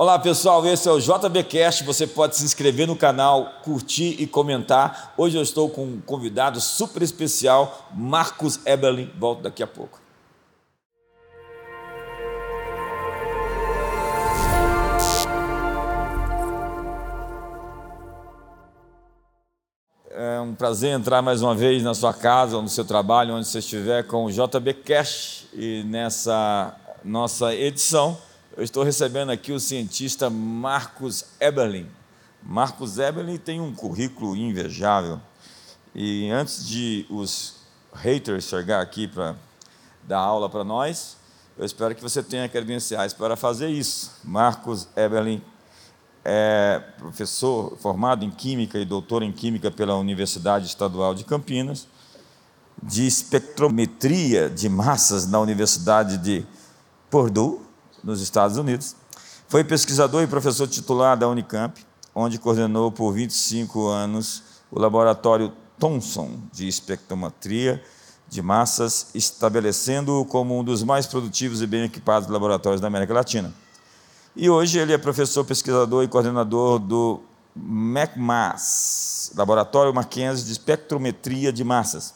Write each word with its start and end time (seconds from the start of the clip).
Olá 0.00 0.18
pessoal, 0.18 0.66
esse 0.66 0.88
é 0.88 0.90
o 0.90 0.98
JBcast. 0.98 1.84
Você 1.84 2.06
pode 2.06 2.34
se 2.34 2.42
inscrever 2.42 2.86
no 2.86 2.96
canal, 2.96 3.56
curtir 3.62 4.16
e 4.18 4.26
comentar. 4.26 5.12
Hoje 5.14 5.36
eu 5.36 5.42
estou 5.42 5.68
com 5.68 5.84
um 5.84 6.00
convidado 6.00 6.58
super 6.58 7.02
especial, 7.02 7.86
Marcos 7.94 8.64
Eberlin. 8.64 9.10
Volto 9.18 9.42
daqui 9.42 9.62
a 9.62 9.66
pouco. 9.66 10.00
É 20.12 20.40
um 20.40 20.54
prazer 20.54 20.92
entrar 20.92 21.20
mais 21.20 21.42
uma 21.42 21.54
vez 21.54 21.82
na 21.82 21.92
sua 21.92 22.14
casa 22.14 22.58
no 22.62 22.70
seu 22.70 22.86
trabalho, 22.86 23.34
onde 23.34 23.46
você 23.46 23.58
estiver, 23.58 24.04
com 24.04 24.24
o 24.24 24.32
JBcast 24.32 25.46
e 25.52 25.84
nessa 25.84 26.74
nossa 27.04 27.54
edição 27.54 28.16
eu 28.56 28.64
estou 28.64 28.82
recebendo 28.82 29.30
aqui 29.30 29.52
o 29.52 29.60
cientista 29.60 30.28
Marcos 30.28 31.24
Eberlin. 31.38 31.86
Marcos 32.42 32.98
Eberlin 32.98 33.38
tem 33.38 33.60
um 33.60 33.72
currículo 33.72 34.36
invejável. 34.36 35.20
E 35.94 36.28
antes 36.30 36.66
de 36.66 37.06
os 37.08 37.56
haters 37.94 38.44
chegar 38.44 38.80
aqui 38.80 39.06
para 39.06 39.36
dar 40.02 40.18
aula 40.18 40.48
para 40.48 40.64
nós, 40.64 41.16
eu 41.56 41.64
espero 41.64 41.94
que 41.94 42.02
você 42.02 42.22
tenha 42.22 42.48
credenciais 42.48 43.12
para 43.12 43.36
fazer 43.36 43.68
isso. 43.68 44.12
Marcos 44.24 44.88
Eberlin 44.96 45.42
é 46.24 46.82
professor 46.98 47.76
formado 47.78 48.24
em 48.24 48.30
Química 48.30 48.78
e 48.78 48.84
doutor 48.84 49.22
em 49.22 49.32
Química 49.32 49.70
pela 49.70 49.96
Universidade 49.96 50.66
Estadual 50.66 51.14
de 51.14 51.24
Campinas, 51.24 51.86
de 52.82 53.06
espectrometria 53.06 54.50
de 54.50 54.68
massas 54.68 55.26
na 55.26 55.38
Universidade 55.38 56.18
de 56.18 56.44
Purdue, 57.10 57.69
nos 58.02 58.20
Estados 58.20 58.56
Unidos. 58.56 58.96
Foi 59.48 59.64
pesquisador 59.64 60.22
e 60.22 60.26
professor 60.26 60.68
titular 60.68 61.16
da 61.16 61.28
Unicamp, 61.28 61.84
onde 62.14 62.38
coordenou 62.38 62.92
por 62.92 63.12
25 63.12 63.88
anos 63.88 64.42
o 64.70 64.78
laboratório 64.78 65.52
Thomson 65.78 66.38
de 66.52 66.68
espectrometria 66.68 67.82
de 68.28 68.40
massas, 68.40 69.08
estabelecendo-o 69.12 70.24
como 70.24 70.56
um 70.56 70.62
dos 70.62 70.84
mais 70.84 71.06
produtivos 71.06 71.62
e 71.62 71.66
bem 71.66 71.82
equipados 71.82 72.28
laboratórios 72.28 72.80
da 72.80 72.86
América 72.86 73.12
Latina. 73.12 73.52
E 74.36 74.48
hoje 74.48 74.78
ele 74.78 74.92
é 74.92 74.98
professor, 74.98 75.44
pesquisador 75.44 76.04
e 76.04 76.08
coordenador 76.08 76.78
do 76.78 77.20
MacMass, 77.56 79.32
Laboratório 79.36 79.92
Mackenzie 79.92 80.46
de 80.46 80.52
Espectrometria 80.52 81.52
de 81.52 81.64
Massas. 81.64 82.14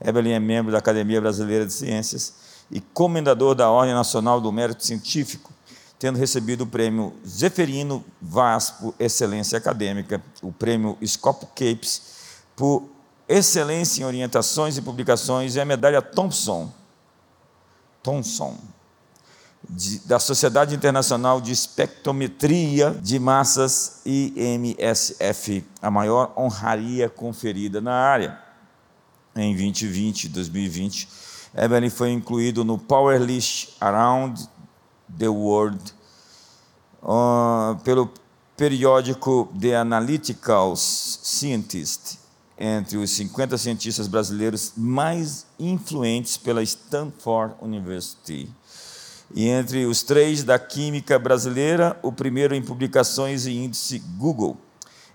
Evelyn 0.00 0.34
é 0.34 0.38
membro 0.38 0.70
da 0.70 0.78
Academia 0.78 1.20
Brasileira 1.20 1.66
de 1.66 1.72
Ciências 1.72 2.45
e 2.70 2.80
comendador 2.80 3.54
da 3.54 3.70
Ordem 3.70 3.94
Nacional 3.94 4.40
do 4.40 4.50
Mérito 4.50 4.84
Científico, 4.84 5.52
tendo 5.98 6.18
recebido 6.18 6.62
o 6.62 6.66
prêmio 6.66 7.14
Zeferino 7.26 8.04
Vaz 8.20 8.70
por 8.70 8.94
excelência 8.98 9.56
acadêmica, 9.56 10.22
o 10.42 10.52
prêmio 10.52 10.98
Scopo 11.06 11.46
Capes 11.46 12.16
por 12.54 12.84
excelência 13.28 14.02
em 14.02 14.06
orientações 14.06 14.76
e 14.76 14.82
publicações 14.82 15.54
e 15.54 15.60
a 15.60 15.64
medalha 15.64 16.02
Thompson, 16.02 16.72
Thompson 18.02 18.56
de, 19.68 19.98
da 20.00 20.18
Sociedade 20.18 20.74
Internacional 20.74 21.40
de 21.40 21.52
Espectrometria 21.52 22.96
de 23.02 23.18
Massas, 23.18 24.00
IMSF, 24.04 25.64
a 25.82 25.90
maior 25.90 26.32
honraria 26.36 27.08
conferida 27.08 27.80
na 27.80 27.92
área. 27.92 28.38
Em 29.34 29.54
2020, 29.54 30.28
2020 30.28 31.08
Evelyn 31.56 31.88
foi 31.88 32.10
incluído 32.10 32.64
no 32.64 32.76
Power 32.76 33.20
List 33.20 33.70
Around 33.80 34.46
the 35.16 35.28
World 35.28 35.80
uh, 37.02 37.76
pelo 37.82 38.10
periódico 38.54 39.48
The 39.58 39.76
Analytical 39.76 40.76
Scientist, 40.76 42.18
entre 42.58 42.98
os 42.98 43.10
50 43.10 43.56
cientistas 43.56 44.06
brasileiros 44.06 44.72
mais 44.76 45.46
influentes 45.58 46.36
pela 46.36 46.62
Stanford 46.62 47.54
University. 47.62 48.50
E 49.34 49.48
entre 49.48 49.86
os 49.86 50.02
três 50.02 50.44
da 50.44 50.58
química 50.58 51.18
brasileira, 51.18 51.98
o 52.02 52.12
primeiro 52.12 52.54
em 52.54 52.62
publicações 52.62 53.46
e 53.46 53.52
índice 53.52 53.98
Google. 53.98 54.56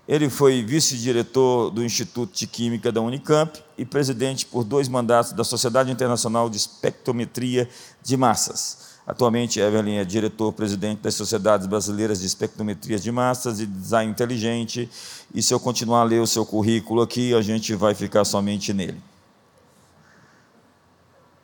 Ele 0.06 0.28
foi 0.28 0.62
vice-diretor 0.62 1.70
do 1.70 1.84
Instituto 1.84 2.36
de 2.36 2.46
Química 2.46 2.90
da 2.90 3.00
Unicamp 3.00 3.62
e 3.78 3.84
presidente 3.84 4.44
por 4.44 4.64
dois 4.64 4.88
mandatos 4.88 5.32
da 5.32 5.44
Sociedade 5.44 5.92
Internacional 5.92 6.50
de 6.50 6.56
Espectrometria 6.56 7.68
de 8.02 8.16
Massas. 8.16 8.92
Atualmente, 9.06 9.60
Evelyn 9.60 9.96
é 9.96 10.04
diretor-presidente 10.04 11.00
das 11.02 11.14
Sociedades 11.14 11.66
Brasileiras 11.66 12.20
de 12.20 12.26
Espectrometria 12.26 12.98
de 12.98 13.10
Massas 13.10 13.60
e 13.60 13.66
Design 13.66 14.10
Inteligente. 14.10 14.88
E 15.34 15.42
se 15.42 15.52
eu 15.52 15.58
continuar 15.58 16.00
a 16.00 16.04
ler 16.04 16.20
o 16.20 16.26
seu 16.26 16.46
currículo 16.46 17.02
aqui, 17.02 17.34
a 17.34 17.40
gente 17.40 17.74
vai 17.74 17.94
ficar 17.94 18.24
somente 18.24 18.72
nele. 18.72 19.00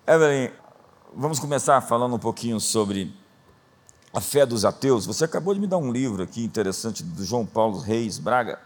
Evelyn, 0.07 0.51
vamos 1.15 1.39
começar 1.39 1.81
falando 1.81 2.15
um 2.15 2.19
pouquinho 2.19 2.61
sobre 2.61 3.13
a 4.13 4.21
Fé 4.21 4.47
dos 4.47 4.65
Ateus. 4.65 5.07
Você 5.07 5.25
acabou 5.25 5.55
de 5.55 5.61
me 5.61 5.67
dar 5.67 5.79
um 5.79 5.93
livro 5.93 6.23
aqui 6.23 6.43
interessante 6.43 7.03
do 7.03 7.25
João 7.25 7.45
Paulo 7.45 7.79
Reis 7.79 8.19
Braga, 8.19 8.59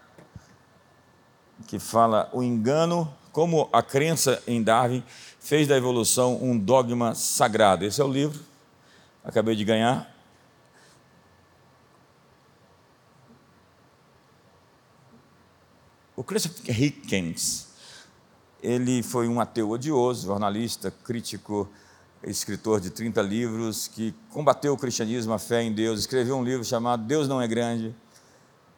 que 1.67 1.79
fala 1.79 2.29
o 2.33 2.41
engano, 2.41 3.11
como 3.31 3.69
a 3.73 3.81
crença 3.81 4.41
em 4.47 4.61
Darwin 4.61 5.03
fez 5.39 5.67
da 5.67 5.75
evolução 5.75 6.41
um 6.41 6.57
dogma 6.57 7.15
sagrado. 7.15 7.85
Esse 7.85 8.01
é 8.01 8.03
o 8.03 8.11
livro, 8.11 8.39
acabei 9.23 9.55
de 9.55 9.65
ganhar. 9.65 10.11
O 16.15 16.23
Christopher 16.23 16.79
Hitchens, 16.79 17.67
ele 18.61 19.01
foi 19.01 19.27
um 19.27 19.41
ateu 19.41 19.71
odioso, 19.71 20.27
jornalista, 20.27 20.91
crítico, 20.91 21.67
escritor 22.25 22.79
de 22.79 22.89
30 22.89 23.21
livros, 23.21 23.87
que 23.87 24.13
combateu 24.29 24.73
o 24.73 24.77
cristianismo, 24.77 25.33
a 25.33 25.39
fé 25.39 25.61
em 25.61 25.73
Deus, 25.73 25.99
escreveu 25.99 26.37
um 26.37 26.43
livro 26.43 26.63
chamado 26.63 27.03
Deus 27.05 27.27
Não 27.27 27.41
é 27.41 27.47
Grande, 27.47 27.95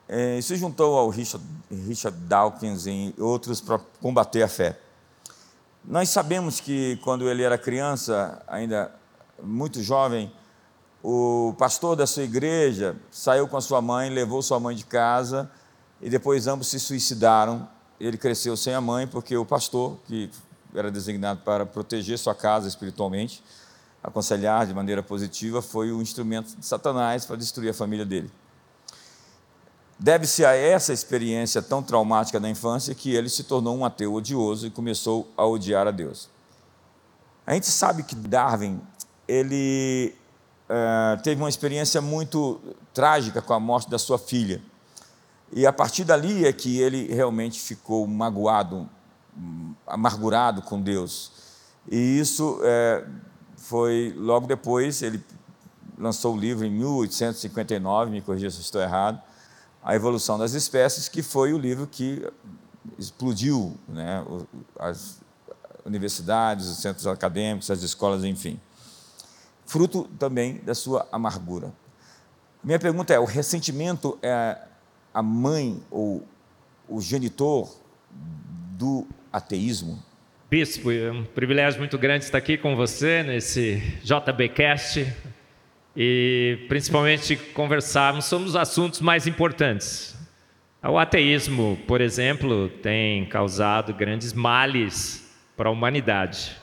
é, 0.07 0.37
e 0.37 0.43
se 0.43 0.55
juntou 0.55 0.97
ao 0.97 1.09
Richard, 1.09 1.45
Richard 1.87 2.17
Dawkins 2.17 2.85
e 2.85 3.13
outros 3.17 3.59
para 3.59 3.79
combater 4.01 4.43
a 4.43 4.47
fé. 4.47 4.79
Nós 5.83 6.09
sabemos 6.09 6.59
que 6.59 6.99
quando 7.03 7.29
ele 7.29 7.43
era 7.43 7.57
criança, 7.57 8.41
ainda 8.47 8.91
muito 9.41 9.81
jovem, 9.81 10.31
o 11.03 11.53
pastor 11.57 11.95
da 11.95 12.07
sua 12.07 12.23
igreja 12.23 12.95
saiu 13.11 13.47
com 13.47 13.57
a 13.57 13.61
sua 13.61 13.81
mãe, 13.81 14.09
levou 14.09 14.41
sua 14.41 14.59
mãe 14.59 14.75
de 14.75 14.85
casa 14.85 15.49
e 16.01 16.09
depois 16.09 16.47
ambos 16.47 16.67
se 16.67 16.79
suicidaram. 16.79 17.67
Ele 17.99 18.17
cresceu 18.17 18.57
sem 18.57 18.73
a 18.73 18.81
mãe 18.81 19.07
porque 19.07 19.37
o 19.37 19.45
pastor, 19.45 19.97
que 20.07 20.29
era 20.75 20.91
designado 20.91 21.41
para 21.41 21.65
proteger 21.65 22.17
sua 22.17 22.35
casa 22.35 22.67
espiritualmente, 22.67 23.43
aconselhar 24.03 24.65
de 24.67 24.73
maneira 24.73 25.01
positiva, 25.01 25.61
foi 25.61 25.91
o 25.91 26.01
instrumento 26.01 26.55
de 26.55 26.65
Satanás 26.65 27.25
para 27.25 27.35
destruir 27.35 27.69
a 27.69 27.73
família 27.73 28.05
dele. 28.05 28.31
Deve-se 29.97 30.45
a 30.45 30.53
essa 30.53 30.91
experiência 30.91 31.61
tão 31.61 31.81
traumática 31.81 32.39
da 32.39 32.49
infância 32.49 32.93
que 32.93 33.15
ele 33.15 33.29
se 33.29 33.43
tornou 33.43 33.77
um 33.77 33.85
ateu 33.85 34.13
odioso 34.13 34.67
e 34.67 34.69
começou 34.69 35.31
a 35.37 35.45
odiar 35.45 35.87
a 35.87 35.91
Deus. 35.91 36.29
A 37.47 37.53
gente 37.53 37.67
sabe 37.67 38.03
que 38.03 38.15
Darwin 38.15 38.81
ele 39.27 40.13
uh, 40.69 41.21
teve 41.23 41.41
uma 41.41 41.49
experiência 41.49 42.01
muito 42.01 42.59
trágica 42.93 43.41
com 43.41 43.53
a 43.53 43.59
morte 43.59 43.89
da 43.89 43.97
sua 43.97 44.17
filha. 44.17 44.61
E 45.53 45.65
a 45.65 45.71
partir 45.71 46.03
dali 46.03 46.45
é 46.45 46.51
que 46.51 46.79
ele 46.79 47.13
realmente 47.13 47.59
ficou 47.59 48.05
magoado, 48.05 48.89
amargurado 49.85 50.61
com 50.61 50.81
Deus. 50.81 51.31
E 51.89 52.19
isso 52.19 52.59
é, 52.63 53.05
foi 53.57 54.13
logo 54.17 54.47
depois, 54.47 55.01
ele 55.01 55.23
lançou 55.97 56.35
o 56.35 56.39
livro 56.39 56.65
em 56.65 56.71
1859, 56.71 58.11
me 58.11 58.21
corrija 58.21 58.49
se 58.49 58.61
estou 58.61 58.81
errado, 58.81 59.21
A 59.83 59.95
Evolução 59.95 60.37
das 60.37 60.53
Espécies, 60.53 61.07
que 61.07 61.21
foi 61.21 61.53
o 61.53 61.57
livro 61.57 61.87
que 61.87 62.27
explodiu 62.97 63.77
né, 63.87 64.25
as 64.79 65.19
universidades, 65.85 66.67
os 66.67 66.77
centros 66.77 67.05
acadêmicos, 67.07 67.69
as 67.69 67.81
escolas, 67.83 68.23
enfim. 68.23 68.59
Fruto 69.65 70.07
também 70.19 70.57
da 70.59 70.75
sua 70.75 71.07
amargura. 71.11 71.73
Minha 72.63 72.79
pergunta 72.79 73.13
é: 73.13 73.19
o 73.19 73.25
ressentimento 73.25 74.17
é 74.21 74.57
a 75.13 75.21
mãe 75.21 75.81
ou 75.89 76.23
o 76.87 76.99
genitor 77.01 77.71
do 78.77 79.07
ateísmo? 79.35 80.01
Bispo, 80.49 80.91
é 80.91 81.11
um 81.11 81.25
privilégio 81.25 81.79
muito 81.79 81.97
grande 81.97 82.23
estar 82.23 82.37
aqui 82.37 82.57
com 82.57 82.73
você 82.73 83.21
nesse 83.21 83.83
JBcast 84.01 85.13
e 85.95 86.65
principalmente 86.69 87.35
conversarmos 87.35 88.23
sobre 88.25 88.47
os 88.47 88.55
assuntos 88.55 89.01
mais 89.01 89.27
importantes. 89.27 90.17
O 90.81 90.97
ateísmo, 90.97 91.77
por 91.85 91.99
exemplo, 91.99 92.69
tem 92.81 93.25
causado 93.25 93.93
grandes 93.93 94.31
males 94.31 95.29
para 95.57 95.67
a 95.67 95.71
humanidade. 95.71 96.55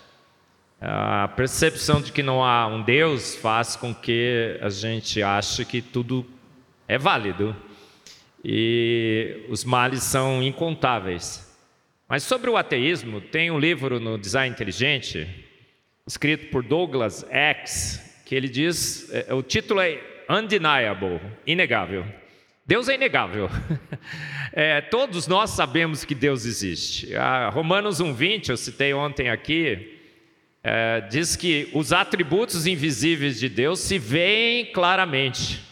A 0.80 1.28
percepção 1.28 2.00
de 2.00 2.10
que 2.10 2.22
não 2.22 2.42
há 2.42 2.66
um 2.66 2.82
Deus 2.82 3.36
faz 3.36 3.76
com 3.76 3.94
que 3.94 4.58
a 4.62 4.70
gente 4.70 5.22
ache 5.22 5.66
que 5.66 5.82
tudo 5.82 6.24
é 6.88 6.96
válido. 6.96 7.54
E 8.42 9.44
os 9.50 9.62
males 9.62 10.02
são 10.04 10.42
incontáveis. 10.42 11.51
Mas 12.12 12.24
sobre 12.24 12.50
o 12.50 12.58
ateísmo, 12.58 13.22
tem 13.22 13.50
um 13.50 13.58
livro 13.58 13.98
no 13.98 14.18
Design 14.18 14.52
Inteligente, 14.52 15.26
escrito 16.06 16.50
por 16.50 16.62
Douglas 16.62 17.24
X, 17.30 18.20
que 18.26 18.34
ele 18.34 18.50
diz, 18.50 19.10
é, 19.10 19.32
o 19.32 19.42
título 19.42 19.80
é 19.80 19.98
Undeniable, 20.28 21.18
inegável. 21.46 22.04
Deus 22.66 22.90
é 22.90 22.96
inegável. 22.96 23.48
É, 24.54 24.82
todos 24.82 25.26
nós 25.26 25.48
sabemos 25.48 26.04
que 26.04 26.14
Deus 26.14 26.44
existe. 26.44 27.16
A 27.16 27.48
Romanos 27.48 28.02
1,20, 28.02 28.50
eu 28.50 28.56
citei 28.58 28.92
ontem 28.92 29.30
aqui, 29.30 29.98
é, 30.62 31.00
diz 31.00 31.36
que 31.36 31.70
os 31.72 31.90
atributos 31.90 32.66
invisíveis 32.66 33.40
de 33.40 33.48
Deus 33.48 33.80
se 33.80 33.98
veem 33.98 34.66
claramente 34.66 35.62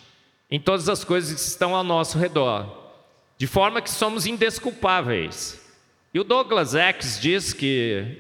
em 0.50 0.58
todas 0.58 0.88
as 0.88 1.04
coisas 1.04 1.34
que 1.34 1.46
estão 1.46 1.76
ao 1.76 1.84
nosso 1.84 2.16
redor, 2.16 2.94
de 3.36 3.46
forma 3.46 3.82
que 3.82 3.90
somos 3.90 4.24
indesculpáveis. 4.24 5.59
E 6.12 6.18
o 6.18 6.24
Douglas 6.24 6.74
X 6.74 7.20
diz 7.20 7.52
que 7.52 8.16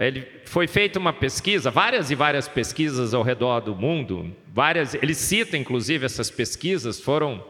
ele 0.00 0.26
foi 0.46 0.66
feita 0.66 0.98
uma 0.98 1.12
pesquisa, 1.12 1.70
várias 1.70 2.10
e 2.10 2.16
várias 2.16 2.48
pesquisas 2.48 3.14
ao 3.14 3.22
redor 3.22 3.60
do 3.60 3.72
mundo, 3.74 4.34
várias, 4.52 4.94
ele 4.94 5.14
cita 5.14 5.56
inclusive 5.56 6.04
essas 6.04 6.28
pesquisas 6.28 7.00
foram 7.00 7.44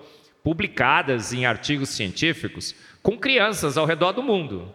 publicadas 0.45 1.33
em 1.33 1.47
artigos 1.47 1.91
científicos 1.91 2.75
com 3.03 3.17
crianças 3.17 3.79
ao 3.79 3.87
redor 3.87 4.13
do 4.13 4.23
mundo, 4.23 4.71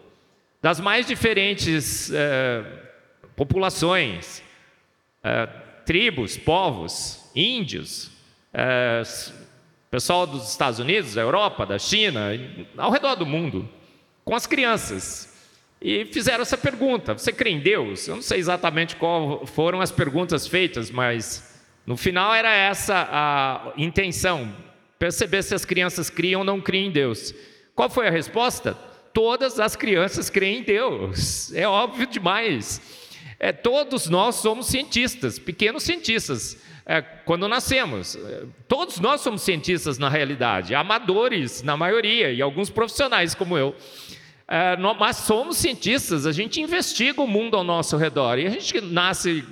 das 0.59 0.79
mais 0.79 1.05
diferentes 1.05 2.11
eh, 2.11 2.63
populações, 3.35 4.41
eh, 5.23 5.47
tribos, 5.85 6.35
povos, 6.35 7.29
índios, 7.35 8.09
eh, 8.51 9.03
pessoal 9.91 10.25
dos 10.25 10.49
Estados 10.49 10.79
Unidos, 10.79 11.13
da 11.13 11.21
Europa, 11.21 11.63
da 11.63 11.77
China, 11.77 12.29
ao 12.75 12.89
redor 12.89 13.13
do 13.13 13.25
mundo, 13.25 13.69
com 14.25 14.35
as 14.35 14.47
crianças. 14.47 15.33
E 15.79 16.05
fizeram 16.05 16.41
essa 16.41 16.57
pergunta: 16.57 17.13
Você 17.13 17.31
crê 17.31 17.51
em 17.51 17.59
Deus? 17.59 18.07
Eu 18.07 18.15
não 18.15 18.23
sei 18.23 18.39
exatamente 18.39 18.95
qual 18.95 19.45
foram 19.45 19.79
as 19.79 19.91
perguntas 19.91 20.47
feitas, 20.47 20.89
mas 20.89 21.61
no 21.85 21.95
final 21.95 22.33
era 22.33 22.53
essa 22.53 23.07
a 23.11 23.73
intenção 23.77 24.51
perceber 24.97 25.43
se 25.43 25.53
as 25.53 25.63
crianças 25.63 26.09
criam 26.09 26.39
ou 26.39 26.45
não 26.45 26.59
criam 26.59 26.87
em 26.87 26.91
Deus. 26.91 27.33
Qual 27.75 27.89
foi 27.89 28.07
a 28.07 28.11
resposta? 28.11 28.73
Todas 29.13 29.59
as 29.59 29.75
crianças 29.75 30.29
creem 30.29 30.59
em 30.59 30.63
Deus. 30.63 31.53
É 31.55 31.67
óbvio 31.67 32.07
demais. 32.07 32.81
É, 33.39 33.51
todos 33.51 34.07
nós 34.07 34.35
somos 34.35 34.67
cientistas, 34.67 35.37
pequenos 35.37 35.83
cientistas. 35.83 36.57
É, 36.87 37.01
quando 37.01 37.47
nascemos, 37.47 38.15
todos 38.67 38.99
nós 38.99 39.21
somos 39.21 39.41
cientistas 39.41 39.97
na 39.97 40.07
realidade, 40.07 40.75
amadores 40.75 41.63
na 41.63 41.75
maioria 41.75 42.31
e 42.31 42.41
alguns 42.43 42.69
profissionais 42.69 43.33
como 43.33 43.57
eu. 43.57 43.75
É, 44.47 44.77
nós, 44.77 44.95
mas 44.99 45.17
somos 45.17 45.57
cientistas, 45.57 46.27
a 46.27 46.31
gente 46.31 46.61
investiga 46.61 47.19
o 47.21 47.27
mundo 47.27 47.57
ao 47.57 47.63
nosso 47.63 47.97
redor 47.97 48.37
e 48.37 48.45
a 48.45 48.49
gente 48.51 48.79
nasce, 48.81 49.43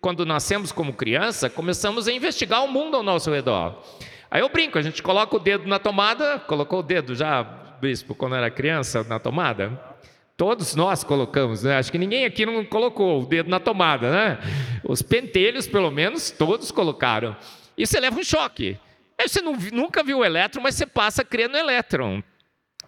quando 0.00 0.26
nascemos 0.26 0.72
como 0.72 0.92
criança, 0.92 1.48
começamos 1.48 2.08
a 2.08 2.12
investigar 2.12 2.64
o 2.64 2.68
mundo 2.68 2.96
ao 2.96 3.02
nosso 3.04 3.30
redor. 3.30 3.80
Aí 4.28 4.40
eu 4.40 4.48
brinco, 4.48 4.76
a 4.76 4.82
gente 4.82 5.02
coloca 5.04 5.36
o 5.36 5.38
dedo 5.38 5.68
na 5.68 5.78
tomada, 5.78 6.40
colocou 6.40 6.80
o 6.80 6.82
dedo 6.82 7.14
já, 7.14 7.44
bispo, 7.80 8.12
quando 8.12 8.34
era 8.34 8.50
criança, 8.50 9.04
na 9.04 9.20
tomada? 9.20 9.91
Todos 10.36 10.74
nós 10.74 11.04
colocamos, 11.04 11.62
né? 11.62 11.76
Acho 11.76 11.92
que 11.92 11.98
ninguém 11.98 12.24
aqui 12.24 12.44
não 12.44 12.64
colocou 12.64 13.22
o 13.22 13.26
dedo 13.26 13.50
na 13.50 13.60
tomada, 13.60 14.10
né? 14.10 14.38
Os 14.84 15.02
pentelhos, 15.02 15.66
pelo 15.66 15.90
menos, 15.90 16.30
todos 16.30 16.70
colocaram. 16.70 17.36
E 17.76 17.86
você 17.86 18.00
leva 18.00 18.18
um 18.18 18.24
choque. 18.24 18.78
Aí 19.18 19.28
você 19.28 19.40
não, 19.40 19.56
nunca 19.72 20.02
viu 20.02 20.18
o 20.18 20.24
elétron, 20.24 20.62
mas 20.62 20.74
você 20.74 20.86
passa 20.86 21.22
a 21.22 21.24
crer 21.24 21.48
no 21.48 21.56
elétron. 21.56 22.22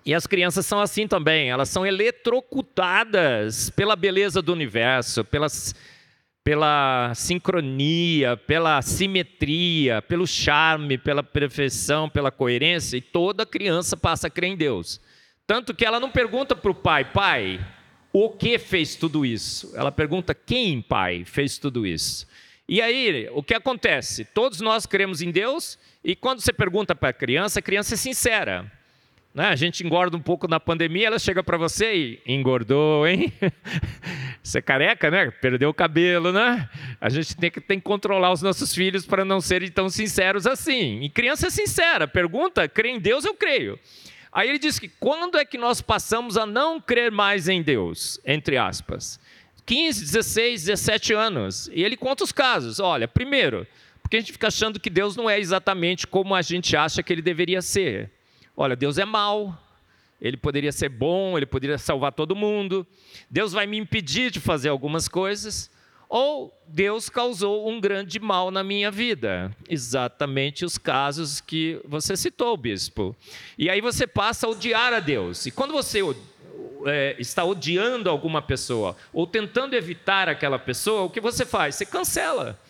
E 0.05 0.13
as 0.15 0.27
crianças 0.27 0.67
são 0.67 0.81
assim 0.81 1.07
também, 1.09 1.49
elas 1.49 1.71
são 1.71 1.87
eletrocutadas 1.87 3.71
pela 3.71 3.97
beleza 3.97 4.43
do 4.43 4.53
universo, 4.53 5.25
pelas 5.25 5.75
pela 6.45 7.11
sincronia, 7.15 8.37
pela 8.37 8.83
simetria, 8.83 10.03
pelo 10.03 10.27
charme, 10.27 10.99
pela 10.99 11.23
perfeição, 11.23 12.07
pela 12.07 12.31
coerência, 12.31 12.99
e 12.99 13.01
toda 13.01 13.47
criança 13.47 13.97
passa 13.97 14.27
a 14.27 14.31
crer 14.31 14.51
em 14.51 14.57
Deus. 14.57 15.01
Tanto 15.47 15.75
que 15.75 15.85
ela 15.85 16.01
não 16.01 16.11
pergunta 16.11 16.57
para 16.57 16.71
o 16.71 16.75
pai, 16.75 17.05
pai, 17.05 17.65
o 18.13 18.31
que 18.31 18.59
fez 18.59 18.97
tudo 18.97 19.27
isso? 19.27 19.73
Ela 19.77 19.93
pergunta, 19.93 20.35
quem, 20.35 20.81
pai, 20.81 21.25
fez 21.25 21.59
tudo 21.59 21.87
isso? 21.87 22.27
E 22.67 22.81
aí, 22.81 23.29
o 23.33 23.43
que 23.43 23.53
acontece? 23.53 24.25
Todos 24.25 24.61
nós 24.61 24.87
cremos 24.87 25.21
em 25.21 25.31
Deus, 25.31 25.79
e 26.03 26.17
quando 26.17 26.41
você 26.41 26.53
pergunta 26.53 26.95
para 26.95 27.11
a 27.11 27.13
criança, 27.13 27.59
a 27.59 27.63
criança 27.63 27.95
é 27.95 27.97
sincera. 27.99 28.73
Né? 29.35 29.49
A 29.49 29.57
gente 29.57 29.85
engorda 29.85 30.17
um 30.17 30.21
pouco 30.21 30.49
na 30.49 30.59
pandemia, 30.59 31.09
ela 31.09 31.19
chega 31.19 31.43
para 31.43 31.59
você 31.59 31.93
e 31.93 32.23
engordou, 32.25 33.07
hein? 33.07 33.33
Você 34.41 34.59
é 34.59 34.63
careca, 34.63 35.11
né? 35.11 35.31
Perdeu 35.31 35.71
o 35.71 35.75
cabelo, 35.75 36.31
né? 36.31 36.69
A 37.01 37.09
gente 37.09 37.35
tem 37.35 37.51
que, 37.51 37.63
tem 37.63 37.79
que 37.79 37.85
controlar 37.85 38.31
os 38.31 38.43
nossos 38.43 38.75
filhos 38.75 39.07
para 39.07 39.25
não 39.25 39.41
serem 39.41 39.71
tão 39.71 39.89
sinceros 39.89 40.47
assim. 40.47 41.01
E 41.01 41.09
criança 41.09 41.47
é 41.47 41.51
sincera, 41.51 42.07
pergunta, 42.07 42.69
crê 42.69 42.91
em 42.91 43.01
Deus, 43.01 43.25
eu 43.25 43.35
creio. 43.35 43.81
Aí 44.35 44.49
ele 44.49 44.59
diz 44.59 44.81
que 44.81 44.89
quando 44.89 45.39
é 45.39 45.45
que 45.45 45.57
nós 45.57 45.81
passamos 45.81 46.37
a 46.37 46.45
não 46.45 46.81
crer 46.81 47.13
mais 47.13 47.49
em 47.49 47.63
Deus, 47.63 48.19
entre 48.27 48.57
aspas? 48.57 49.21
15, 49.65 50.01
16, 50.01 50.65
17 50.65 51.13
anos. 51.15 51.71
E 51.73 51.85
ele 51.85 51.97
conta 51.97 52.25
os 52.25 52.33
casos. 52.33 52.81
Olha, 52.81 53.07
primeiro, 53.07 53.65
porque 54.03 54.17
a 54.17 54.21
gente 54.21 54.33
fica 54.33 54.49
achando 54.49 54.81
que 54.81 54.91
Deus 54.91 55.15
não 55.15 55.31
é 55.31 55.39
exatamente 55.39 56.05
como 56.05 56.35
a 56.35 56.43
gente 56.43 56.77
acha 56.77 57.01
que 57.01 57.13
ele 57.13 57.23
deveria 57.23 57.63
ser. 57.63 58.11
Olha, 58.57 58.75
Deus 58.75 58.99
é 58.99 59.05
mau, 59.05 59.57
ele 60.21 60.37
poderia 60.37 60.73
ser 60.73 60.89
bom, 60.89 61.37
ele 61.37 61.47
poderia 61.47 61.79
salvar 61.79 62.13
todo 62.13 62.35
mundo. 62.35 62.85
Deus 63.31 63.53
vai 63.53 63.69
me 63.69 63.79
impedir 63.79 64.33
de 64.33 64.41
fazer 64.41 64.69
algumas 64.69 65.07
coisas. 65.07 65.71
Ou 66.17 66.57
Deus 66.69 67.09
causou 67.09 67.69
um 67.69 67.81
grande 67.81 68.21
mal 68.21 68.53
na 68.53 68.63
minha 68.63 68.89
vida. 68.89 69.51
Exatamente 69.69 70.65
os 70.65 70.79
casos 70.79 71.41
que 71.41 71.81
você 71.85 72.17
citou, 72.17 72.57
bispo. 72.57 73.17
E 73.59 73.69
aí 73.69 73.81
você 73.81 74.07
passa 74.07 74.47
a 74.47 74.51
odiar 74.51 74.93
a 74.93 75.01
Deus. 75.01 75.45
E 75.45 75.51
quando 75.51 75.73
você 75.73 75.99
é, 76.87 77.17
está 77.19 77.43
odiando 77.43 78.09
alguma 78.09 78.41
pessoa, 78.41 78.97
ou 79.13 79.27
tentando 79.27 79.75
evitar 79.75 80.29
aquela 80.29 80.57
pessoa, 80.57 81.03
o 81.03 81.11
que 81.11 81.21
você 81.21 81.45
faz? 81.45 81.75
Você 81.75 81.85
cancela. 81.85 82.61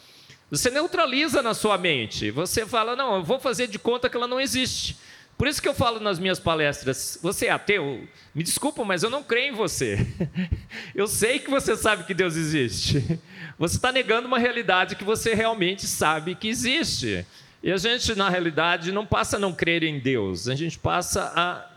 Você 0.51 0.71
neutraliza 0.71 1.43
na 1.43 1.53
sua 1.53 1.77
mente. 1.77 2.31
Você 2.31 2.65
fala: 2.65 2.97
não, 2.97 3.17
eu 3.17 3.23
vou 3.23 3.39
fazer 3.39 3.67
de 3.67 3.79
conta 3.79 4.09
que 4.09 4.17
ela 4.17 4.27
não 4.27 4.41
existe. 4.41 4.97
Por 5.37 5.49
isso 5.49 5.61
que 5.61 5.69
eu 5.69 5.75
falo 5.75 6.01
nas 6.01 6.19
minhas 6.19 6.39
palestras: 6.39 7.19
você 7.21 7.47
é 7.47 7.51
ateu? 7.51 8.07
Me 8.35 8.43
desculpa, 8.43 8.85
mas 8.85 9.03
eu 9.03 9.11
não 9.11 9.23
creio 9.23 9.53
em 9.53 9.57
você. 9.57 10.07
Eu 10.95 11.07
sei 11.07 11.39
que 11.39 11.51
você 11.51 11.77
sabe 11.77 12.05
que 12.05 12.15
Deus 12.15 12.37
existe. 12.37 13.21
Você 13.59 13.77
está 13.77 13.93
negando 13.93 14.27
uma 14.27 14.39
realidade 14.39 14.97
que 14.97 15.05
você 15.05 15.35
realmente 15.35 15.87
sabe 15.87 16.35
que 16.35 16.49
existe. 16.49 17.25
E 17.63 17.71
a 17.71 17.77
gente, 17.77 18.15
na 18.15 18.29
realidade, 18.29 18.93
não 18.93 19.07
passa 19.07 19.37
a 19.37 19.41
não 19.41 19.53
crer 19.53 19.83
em 19.83 19.99
Deus, 19.99 20.49
a 20.49 20.55
gente 20.55 20.79
passa 20.79 21.33
a 21.35 21.75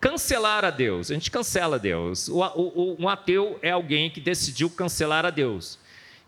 cancelar 0.00 0.64
a 0.64 0.70
Deus. 0.70 1.10
A 1.10 1.14
gente 1.14 1.30
cancela 1.30 1.78
Deus. 1.78 2.28
O, 2.28 2.40
o, 2.40 2.96
um 2.98 3.08
ateu 3.08 3.58
é 3.62 3.70
alguém 3.70 4.08
que 4.08 4.20
decidiu 4.20 4.70
cancelar 4.70 5.26
a 5.26 5.30
Deus. 5.30 5.78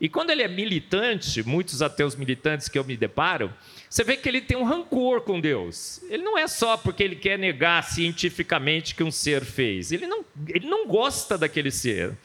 E 0.01 0.09
quando 0.09 0.31
ele 0.31 0.43
é 0.43 0.49
militante, 0.49 1.43
muitos 1.43 1.83
ateus 1.83 2.15
militantes 2.15 2.69
que 2.69 2.79
eu 2.79 2.85
me 2.85 2.97
deparo, 2.97 3.53
você 3.89 4.05
vê 4.05 4.17
que 4.17 4.29
ele 4.29 4.41
tem 4.41 4.57
um 4.57 4.65
rancor 4.65 5.23
com 5.23 5.41
Deus. 5.41 6.01
Ele 6.11 6.23
não 6.23 6.37
é 6.37 6.47
só 6.47 6.77
porque 6.77 7.03
ele 7.03 7.17
quer 7.17 7.39
negar 7.39 7.83
cientificamente 7.83 8.95
que 8.95 9.03
um 9.03 9.11
ser 9.11 9.45
fez. 9.45 9.93
Ele 9.93 10.07
não, 10.07 10.25
ele 10.47 10.69
não 10.69 10.87
gosta 10.87 11.39
daquele 11.39 11.71
ser. 11.71 12.17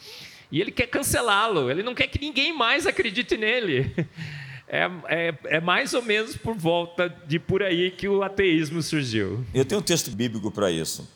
E 0.51 0.59
ele 0.59 0.71
quer 0.71 0.87
cancelá-lo. 0.87 1.71
Ele 1.71 1.81
não 1.81 1.95
quer 1.95 2.07
que 2.07 2.19
ninguém 2.19 2.53
mais 2.53 2.85
acredite 2.85 3.37
nele. 3.37 3.93
É, 4.65 4.89
é, 5.07 5.35
é, 5.57 5.61
mais 5.61 5.93
ou 5.93 6.01
menos 6.01 6.35
por 6.35 6.55
volta 6.55 7.07
de 7.27 7.37
por 7.37 7.61
aí 7.61 7.91
que 7.91 8.07
o 8.07 8.23
ateísmo 8.23 8.81
surgiu. 8.81 9.45
Eu 9.53 9.63
tenho 9.63 9.79
um 9.81 9.83
texto 9.83 10.09
bíblico 10.09 10.49
para 10.49 10.71
isso. 10.71 11.07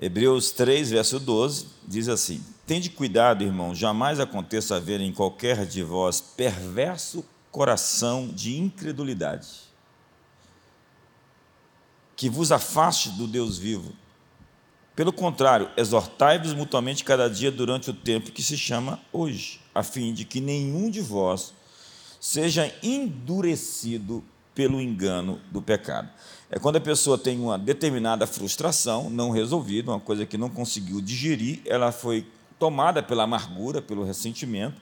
Hebreus 0.00 0.52
3, 0.52 0.92
verso 0.92 1.18
12, 1.18 1.66
diz 1.88 2.08
assim: 2.08 2.40
Tende 2.64 2.90
cuidado, 2.90 3.42
irmão, 3.42 3.74
jamais 3.74 4.20
aconteça 4.20 4.76
haver 4.76 5.00
em 5.00 5.12
qualquer 5.12 5.66
de 5.66 5.82
vós 5.82 6.20
perverso 6.20 7.24
coração 7.54 8.26
de 8.26 8.58
incredulidade, 8.58 9.46
que 12.16 12.28
vos 12.28 12.50
afaste 12.50 13.10
do 13.10 13.28
Deus 13.28 13.56
vivo. 13.56 13.92
Pelo 14.96 15.12
contrário, 15.12 15.70
exortai-vos 15.76 16.52
mutuamente 16.52 17.04
cada 17.04 17.30
dia 17.30 17.52
durante 17.52 17.90
o 17.90 17.94
tempo 17.94 18.32
que 18.32 18.42
se 18.42 18.58
chama 18.58 19.00
hoje, 19.12 19.60
a 19.72 19.84
fim 19.84 20.12
de 20.12 20.24
que 20.24 20.40
nenhum 20.40 20.90
de 20.90 21.00
vós 21.00 21.54
seja 22.20 22.74
endurecido 22.82 24.24
pelo 24.52 24.80
engano 24.80 25.40
do 25.52 25.62
pecado. 25.62 26.10
É 26.50 26.58
quando 26.58 26.74
a 26.74 26.80
pessoa 26.80 27.16
tem 27.16 27.38
uma 27.38 27.56
determinada 27.56 28.26
frustração 28.26 29.08
não 29.08 29.30
resolvida, 29.30 29.92
uma 29.92 30.00
coisa 30.00 30.26
que 30.26 30.36
não 30.36 30.50
conseguiu 30.50 31.00
digerir, 31.00 31.60
ela 31.64 31.92
foi 31.92 32.26
tomada 32.58 33.00
pela 33.00 33.22
amargura, 33.22 33.80
pelo 33.80 34.02
ressentimento, 34.02 34.74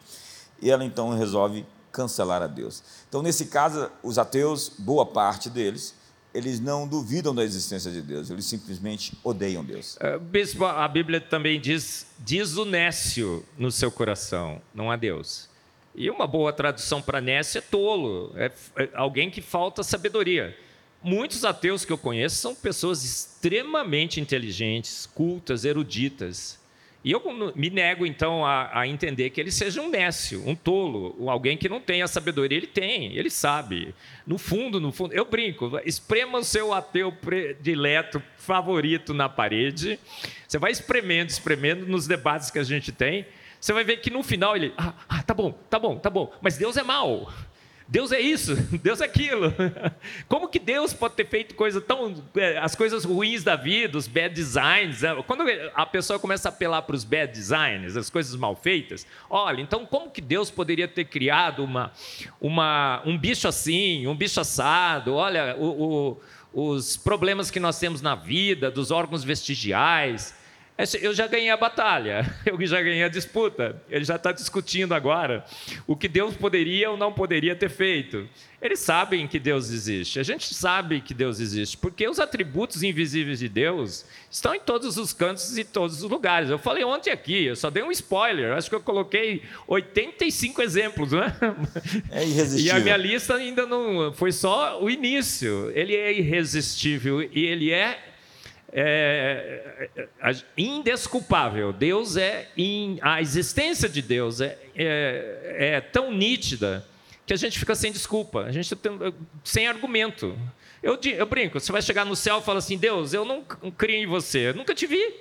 e 0.58 0.70
ela 0.70 0.86
então 0.86 1.10
resolve 1.10 1.66
cancelar 1.92 2.42
a 2.42 2.46
Deus. 2.46 2.82
Então, 3.08 3.22
nesse 3.22 3.46
caso, 3.46 3.90
os 4.02 4.18
ateus, 4.18 4.72
boa 4.78 5.04
parte 5.04 5.50
deles, 5.50 5.94
eles 6.34 6.58
não 6.58 6.88
duvidam 6.88 7.34
da 7.34 7.44
existência 7.44 7.90
de 7.90 8.00
Deus, 8.00 8.30
eles 8.30 8.46
simplesmente 8.46 9.12
odeiam 9.22 9.62
Deus. 9.62 9.96
Uh, 9.96 10.18
bispo, 10.18 10.64
a 10.64 10.88
Bíblia 10.88 11.20
também 11.20 11.60
diz: 11.60 12.06
diz 12.18 12.56
o 12.56 12.64
nécio 12.64 13.44
no 13.58 13.70
seu 13.70 13.90
coração, 13.90 14.60
não 14.74 14.90
há 14.90 14.96
Deus. 14.96 15.50
E 15.94 16.08
uma 16.08 16.26
boa 16.26 16.52
tradução 16.52 17.02
para 17.02 17.20
nécio 17.20 17.58
é 17.58 17.60
tolo, 17.60 18.32
é, 18.34 18.50
é 18.76 18.88
alguém 18.94 19.30
que 19.30 19.42
falta 19.42 19.82
sabedoria. 19.82 20.56
Muitos 21.02 21.44
ateus 21.44 21.84
que 21.84 21.92
eu 21.92 21.98
conheço 21.98 22.36
são 22.36 22.54
pessoas 22.54 23.04
extremamente 23.04 24.20
inteligentes, 24.20 25.04
cultas, 25.04 25.64
eruditas. 25.64 26.58
E 27.04 27.10
eu 27.10 27.20
me 27.56 27.68
nego, 27.68 28.06
então, 28.06 28.46
a, 28.46 28.80
a, 28.80 28.86
entender 28.86 29.30
que 29.30 29.40
ele 29.40 29.50
seja 29.50 29.82
um 29.82 29.90
nécio, 29.90 30.42
um 30.46 30.54
tolo, 30.54 31.28
alguém 31.28 31.56
que 31.56 31.68
não 31.68 31.80
tem 31.80 32.00
a 32.00 32.06
sabedoria. 32.06 32.56
Ele 32.56 32.66
tem, 32.66 33.16
ele 33.16 33.28
sabe. 33.28 33.92
No 34.24 34.38
fundo, 34.38 34.80
no 34.80 34.92
fundo, 34.92 35.12
eu 35.12 35.24
brinco, 35.24 35.80
esprema 35.84 36.38
o 36.38 36.44
seu 36.44 36.72
ateu 36.72 37.10
predileto, 37.10 38.22
favorito 38.36 39.12
na 39.12 39.28
parede. 39.28 39.98
Você 40.46 40.58
vai 40.58 40.70
espremendo, 40.70 41.30
espremendo 41.30 41.86
nos 41.86 42.06
debates 42.06 42.50
que 42.50 42.58
a 42.60 42.64
gente 42.64 42.92
tem. 42.92 43.26
Você 43.60 43.72
vai 43.72 43.82
ver 43.82 43.96
que 43.98 44.10
no 44.10 44.22
final 44.22 44.54
ele, 44.54 44.72
ah, 44.76 44.92
ah 45.08 45.22
tá 45.22 45.34
bom, 45.34 45.52
tá 45.68 45.78
bom, 45.78 45.96
tá 45.96 46.10
bom, 46.10 46.32
mas 46.40 46.56
Deus 46.56 46.76
é 46.76 46.82
mau. 46.84 47.32
Deus 47.92 48.10
é 48.10 48.18
isso, 48.18 48.56
Deus 48.82 49.02
é 49.02 49.04
aquilo. 49.04 49.52
Como 50.26 50.48
que 50.48 50.58
Deus 50.58 50.94
pode 50.94 51.14
ter 51.14 51.26
feito 51.26 51.54
coisa 51.54 51.78
tão. 51.78 52.24
É, 52.34 52.56
as 52.56 52.74
coisas 52.74 53.04
ruins 53.04 53.44
da 53.44 53.54
vida, 53.54 53.98
os 53.98 54.08
bad 54.08 54.34
designs. 54.34 55.04
É, 55.04 55.14
quando 55.24 55.44
a 55.74 55.84
pessoa 55.84 56.18
começa 56.18 56.48
a 56.48 56.50
apelar 56.50 56.80
para 56.82 56.96
os 56.96 57.04
bad 57.04 57.30
designs, 57.30 57.94
as 57.94 58.08
coisas 58.08 58.34
mal 58.34 58.56
feitas, 58.56 59.06
olha, 59.28 59.60
então 59.60 59.84
como 59.84 60.10
que 60.10 60.22
Deus 60.22 60.50
poderia 60.50 60.88
ter 60.88 61.04
criado 61.04 61.62
uma, 61.62 61.92
uma, 62.40 63.02
um 63.04 63.18
bicho 63.18 63.46
assim, 63.46 64.06
um 64.06 64.16
bicho 64.16 64.40
assado? 64.40 65.12
Olha, 65.12 65.54
o, 65.58 66.16
o, 66.54 66.72
os 66.72 66.96
problemas 66.96 67.50
que 67.50 67.60
nós 67.60 67.78
temos 67.78 68.00
na 68.00 68.14
vida, 68.14 68.70
dos 68.70 68.90
órgãos 68.90 69.22
vestigiais. 69.22 70.34
Eu 71.00 71.14
já 71.14 71.26
ganhei 71.26 71.50
a 71.50 71.56
batalha, 71.56 72.34
eu 72.46 72.58
já 72.66 72.80
ganhei 72.80 73.04
a 73.04 73.08
disputa. 73.08 73.80
Ele 73.90 74.04
já 74.04 74.16
está 74.16 74.32
discutindo 74.32 74.94
agora 74.94 75.44
o 75.86 75.94
que 75.94 76.08
Deus 76.08 76.34
poderia 76.34 76.90
ou 76.90 76.96
não 76.96 77.12
poderia 77.12 77.54
ter 77.54 77.68
feito. 77.68 78.26
Eles 78.60 78.78
sabem 78.78 79.26
que 79.26 79.38
Deus 79.38 79.70
existe. 79.70 80.18
A 80.18 80.22
gente 80.22 80.54
sabe 80.54 81.00
que 81.00 81.12
Deus 81.12 81.40
existe, 81.40 81.76
porque 81.76 82.08
os 82.08 82.18
atributos 82.18 82.82
invisíveis 82.82 83.40
de 83.40 83.48
Deus 83.48 84.04
estão 84.30 84.54
em 84.54 84.60
todos 84.60 84.96
os 84.96 85.12
cantos 85.12 85.58
e 85.58 85.64
todos 85.64 86.02
os 86.02 86.10
lugares. 86.10 86.48
Eu 86.48 86.58
falei 86.58 86.84
ontem 86.84 87.10
aqui, 87.10 87.44
eu 87.44 87.56
só 87.56 87.70
dei 87.70 87.82
um 87.82 87.90
spoiler. 87.90 88.52
Acho 88.52 88.68
que 88.68 88.74
eu 88.74 88.80
coloquei 88.80 89.42
85 89.66 90.62
exemplos, 90.62 91.12
né? 91.12 91.36
É 92.10 92.24
irresistível. 92.24 92.62
E 92.62 92.70
a 92.70 92.80
minha 92.80 92.96
lista 92.96 93.34
ainda 93.34 93.66
não 93.66 94.12
foi 94.12 94.30
só 94.32 94.80
o 94.82 94.88
início. 94.88 95.70
Ele 95.74 95.94
é 95.96 96.12
irresistível 96.12 97.20
e 97.20 97.44
ele 97.44 97.72
é 97.72 98.11
é, 98.72 99.88
é, 99.94 100.08
é, 100.22 100.36
indesculpável. 100.56 101.72
Deus 101.72 102.16
é 102.16 102.48
in, 102.56 102.98
a 103.02 103.20
existência 103.20 103.88
de 103.88 104.00
Deus 104.00 104.40
é, 104.40 104.58
é, 104.74 105.56
é, 105.74 105.80
tão 105.80 106.10
nítida 106.10 106.86
que 107.26 107.34
a 107.34 107.36
gente 107.36 107.58
fica 107.58 107.74
sem 107.74 107.92
desculpa, 107.92 108.44
a 108.44 108.52
gente 108.52 108.74
tem, 108.74 108.92
sem 109.44 109.68
argumento. 109.68 110.36
Eu, 110.82 110.98
eu 111.02 111.26
brinco, 111.26 111.60
você 111.60 111.70
vai 111.70 111.82
chegar 111.82 112.04
no 112.04 112.16
céu 112.16 112.38
e 112.38 112.42
fala 112.42 112.58
assim, 112.58 112.76
Deus, 112.76 113.12
eu 113.12 113.24
não 113.24 113.44
criei 113.76 114.02
em 114.02 114.06
você, 114.06 114.48
eu 114.48 114.54
nunca 114.54 114.74
te 114.74 114.86
vi. 114.86 115.14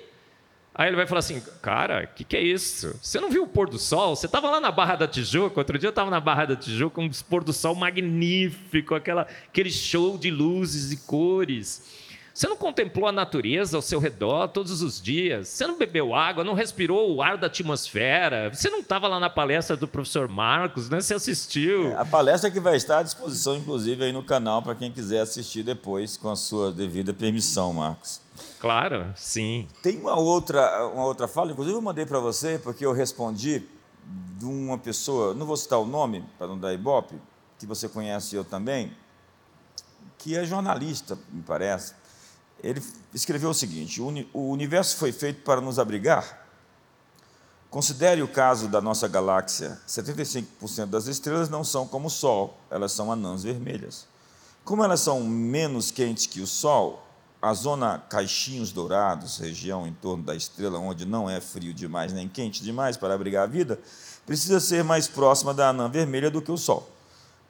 Aí 0.74 0.88
ele 0.88 0.96
vai 0.96 1.06
falar 1.06 1.18
assim, 1.18 1.40
cara, 1.60 2.08
o 2.10 2.14
que, 2.16 2.24
que 2.24 2.34
é 2.34 2.42
isso? 2.42 2.98
Você 3.02 3.20
não 3.20 3.30
viu 3.30 3.42
o 3.42 3.46
pôr 3.46 3.68
do 3.68 3.78
sol? 3.78 4.16
Você 4.16 4.24
estava 4.24 4.50
lá 4.50 4.58
na 4.58 4.72
Barra 4.72 4.96
da 4.96 5.06
Tijuca, 5.06 5.60
outro 5.60 5.78
dia 5.78 5.88
eu 5.88 5.90
estava 5.90 6.10
na 6.10 6.18
Barra 6.18 6.46
da 6.46 6.56
Tijuca, 6.56 6.98
um 6.98 7.10
pôr 7.28 7.44
do 7.44 7.52
sol 7.52 7.74
magnífico, 7.74 8.94
aquela, 8.94 9.28
aquele 9.46 9.70
show 9.70 10.16
de 10.16 10.30
luzes 10.30 10.90
e 10.90 10.96
cores. 11.06 12.01
Você 12.34 12.48
não 12.48 12.56
contemplou 12.56 13.06
a 13.06 13.12
natureza 13.12 13.76
ao 13.76 13.82
seu 13.82 14.00
redor 14.00 14.48
todos 14.48 14.80
os 14.80 15.00
dias? 15.00 15.48
Você 15.48 15.66
não 15.66 15.76
bebeu 15.76 16.14
água, 16.14 16.42
não 16.42 16.54
respirou 16.54 17.14
o 17.14 17.20
ar 17.20 17.36
da 17.36 17.46
atmosfera? 17.46 18.48
Você 18.52 18.70
não 18.70 18.80
estava 18.80 19.06
lá 19.06 19.20
na 19.20 19.28
palestra 19.28 19.76
do 19.76 19.86
professor 19.86 20.28
Marcos, 20.28 20.88
né? 20.88 21.00
Você 21.00 21.12
assistiu? 21.14 21.88
É, 21.88 21.96
a 21.96 22.04
palestra 22.04 22.50
que 22.50 22.58
vai 22.58 22.76
estar 22.76 22.98
à 22.98 23.02
disposição, 23.02 23.54
inclusive, 23.54 24.04
aí 24.04 24.12
no 24.12 24.22
canal, 24.22 24.62
para 24.62 24.74
quem 24.74 24.90
quiser 24.90 25.20
assistir 25.20 25.62
depois, 25.62 26.16
com 26.16 26.30
a 26.30 26.36
sua 26.36 26.72
devida 26.72 27.12
permissão, 27.12 27.72
Marcos. 27.74 28.20
Claro, 28.58 29.12
sim. 29.14 29.68
Tem 29.82 29.98
uma 29.98 30.18
outra, 30.18 30.86
uma 30.86 31.04
outra 31.04 31.28
fala, 31.28 31.52
inclusive 31.52 31.76
eu 31.76 31.82
mandei 31.82 32.06
para 32.06 32.18
você, 32.18 32.58
porque 32.58 32.86
eu 32.86 32.92
respondi 32.92 33.62
de 34.38 34.44
uma 34.46 34.78
pessoa, 34.78 35.34
não 35.34 35.44
vou 35.44 35.56
citar 35.56 35.78
o 35.78 35.86
nome, 35.86 36.24
para 36.38 36.46
não 36.46 36.58
dar 36.58 36.72
ibope, 36.72 37.14
que 37.58 37.66
você 37.66 37.88
conhece 37.88 38.34
eu 38.34 38.44
também, 38.44 38.92
que 40.16 40.36
é 40.36 40.44
jornalista, 40.44 41.18
me 41.30 41.42
parece 41.42 41.94
ele 42.62 42.82
escreveu 43.12 43.50
o 43.50 43.54
seguinte: 43.54 44.00
o 44.00 44.50
universo 44.50 44.96
foi 44.96 45.12
feito 45.12 45.42
para 45.42 45.60
nos 45.60 45.78
abrigar. 45.78 46.40
Considere 47.70 48.22
o 48.22 48.28
caso 48.28 48.68
da 48.68 48.80
nossa 48.80 49.08
galáxia: 49.08 49.80
75% 49.88 50.86
das 50.86 51.06
estrelas 51.06 51.48
não 51.48 51.64
são 51.64 51.86
como 51.86 52.08
o 52.08 52.10
Sol, 52.10 52.58
elas 52.70 52.92
são 52.92 53.10
anãs 53.10 53.42
vermelhas. 53.42 54.06
Como 54.64 54.84
elas 54.84 55.00
são 55.00 55.24
menos 55.24 55.90
quentes 55.90 56.26
que 56.26 56.40
o 56.40 56.46
Sol, 56.46 57.04
a 57.40 57.52
zona 57.52 57.98
Caixinhos 57.98 58.70
Dourados, 58.70 59.38
região 59.38 59.86
em 59.86 59.92
torno 59.92 60.22
da 60.22 60.36
estrela, 60.36 60.78
onde 60.78 61.04
não 61.04 61.28
é 61.28 61.40
frio 61.40 61.74
demais 61.74 62.12
nem 62.12 62.28
quente 62.28 62.62
demais 62.62 62.96
para 62.96 63.14
abrigar 63.14 63.44
a 63.44 63.46
vida, 63.46 63.80
precisa 64.24 64.60
ser 64.60 64.84
mais 64.84 65.08
próxima 65.08 65.52
da 65.52 65.70
anã 65.70 65.90
vermelha 65.90 66.30
do 66.30 66.40
que 66.40 66.52
o 66.52 66.56
Sol. 66.56 66.88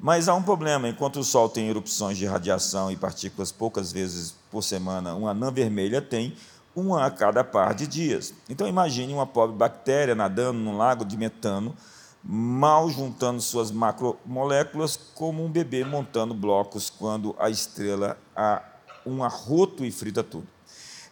Mas 0.02 0.28
há 0.28 0.34
um 0.34 0.42
problema: 0.42 0.88
enquanto 0.88 1.20
o 1.20 1.24
Sol 1.24 1.48
tem 1.48 1.68
erupções 1.68 2.18
de 2.18 2.26
radiação 2.26 2.90
e 2.90 2.96
partículas 2.96 3.52
poucas 3.52 3.92
vezes 3.92 4.34
por 4.50 4.62
semana, 4.62 5.14
uma 5.14 5.30
anã 5.30 5.52
vermelha 5.52 6.02
tem 6.02 6.36
uma 6.74 7.06
a 7.06 7.10
cada 7.10 7.44
par 7.44 7.72
de 7.72 7.86
dias. 7.86 8.34
Então 8.50 8.66
imagine 8.66 9.14
uma 9.14 9.26
pobre 9.26 9.56
bactéria 9.56 10.14
nadando 10.14 10.58
num 10.58 10.76
lago 10.76 11.04
de 11.04 11.16
metano, 11.16 11.76
mal 12.24 12.90
juntando 12.90 13.40
suas 13.40 13.70
macromoléculas, 13.70 14.98
como 15.14 15.44
um 15.44 15.50
bebê 15.50 15.84
montando 15.84 16.34
blocos 16.34 16.90
quando 16.90 17.36
a 17.38 17.48
estrela 17.48 18.18
há 18.34 18.60
um 19.06 19.22
arroto 19.22 19.84
e 19.84 19.92
frita 19.92 20.24
tudo. 20.24 20.48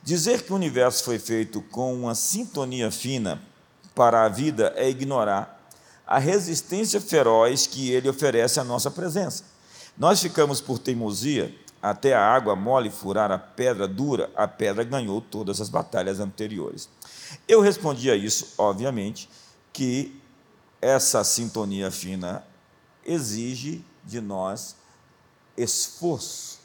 Dizer 0.03 0.43
que 0.43 0.53
o 0.53 0.57
universo 0.57 1.05
foi 1.05 1.19
feito 1.19 1.61
com 1.61 1.95
uma 1.95 2.15
sintonia 2.17 2.91
fina 2.91 3.41
para 3.95 4.25
a 4.25 4.29
vida 4.29 4.73
é 4.77 4.89
ignorar 4.89 5.60
a 6.11 6.19
resistência 6.19 7.01
feroz 7.01 7.69
que 7.69 7.93
ele 7.93 8.09
oferece 8.09 8.59
à 8.59 8.65
nossa 8.65 8.91
presença. 8.91 9.45
Nós 9.97 10.21
ficamos 10.21 10.61
por 10.61 10.77
teimosia 10.81 11.55
até 11.81 12.15
a 12.15 12.21
água 12.21 12.57
mole 12.57 12.91
furar 12.91 13.31
a 13.31 13.39
pedra 13.39 13.87
dura, 13.87 14.29
a 14.35 14.49
pedra 14.49 14.83
ganhou 14.83 15.21
todas 15.21 15.61
as 15.61 15.69
batalhas 15.69 16.19
anteriores. 16.19 16.89
Eu 17.47 17.61
respondi 17.61 18.11
a 18.11 18.17
isso, 18.17 18.55
obviamente, 18.59 19.31
que 19.73 20.21
essa 20.83 21.23
sintonia 21.23 21.93
fina 21.93 22.45
exige 23.07 23.85
de 24.05 24.21
nós 24.21 24.75
esforço. 25.57 26.59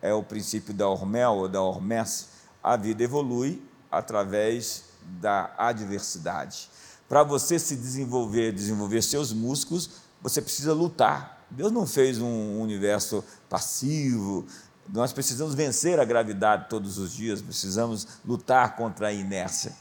É 0.00 0.14
o 0.14 0.22
princípio 0.22 0.72
da 0.72 0.88
Hormel 0.88 1.32
ou 1.32 1.48
da 1.48 1.60
Hormese. 1.60 2.26
A 2.62 2.76
vida 2.76 3.02
evolui 3.02 3.60
através 3.90 4.84
da 5.02 5.52
adversidade. 5.58 6.70
Para 7.12 7.24
você 7.24 7.58
se 7.58 7.76
desenvolver, 7.76 8.52
desenvolver 8.52 9.02
seus 9.02 9.34
músculos, 9.34 9.90
você 10.22 10.40
precisa 10.40 10.72
lutar. 10.72 11.44
Deus 11.50 11.70
não 11.70 11.86
fez 11.86 12.18
um 12.18 12.58
universo 12.58 13.22
passivo. 13.50 14.46
Nós 14.88 15.12
precisamos 15.12 15.54
vencer 15.54 16.00
a 16.00 16.06
gravidade 16.06 16.70
todos 16.70 16.96
os 16.96 17.12
dias, 17.12 17.42
precisamos 17.42 18.08
lutar 18.24 18.76
contra 18.76 19.08
a 19.08 19.12
inércia. 19.12 19.74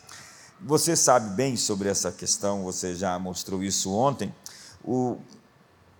Você 0.59 0.93
sabe 0.93 1.29
bem 1.29 1.55
sobre 1.55 1.87
essa 1.87 2.11
questão, 2.11 2.63
você 2.63 2.95
já 2.95 3.17
mostrou 3.17 3.63
isso 3.63 3.93
ontem. 3.93 4.35
O 4.83 5.17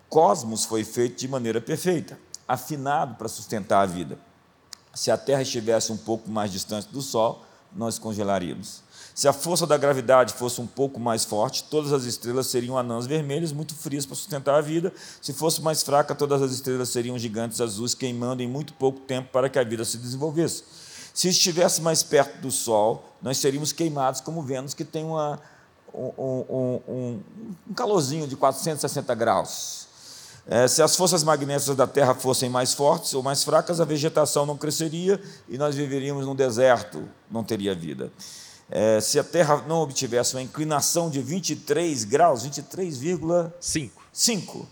cosmos 0.09 0.65
foi 0.65 0.83
feito 0.83 1.17
de 1.17 1.29
maneira 1.29 1.61
perfeita, 1.61 2.19
afinado 2.45 3.15
para 3.15 3.29
sustentar 3.29 3.83
a 3.83 3.85
vida. 3.85 4.19
Se 4.93 5.09
a 5.09 5.17
Terra 5.17 5.43
estivesse 5.43 5.93
um 5.93 5.97
pouco 5.97 6.29
mais 6.29 6.51
distante 6.51 6.89
do 6.89 7.01
Sol, 7.01 7.45
nós 7.73 7.97
congelaríamos. 7.97 8.83
Se 9.13 9.27
a 9.27 9.33
força 9.33 9.67
da 9.67 9.77
gravidade 9.77 10.33
fosse 10.33 10.61
um 10.61 10.67
pouco 10.67 10.99
mais 10.99 11.25
forte, 11.25 11.65
todas 11.65 11.91
as 11.91 12.05
estrelas 12.05 12.47
seriam 12.47 12.77
anãs 12.77 13.05
vermelhas, 13.05 13.51
muito 13.51 13.75
frias 13.75 14.05
para 14.05 14.15
sustentar 14.15 14.55
a 14.55 14.61
vida. 14.61 14.93
Se 15.21 15.33
fosse 15.33 15.61
mais 15.61 15.83
fraca, 15.83 16.15
todas 16.15 16.41
as 16.41 16.51
estrelas 16.51 16.89
seriam 16.89 17.19
gigantes 17.19 17.59
azuis, 17.59 17.93
queimando 17.93 18.41
em 18.41 18.47
muito 18.47 18.73
pouco 18.73 19.01
tempo 19.01 19.29
para 19.31 19.49
que 19.49 19.59
a 19.59 19.63
vida 19.63 19.83
se 19.83 19.97
desenvolvesse. 19.97 20.63
Se 21.13 21.27
estivesse 21.27 21.81
mais 21.81 22.01
perto 22.01 22.39
do 22.41 22.49
Sol, 22.49 23.03
nós 23.21 23.37
seríamos 23.37 23.73
queimados 23.73 24.21
como 24.21 24.41
Vênus, 24.41 24.73
que 24.73 24.85
tem 24.85 25.03
uma, 25.03 25.39
um, 25.93 26.13
um, 26.87 27.19
um, 27.67 27.73
calorzinho 27.75 28.25
de 28.25 28.37
460 28.37 29.13
graus. 29.13 29.87
É, 30.47 30.67
se 30.69 30.81
as 30.81 30.95
forças 30.95 31.21
magnéticas 31.21 31.75
da 31.75 31.85
Terra 31.85 32.15
fossem 32.15 32.49
mais 32.49 32.73
fortes 32.73 33.13
ou 33.13 33.21
mais 33.21 33.43
fracas, 33.43 33.81
a 33.81 33.85
vegetação 33.85 34.45
não 34.45 34.57
cresceria 34.57 35.21
e 35.49 35.57
nós 35.57 35.75
viveríamos 35.75 36.25
num 36.25 36.33
deserto, 36.33 37.07
não 37.29 37.43
teria 37.43 37.75
vida 37.75 38.09
é, 38.71 39.01
se 39.01 39.19
a 39.19 39.23
Terra 39.23 39.65
não 39.67 39.81
obtivesse 39.81 40.33
uma 40.33 40.41
inclinação 40.41 41.09
de 41.09 41.21
23 41.21 42.05
graus, 42.05 42.47
23,5, 42.47 44.65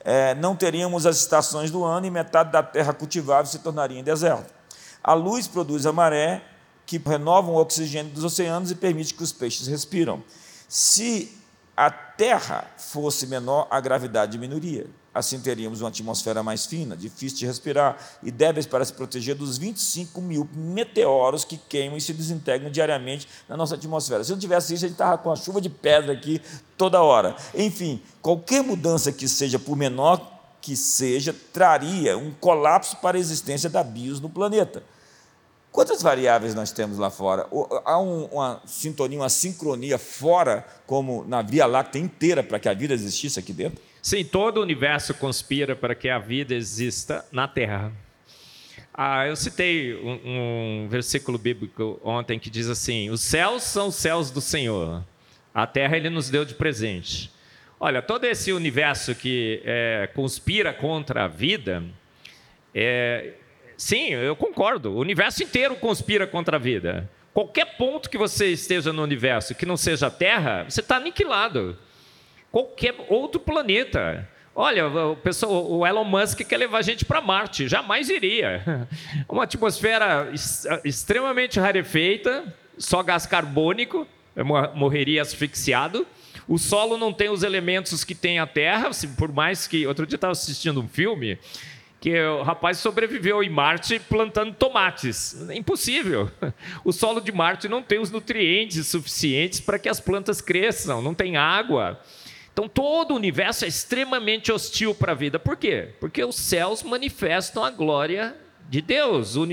é, 0.00 0.34
não 0.34 0.54
teríamos 0.54 1.06
as 1.06 1.16
estações 1.16 1.70
do 1.70 1.82
ano 1.82 2.06
e 2.06 2.10
metade 2.10 2.52
da 2.52 2.62
terra 2.62 2.92
cultivável 2.92 3.50
se 3.50 3.58
tornaria 3.58 3.98
em 3.98 4.04
deserto. 4.04 4.54
A 5.02 5.14
luz 5.14 5.48
produz 5.48 5.86
a 5.86 5.92
maré, 5.92 6.44
que 6.84 6.98
renova 6.98 7.50
o 7.50 7.56
oxigênio 7.56 8.12
dos 8.12 8.22
oceanos 8.22 8.70
e 8.70 8.74
permite 8.74 9.14
que 9.14 9.22
os 9.22 9.32
peixes 9.32 9.66
respiram. 9.66 10.22
Se 10.68 11.35
a 11.76 11.90
Terra 11.90 12.64
fosse 12.78 13.26
menor, 13.26 13.66
a 13.70 13.78
gravidade 13.80 14.32
diminuiria. 14.32 14.86
Assim 15.12 15.40
teríamos 15.40 15.80
uma 15.80 15.88
atmosfera 15.88 16.42
mais 16.42 16.66
fina, 16.66 16.96
difícil 16.96 17.38
de 17.38 17.46
respirar 17.46 17.96
e 18.22 18.30
débeis 18.30 18.66
para 18.66 18.84
se 18.84 18.92
proteger 18.92 19.34
dos 19.34 19.56
25 19.56 20.20
mil 20.20 20.48
meteoros 20.54 21.44
que 21.44 21.56
queimam 21.56 21.96
e 21.96 22.00
se 22.00 22.12
desintegram 22.12 22.70
diariamente 22.70 23.26
na 23.48 23.56
nossa 23.56 23.76
atmosfera. 23.76 24.22
Se 24.24 24.30
não 24.30 24.38
tivesse 24.38 24.74
isso, 24.74 24.84
a 24.84 24.88
gente 24.88 24.94
estava 24.94 25.16
com 25.18 25.30
a 25.30 25.36
chuva 25.36 25.60
de 25.60 25.70
pedra 25.70 26.12
aqui 26.12 26.40
toda 26.76 27.02
hora. 27.02 27.34
Enfim, 27.54 28.02
qualquer 28.20 28.62
mudança 28.62 29.10
que 29.10 29.26
seja, 29.26 29.58
por 29.58 29.74
menor 29.74 30.20
que 30.60 30.76
seja, 30.76 31.34
traria 31.52 32.18
um 32.18 32.32
colapso 32.32 32.96
para 32.96 33.16
a 33.16 33.20
existência 33.20 33.70
da 33.70 33.82
bios 33.82 34.20
no 34.20 34.28
planeta. 34.28 34.82
Quantas 35.76 36.00
variáveis 36.02 36.54
nós 36.54 36.72
temos 36.72 36.96
lá 36.96 37.10
fora? 37.10 37.46
Há 37.84 37.98
uma 37.98 38.62
sintonia, 38.64 39.18
uma 39.18 39.28
sincronia 39.28 39.98
fora, 39.98 40.66
como 40.86 41.22
na 41.28 41.42
Via 41.42 41.66
Láctea 41.66 42.00
inteira, 42.00 42.42
para 42.42 42.58
que 42.58 42.66
a 42.66 42.72
vida 42.72 42.94
existisse 42.94 43.38
aqui 43.38 43.52
dentro? 43.52 43.78
Sim, 44.00 44.24
todo 44.24 44.56
o 44.56 44.62
universo 44.62 45.12
conspira 45.12 45.76
para 45.76 45.94
que 45.94 46.08
a 46.08 46.18
vida 46.18 46.54
exista 46.54 47.26
na 47.30 47.46
Terra. 47.46 47.92
Ah, 48.94 49.26
eu 49.26 49.36
citei 49.36 49.94
um, 49.96 50.84
um, 50.84 50.88
versículo 50.88 51.36
bíblico 51.36 52.00
ontem 52.02 52.38
que 52.38 52.48
diz 52.48 52.70
assim: 52.70 53.10
Os 53.10 53.20
céus 53.20 53.62
são 53.62 53.88
os 53.88 53.96
céus 53.96 54.30
do 54.30 54.40
Senhor, 54.40 55.04
a 55.52 55.66
terra 55.66 55.94
ele 55.94 56.08
nos 56.08 56.30
deu 56.30 56.46
de 56.46 56.54
presente. 56.54 57.30
Olha, 57.78 58.00
todo 58.00 58.24
esse 58.24 58.50
universo 58.50 59.14
que 59.14 59.60
é, 59.62 60.08
conspira 60.14 60.72
contra 60.72 61.24
a 61.24 61.28
vida, 61.28 61.84
é, 62.74 63.34
sim, 63.76 64.08
eu 64.08 64.34
concordo, 64.36 64.92
o 64.92 64.98
universo 64.98 65.42
inteiro 65.42 65.76
conspira 65.76 66.26
contra 66.26 66.56
a 66.56 66.60
vida. 66.60 67.10
Qualquer 67.32 67.76
ponto 67.76 68.08
que 68.08 68.16
você 68.16 68.46
esteja 68.46 68.92
no 68.92 69.02
universo 69.02 69.54
que 69.54 69.66
não 69.66 69.76
seja 69.76 70.06
a 70.06 70.10
Terra, 70.10 70.64
você 70.64 70.80
está 70.80 70.96
aniquilado 70.96 71.78
qualquer 72.56 72.94
outro 73.10 73.38
planeta. 73.38 74.26
Olha, 74.54 74.86
o, 74.88 75.16
pessoal, 75.16 75.70
o 75.70 75.86
Elon 75.86 76.04
Musk 76.04 76.40
quer 76.40 76.56
levar 76.56 76.78
a 76.78 76.82
gente 76.82 77.04
para 77.04 77.20
Marte, 77.20 77.68
jamais 77.68 78.08
iria. 78.08 78.88
Uma 79.28 79.44
atmosfera 79.44 80.32
extremamente 80.82 81.60
rarefeita, 81.60 82.44
só 82.78 83.02
gás 83.02 83.26
carbônico, 83.26 84.08
morreria 84.74 85.20
asfixiado. 85.20 86.06
O 86.48 86.56
solo 86.56 86.96
não 86.96 87.12
tem 87.12 87.28
os 87.28 87.42
elementos 87.42 88.04
que 88.04 88.14
tem 88.14 88.38
a 88.38 88.46
Terra, 88.46 88.88
por 89.18 89.30
mais 89.30 89.66
que. 89.66 89.86
Outro 89.86 90.06
dia 90.06 90.16
estava 90.16 90.32
assistindo 90.32 90.80
um 90.80 90.88
filme 90.88 91.38
que 92.00 92.20
o 92.20 92.42
rapaz 92.42 92.78
sobreviveu 92.78 93.42
em 93.42 93.50
Marte 93.50 93.98
plantando 93.98 94.54
tomates. 94.54 95.48
É 95.48 95.56
impossível. 95.56 96.30
O 96.84 96.92
solo 96.92 97.20
de 97.20 97.32
Marte 97.32 97.68
não 97.68 97.82
tem 97.82 97.98
os 97.98 98.10
nutrientes 98.10 98.86
suficientes 98.86 99.60
para 99.60 99.78
que 99.78 99.88
as 99.88 99.98
plantas 99.98 100.40
cresçam, 100.40 101.02
não 101.02 101.14
tem 101.14 101.36
água. 101.36 102.00
Então 102.52 102.68
todo 102.68 103.12
o 103.12 103.16
universo 103.16 103.64
é 103.64 103.68
extremamente 103.68 104.50
hostil 104.52 104.94
para 104.94 105.12
a 105.12 105.14
vida. 105.14 105.38
Por 105.38 105.56
quê? 105.56 105.90
Porque 106.00 106.24
os 106.24 106.36
céus 106.36 106.82
manifestam 106.82 107.64
a 107.64 107.70
glória 107.70 108.36
de 108.68 108.80
Deus. 108.80 109.36
O 109.36 109.46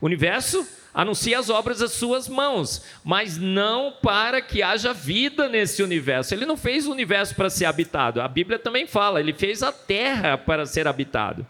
universo 0.00 0.66
anuncia 0.92 1.38
as 1.38 1.48
obras 1.48 1.78
das 1.78 1.92
suas 1.92 2.28
mãos, 2.28 2.84
mas 3.04 3.38
não 3.38 3.92
para 4.02 4.40
que 4.42 4.62
haja 4.62 4.92
vida 4.92 5.48
nesse 5.48 5.82
universo. 5.82 6.34
Ele 6.34 6.46
não 6.46 6.56
fez 6.56 6.86
o 6.86 6.92
universo 6.92 7.34
para 7.34 7.48
ser 7.48 7.66
habitado. 7.66 8.20
A 8.20 8.28
Bíblia 8.28 8.58
também 8.58 8.86
fala, 8.86 9.20
ele 9.20 9.32
fez 9.32 9.62
a 9.62 9.72
terra 9.72 10.36
para 10.36 10.66
ser 10.66 10.88
habitado. 10.88 11.46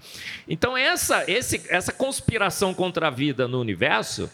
Então 0.48 0.76
essa 0.76 1.24
esse, 1.26 1.62
essa 1.68 1.92
conspiração 1.92 2.74
contra 2.74 3.08
a 3.08 3.10
vida 3.10 3.48
no 3.48 3.60
universo 3.60 4.30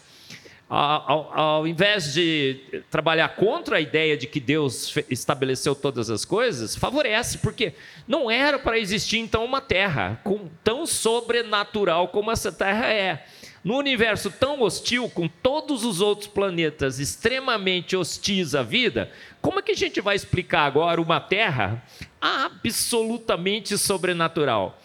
ao, 0.69 1.39
ao, 1.39 1.67
invés 1.67 2.13
de 2.13 2.59
trabalhar 2.91 3.29
contra 3.29 3.77
a 3.77 3.81
ideia 3.81 4.17
de 4.17 4.27
que 4.27 4.39
Deus 4.39 4.93
estabeleceu 5.09 5.73
todas 5.73 6.09
as 6.09 6.25
coisas, 6.25 6.75
favorece, 6.75 7.37
porque 7.37 7.73
não 8.07 8.29
era 8.29 8.59
para 8.59 8.77
existir 8.77 9.17
então 9.17 9.45
uma 9.45 9.61
terra 9.61 10.19
com, 10.23 10.49
tão 10.63 10.85
sobrenatural 10.85 12.09
como 12.09 12.31
essa 12.31 12.51
terra 12.51 12.87
é. 12.87 13.25
No 13.63 13.77
universo 13.77 14.29
tão 14.29 14.61
hostil, 14.61 15.09
com 15.09 15.27
todos 15.27 15.83
os 15.83 15.99
outros 15.99 16.27
planetas 16.27 16.99
extremamente 16.99 17.95
hostis 17.95 18.53
à 18.53 18.61
vida, 18.61 19.11
como 19.41 19.59
é 19.59 19.61
que 19.61 19.71
a 19.71 19.75
gente 19.75 19.99
vai 19.99 20.15
explicar 20.15 20.65
agora 20.65 21.01
uma 21.01 21.19
terra 21.19 21.83
absolutamente 22.21 23.77
sobrenatural? 23.77 24.79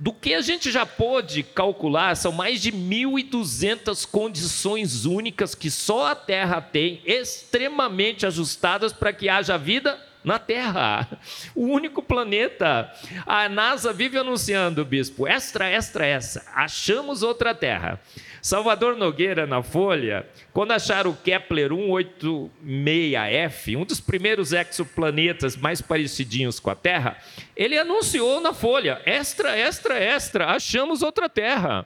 Do 0.00 0.12
que 0.12 0.32
a 0.32 0.40
gente 0.40 0.70
já 0.70 0.86
pôde 0.86 1.42
calcular, 1.42 2.16
são 2.16 2.30
mais 2.30 2.62
de 2.62 2.70
1.200 2.70 4.06
condições 4.08 5.04
únicas 5.04 5.56
que 5.56 5.70
só 5.70 6.12
a 6.12 6.14
Terra 6.14 6.60
tem, 6.60 7.02
extremamente 7.04 8.24
ajustadas 8.24 8.92
para 8.92 9.12
que 9.12 9.28
haja 9.28 9.58
vida 9.58 9.98
na 10.22 10.38
Terra. 10.38 11.18
O 11.54 11.66
único 11.66 12.00
planeta. 12.00 12.92
A 13.26 13.48
NASA 13.48 13.92
vive 13.92 14.18
anunciando, 14.18 14.84
bispo, 14.84 15.26
extra, 15.26 15.68
extra, 15.68 16.06
essa. 16.06 16.44
Achamos 16.54 17.24
outra 17.24 17.52
Terra. 17.52 18.00
Salvador 18.48 18.96
Nogueira, 18.96 19.46
na 19.46 19.62
Folha, 19.62 20.26
quando 20.54 20.72
acharam 20.72 21.10
o 21.10 21.14
Kepler 21.14 21.68
186f, 21.68 23.76
um 23.76 23.84
dos 23.84 24.00
primeiros 24.00 24.54
exoplanetas 24.54 25.54
mais 25.54 25.82
parecidinhos 25.82 26.58
com 26.58 26.70
a 26.70 26.74
Terra, 26.74 27.18
ele 27.54 27.76
anunciou 27.76 28.40
na 28.40 28.54
Folha: 28.54 29.02
extra, 29.04 29.54
extra, 29.54 30.02
extra, 30.02 30.46
achamos 30.46 31.02
outra 31.02 31.28
Terra. 31.28 31.84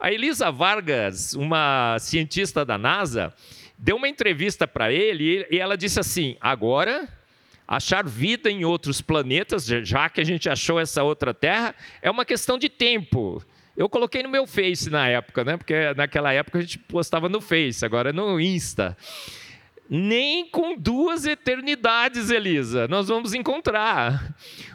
A 0.00 0.10
Elisa 0.10 0.50
Vargas, 0.50 1.34
uma 1.34 1.96
cientista 2.00 2.64
da 2.64 2.76
NASA, 2.76 3.32
deu 3.78 3.94
uma 3.94 4.08
entrevista 4.08 4.66
para 4.66 4.90
ele 4.90 5.46
e 5.52 5.60
ela 5.60 5.76
disse 5.76 6.00
assim: 6.00 6.36
agora 6.40 7.08
achar 7.68 8.04
vida 8.04 8.50
em 8.50 8.64
outros 8.64 9.00
planetas, 9.00 9.66
já 9.66 10.08
que 10.08 10.20
a 10.20 10.24
gente 10.24 10.50
achou 10.50 10.80
essa 10.80 11.04
outra 11.04 11.32
Terra, 11.32 11.76
é 12.02 12.10
uma 12.10 12.24
questão 12.24 12.58
de 12.58 12.68
tempo. 12.68 13.40
Eu 13.76 13.88
coloquei 13.88 14.22
no 14.22 14.28
meu 14.28 14.46
Face 14.46 14.90
na 14.90 15.08
época, 15.08 15.44
né? 15.44 15.56
Porque 15.56 15.94
naquela 15.96 16.32
época 16.32 16.58
a 16.58 16.62
gente 16.62 16.78
postava 16.78 17.28
no 17.28 17.40
Face, 17.40 17.84
agora 17.84 18.10
é 18.10 18.12
no 18.12 18.38
Insta. 18.38 18.96
Nem 19.88 20.48
com 20.48 20.76
duas 20.76 21.24
eternidades, 21.24 22.30
Elisa, 22.30 22.86
nós 22.88 23.08
vamos 23.08 23.34
encontrar. 23.34 24.34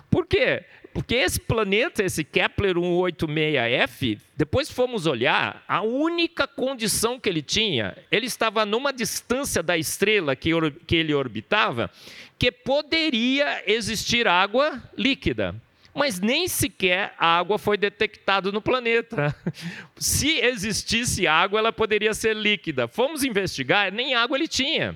Por 0.10 0.26
quê? 0.26 0.64
Porque 0.94 1.14
esse 1.14 1.40
planeta, 1.40 2.04
esse 2.04 2.24
Kepler 2.24 2.76
186f, 2.76 4.20
depois 4.36 4.72
fomos 4.72 5.06
olhar, 5.06 5.64
a 5.68 5.84
única 5.84 6.48
condição 6.48 7.20
que 7.20 7.30
ele 7.30 7.44
tinha, 7.44 7.96
ele 8.12 8.26
estava 8.26 8.66
numa 8.66 8.92
distância 8.92 9.62
da 9.62 9.78
estrela 9.78 10.36
que, 10.36 10.50
que 10.88 10.96
ele 10.96 11.14
orbitava, 11.14 11.92
que 12.40 12.52
poderia 12.52 13.62
existir 13.68 14.28
água 14.28 14.82
líquida 14.98 15.56
mas 15.98 16.20
nem 16.20 16.48
sequer 16.48 17.16
água 17.18 17.58
foi 17.58 17.76
detectada 17.76 18.52
no 18.52 18.62
planeta. 18.62 19.36
Se 19.98 20.40
existisse 20.42 21.26
água, 21.26 21.58
ela 21.58 21.74
poderia 21.74 22.14
ser 22.14 22.36
líquida. 22.36 22.88
Fomos 22.88 23.24
investigar, 23.24 23.92
nem 23.92 24.14
água 24.14 24.38
ele 24.38 24.48
tinha. 24.48 24.96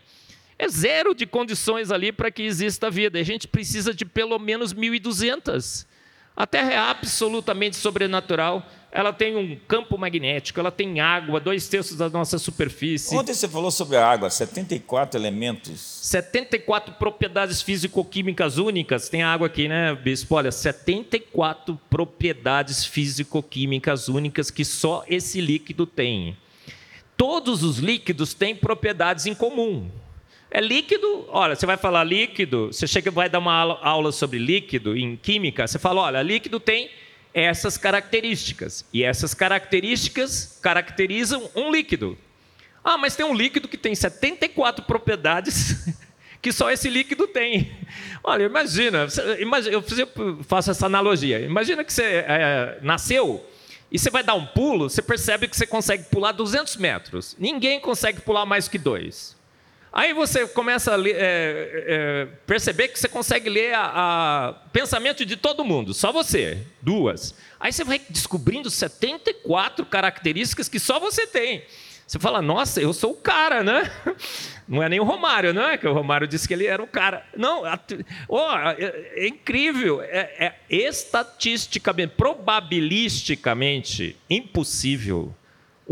É 0.59 0.69
zero 0.69 1.15
de 1.15 1.25
condições 1.25 1.89
ali 1.89 2.11
para 2.11 2.29
que 2.29 2.43
exista 2.43 2.91
vida. 2.91 3.17
A 3.17 3.23
gente 3.23 3.47
precisa 3.47 3.95
de 3.95 4.05
pelo 4.05 4.37
menos 4.37 4.75
1.200. 4.75 5.87
A 6.35 6.47
Terra 6.47 6.71
é 6.71 6.77
absolutamente 6.77 7.75
sobrenatural 7.75 8.65
ela 8.91 9.13
tem 9.13 9.37
um 9.37 9.57
campo 9.67 9.97
magnético, 9.97 10.59
ela 10.59 10.71
tem 10.71 10.99
água, 10.99 11.39
dois 11.39 11.67
terços 11.67 11.95
da 11.95 12.09
nossa 12.09 12.37
superfície. 12.37 13.15
Ontem 13.15 13.33
você 13.33 13.47
falou 13.47 13.71
sobre 13.71 13.95
a 13.95 14.05
água, 14.05 14.29
74 14.29 15.17
elementos. 15.17 15.79
74 15.79 16.95
propriedades 16.95 17.61
físico-químicas 17.61 18.57
únicas. 18.57 19.07
Tem 19.07 19.23
água 19.23 19.47
aqui, 19.47 19.69
né, 19.69 19.95
Bispo? 19.95 20.35
Olha, 20.35 20.51
74 20.51 21.79
propriedades 21.89 22.85
físico-químicas 22.85 24.09
únicas 24.09 24.51
que 24.51 24.65
só 24.65 25.05
esse 25.07 25.39
líquido 25.39 25.85
tem. 25.85 26.35
Todos 27.15 27.63
os 27.63 27.77
líquidos 27.77 28.33
têm 28.33 28.53
propriedades 28.55 29.25
em 29.25 29.33
comum. 29.33 29.89
É 30.53 30.59
líquido, 30.59 31.25
olha, 31.29 31.55
você 31.55 31.65
vai 31.65 31.77
falar 31.77 32.03
líquido, 32.03 32.67
você 32.67 32.85
chega 32.85 33.09
vai 33.09 33.29
dar 33.29 33.39
uma 33.39 33.79
aula 33.81 34.11
sobre 34.11 34.37
líquido 34.37 34.97
em 34.97 35.15
química, 35.15 35.65
você 35.65 35.79
fala, 35.79 36.01
olha, 36.01 36.21
líquido 36.21 36.59
tem 36.59 36.91
essas 37.33 37.77
características. 37.77 38.85
E 38.91 39.01
essas 39.01 39.33
características 39.33 40.59
caracterizam 40.61 41.49
um 41.55 41.71
líquido. 41.71 42.17
Ah, 42.83 42.97
mas 42.97 43.15
tem 43.15 43.25
um 43.25 43.33
líquido 43.33 43.69
que 43.69 43.77
tem 43.77 43.95
74 43.95 44.83
propriedades 44.83 45.87
que 46.41 46.51
só 46.51 46.69
esse 46.69 46.89
líquido 46.89 47.27
tem. 47.27 47.71
Olha, 48.21 48.43
imagina, 48.43 49.07
eu 49.71 49.81
faço 50.43 50.71
essa 50.71 50.85
analogia. 50.85 51.39
Imagina 51.39 51.81
que 51.83 51.93
você 51.93 52.25
é, 52.27 52.77
nasceu 52.81 53.45
e 53.89 53.97
você 53.97 54.09
vai 54.09 54.23
dar 54.23 54.33
um 54.33 54.45
pulo, 54.45 54.89
você 54.89 55.01
percebe 55.01 55.47
que 55.47 55.55
você 55.55 55.65
consegue 55.65 56.03
pular 56.05 56.33
200 56.33 56.75
metros. 56.75 57.37
Ninguém 57.39 57.79
consegue 57.79 58.19
pular 58.19 58.45
mais 58.45 58.67
que 58.67 58.77
dois. 58.77 59.39
Aí 59.93 60.13
você 60.13 60.47
começa 60.47 60.93
a 60.93 60.95
ler, 60.95 61.17
é, 61.17 61.19
é, 61.19 62.25
perceber 62.47 62.87
que 62.87 62.97
você 62.97 63.09
consegue 63.09 63.49
ler 63.49 63.73
a, 63.75 64.55
pensamento 64.71 65.25
de 65.25 65.35
todo 65.35 65.65
mundo, 65.65 65.93
só 65.93 66.13
você, 66.13 66.65
duas. 66.81 67.35
Aí 67.59 67.73
você 67.73 67.83
vai 67.83 67.99
descobrindo 68.09 68.69
74 68.69 69.85
características 69.85 70.69
que 70.69 70.79
só 70.79 70.97
você 70.97 71.27
tem. 71.27 71.65
Você 72.07 72.17
fala, 72.19 72.41
nossa, 72.41 72.81
eu 72.81 72.93
sou 72.93 73.11
o 73.11 73.15
cara, 73.15 73.63
né? 73.63 73.91
Não 74.67 74.81
é 74.81 74.87
nem 74.87 75.01
o 75.01 75.03
Romário, 75.03 75.53
não 75.53 75.63
é? 75.63 75.77
Que 75.77 75.85
o 75.85 75.91
Romário 75.91 76.25
disse 76.25 76.47
que 76.47 76.53
ele 76.53 76.65
era 76.65 76.81
o 76.81 76.87
cara. 76.87 77.25
Não, 77.35 77.63
oh, 78.29 78.51
é, 78.77 79.11
é, 79.15 79.27
incrível. 79.27 80.01
É, 80.01 80.31
é 80.37 80.55
estatisticamente, 80.69 82.13
probabilisticamente 82.15 84.15
impossível 84.29 85.35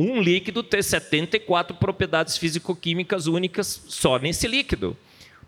um 0.02 0.22
líquido 0.22 0.64
ter 0.64 0.82
74 0.82 1.76
propriedades 1.76 2.38
físico-químicas 2.38 3.28
únicas 3.28 3.84
só 3.90 4.18
nesse 4.18 4.48
líquido. 4.48 4.96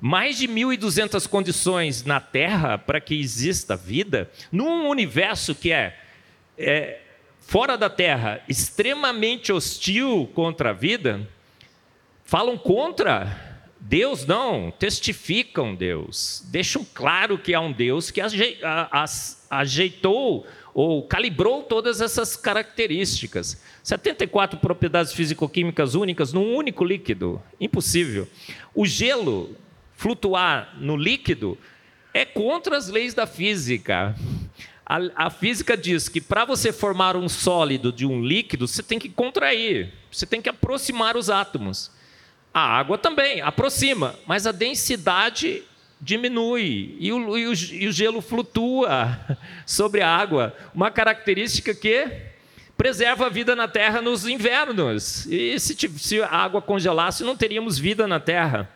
Mais 0.01 0.37
de 0.37 0.45
1.200 0.45 1.25
condições 1.25 2.03
na 2.03 2.19
Terra 2.19 2.77
para 2.77 2.99
que 2.99 3.17
exista 3.17 3.77
vida, 3.77 4.29
num 4.51 4.89
universo 4.89 5.55
que 5.55 5.71
é, 5.71 5.97
é 6.57 6.99
fora 7.39 7.77
da 7.77 7.89
Terra, 7.89 8.43
extremamente 8.49 9.53
hostil 9.53 10.29
contra 10.33 10.71
a 10.71 10.73
vida, 10.73 11.25
falam 12.25 12.57
contra 12.57 13.63
Deus, 13.79 14.25
não, 14.25 14.69
testificam 14.69 15.73
Deus, 15.73 16.45
deixam 16.51 16.85
claro 16.93 17.37
que 17.37 17.53
há 17.53 17.61
um 17.61 17.71
Deus 17.71 18.11
que 18.11 18.19
ajeitou 19.49 20.45
ou 20.73 21.03
calibrou 21.03 21.63
todas 21.63 22.01
essas 22.01 22.35
características. 22.35 23.61
74 23.83 24.59
propriedades 24.59 25.13
físico-químicas 25.13 25.95
únicas 25.95 26.33
num 26.33 26.55
único 26.55 26.83
líquido. 26.83 27.41
Impossível. 27.59 28.27
O 28.73 28.85
gelo 28.85 29.55
flutuar 29.95 30.75
no 30.79 30.95
líquido 30.95 31.57
é 32.13 32.25
contra 32.25 32.77
as 32.77 32.87
leis 32.87 33.13
da 33.13 33.27
física. 33.27 34.15
A, 34.85 35.27
a 35.27 35.29
física 35.29 35.77
diz 35.77 36.09
que 36.09 36.19
para 36.19 36.43
você 36.43 36.73
formar 36.73 37.15
um 37.15 37.29
sólido 37.29 37.91
de 37.91 38.05
um 38.05 38.21
líquido, 38.21 38.67
você 38.67 38.83
tem 38.83 38.99
que 38.99 39.09
contrair, 39.09 39.93
você 40.11 40.25
tem 40.25 40.41
que 40.41 40.49
aproximar 40.49 41.15
os 41.15 41.29
átomos. 41.29 41.91
A 42.53 42.59
água 42.59 42.97
também 42.97 43.39
aproxima, 43.39 44.15
mas 44.27 44.45
a 44.45 44.51
densidade 44.51 45.63
diminui 46.01 46.97
e 46.99 47.13
o, 47.13 47.37
e 47.37 47.47
o, 47.47 47.53
e 47.53 47.87
o 47.87 47.91
gelo 47.91 48.21
flutua 48.21 49.19
sobre 49.65 50.01
a 50.01 50.09
água. 50.09 50.55
Uma 50.73 50.89
característica 50.89 51.75
que 51.75 52.09
preserva 52.75 53.27
a 53.27 53.29
vida 53.29 53.55
na 53.55 53.67
Terra 53.67 54.01
nos 54.01 54.27
invernos. 54.27 55.27
E 55.27 55.59
se, 55.59 55.75
se 55.99 56.21
a 56.21 56.29
água 56.29 56.61
congelasse, 56.61 57.23
não 57.23 57.37
teríamos 57.37 57.77
vida 57.77 58.07
na 58.07 58.19
Terra. 58.19 58.67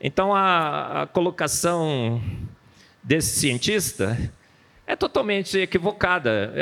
Então 0.00 0.34
a, 0.34 1.02
a 1.02 1.06
colocação 1.06 2.20
desse 3.02 3.38
cientista 3.38 4.18
é 4.86 4.96
totalmente 4.96 5.58
equivocada. 5.58 6.52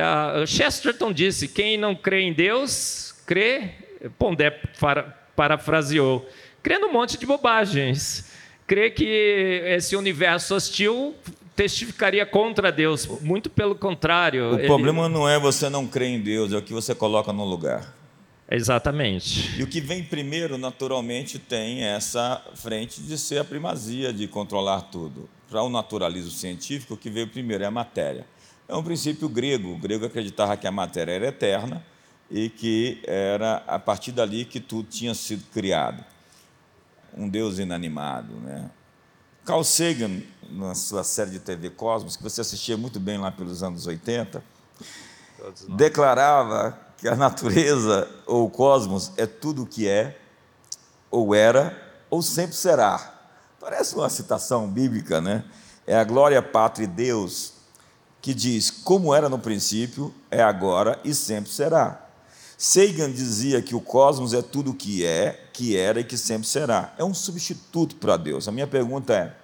A 0.43 0.47
Chesterton 0.47 1.13
disse: 1.13 1.49
quem 1.49 1.79
não 1.79 1.95
crê 1.95 2.21
em 2.21 2.33
Deus, 2.35 3.15
crê. 3.27 3.71
Pondé 4.19 4.51
parafraseou: 5.35 6.29
crê 6.63 6.79
num 6.79 6.93
monte 6.93 7.17
de 7.19 7.25
bobagens. 7.25 8.36
Crê 8.67 8.91
que 8.91 9.05
esse 9.05 9.95
universo 9.95 10.55
hostil 10.55 11.15
testificaria 11.55 12.27
contra 12.27 12.71
Deus. 12.71 13.07
Muito 13.21 13.49
pelo 13.49 13.75
contrário. 13.75 14.51
O 14.53 14.59
ele... 14.59 14.67
problema 14.67 15.09
não 15.09 15.29
é 15.29 15.39
você 15.39 15.71
não 15.71 15.87
crer 15.87 16.11
em 16.11 16.21
Deus, 16.21 16.53
é 16.53 16.57
o 16.57 16.63
que 16.63 16.73
você 16.73 16.95
coloca 16.95 17.33
no 17.33 17.45
lugar. 17.45 17.95
Exatamente. 18.49 19.59
E 19.59 19.63
o 19.63 19.67
que 19.67 19.81
vem 19.81 20.05
primeiro, 20.05 20.57
naturalmente, 20.57 21.39
tem 21.39 21.83
essa 21.83 22.45
frente 22.55 23.01
de 23.01 23.19
ser 23.19 23.39
a 23.39 23.45
primazia, 23.45 24.13
de 24.13 24.29
controlar 24.29 24.83
tudo. 24.83 25.29
Para 25.49 25.63
o 25.63 25.69
naturalismo 25.69 26.31
científico, 26.31 26.95
o 26.95 26.97
que 26.97 27.11
veio 27.11 27.27
primeiro 27.27 27.65
é 27.65 27.67
a 27.67 27.71
matéria. 27.71 28.27
É 28.69 28.75
um 28.75 28.83
princípio 28.83 29.29
grego. 29.29 29.73
O 29.73 29.79
grego 29.79 30.07
acreditava 30.07 30.57
que 30.57 30.67
a 30.67 30.73
matéria 30.73 31.13
era 31.13 31.27
eterna 31.29 31.85
e 32.31 32.49
que 32.49 32.99
era 33.05 33.63
a 33.67 33.79
partir 33.79 34.13
dali 34.13 34.45
que 34.45 34.61
tudo 34.61 34.89
tinha 34.89 35.15
sido 35.15 35.45
criado. 35.53 36.05
Um 37.17 37.29
Deus 37.29 37.59
inanimado, 37.59 38.35
né? 38.41 38.71
Carl 39.45 39.63
Sagan, 39.63 40.23
na 40.51 40.75
sua 40.75 41.05
série 41.05 41.31
de 41.31 41.39
TV 41.39 41.71
Cosmos, 41.71 42.17
que 42.17 42.23
você 42.23 42.41
assistia 42.41 42.77
muito 42.77 42.99
bem 42.99 43.17
lá 43.17 43.31
pelos 43.31 43.63
anos 43.63 43.87
80, 43.87 44.43
declarava 45.69 46.79
que 46.99 47.09
a 47.09 47.15
natureza 47.15 48.09
ou 48.27 48.47
o 48.47 48.51
cosmos 48.51 49.13
é 49.17 49.27
tudo 49.27 49.63
o 49.63 49.67
que 49.67 49.89
é, 49.89 50.19
ou 51.11 51.35
era, 51.35 51.77
ou 52.11 52.23
sempre 52.23 52.57
será. 52.57 53.15
Parece 53.61 53.95
uma 53.95 54.11
citação 54.11 54.69
bíblica, 54.69 55.21
né? 55.21 55.45
É 55.87 55.97
a 55.97 56.05
glória, 56.05 56.43
pátria 56.43 56.85
e 56.85 56.89
Deus 56.89 57.57
que 58.27 58.35
diz 58.35 58.73
como 58.73 59.15
era 59.15 59.29
no 59.29 59.39
princípio, 59.39 60.13
é 60.29 60.43
agora 60.43 60.99
e 61.05 61.15
sempre 61.15 61.49
será. 61.49 62.06
Sagan 62.57 63.13
dizia 63.13 63.61
que 63.61 63.75
o 63.75 63.81
cosmos 63.81 64.33
é 64.33 64.41
tudo 64.41 64.71
o 64.71 64.75
que 64.75 65.05
é, 65.05 65.45
que 65.53 65.77
era 65.77 66.01
e 66.01 66.05
que 66.05 66.17
sempre 66.17 66.47
será. 66.47 66.95
É 66.99 67.05
um 67.05 67.13
substituto 67.13 67.97
para 67.97 68.17
Deus. 68.17 68.49
A 68.49 68.53
minha 68.53 68.67
pergunta 68.67 69.13
é: 69.15 69.35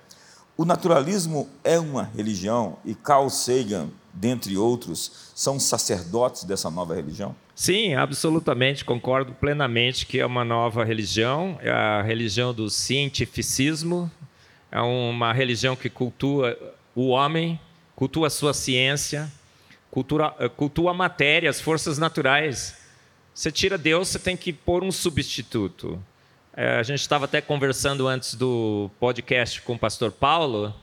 o 0.57 0.65
naturalismo 0.65 1.49
é 1.63 1.79
uma 1.79 2.05
religião 2.05 2.79
e 2.85 2.95
Carl 2.95 3.29
Sagan, 3.29 3.89
dentre 4.13 4.57
outros, 4.57 5.31
são 5.35 5.61
sacerdotes 5.61 6.45
dessa 6.45 6.71
nova 6.71 6.95
religião? 6.95 7.35
Sim, 7.55 7.95
absolutamente, 7.95 8.85
concordo 8.85 9.33
plenamente 9.33 10.07
que 10.07 10.19
é 10.19 10.27
uma 10.27 10.45
nova 10.45 10.85
religião, 10.85 11.59
é 11.61 11.71
a 11.71 12.03
religião 12.03 12.55
do 12.55 12.71
cientificismo, 12.71 14.11
é 14.71 14.81
uma 14.81 15.33
religião 15.33 15.77
que 15.77 15.91
cultua 15.91 16.59
o 16.95 17.09
homem, 17.09 17.61
cultua 17.95 18.29
a 18.29 18.31
sua 18.31 18.55
ciência, 18.55 19.31
cultua, 19.91 20.31
cultua 20.57 20.93
a 20.93 20.95
matéria, 20.95 21.51
as 21.51 21.61
forças 21.61 21.99
naturais. 21.99 22.82
Você 23.35 23.51
tira 23.51 23.79
Deus, 23.79 24.09
você 24.09 24.19
tem 24.19 24.37
que 24.37 24.53
pôr 24.53 24.85
um 24.85 24.93
substituto. 24.93 26.03
É, 26.55 26.77
a 26.77 26.83
gente 26.83 27.01
estava 27.01 27.25
até 27.25 27.41
conversando 27.41 28.07
antes 28.07 28.35
do 28.35 28.91
podcast 29.01 29.63
com 29.63 29.75
o 29.75 29.79
pastor 29.79 30.13
Paulo. 30.13 30.75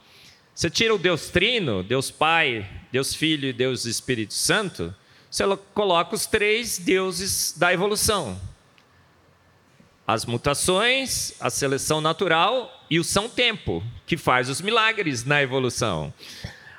Você 0.55 0.69
tira 0.69 0.93
o 0.93 0.97
Deus 0.97 1.29
Trino, 1.29 1.83
Deus 1.83 2.09
Pai, 2.09 2.67
Deus 2.91 3.13
Filho 3.13 3.47
e 3.47 3.53
Deus 3.53 3.85
Espírito 3.85 4.33
Santo, 4.33 4.93
você 5.29 5.43
coloca 5.75 6.15
os 6.15 6.25
três 6.25 6.79
deuses 6.79 7.53
da 7.55 7.71
evolução: 7.71 8.39
as 10.07 10.25
mutações, 10.25 11.35
a 11.39 11.51
seleção 11.51 12.01
natural 12.01 12.83
e 12.89 12.99
o 12.99 13.03
São 13.03 13.29
Tempo, 13.29 13.83
que 14.07 14.17
faz 14.17 14.49
os 14.49 14.59
milagres 14.59 15.23
na 15.23 15.41
evolução. 15.41 16.11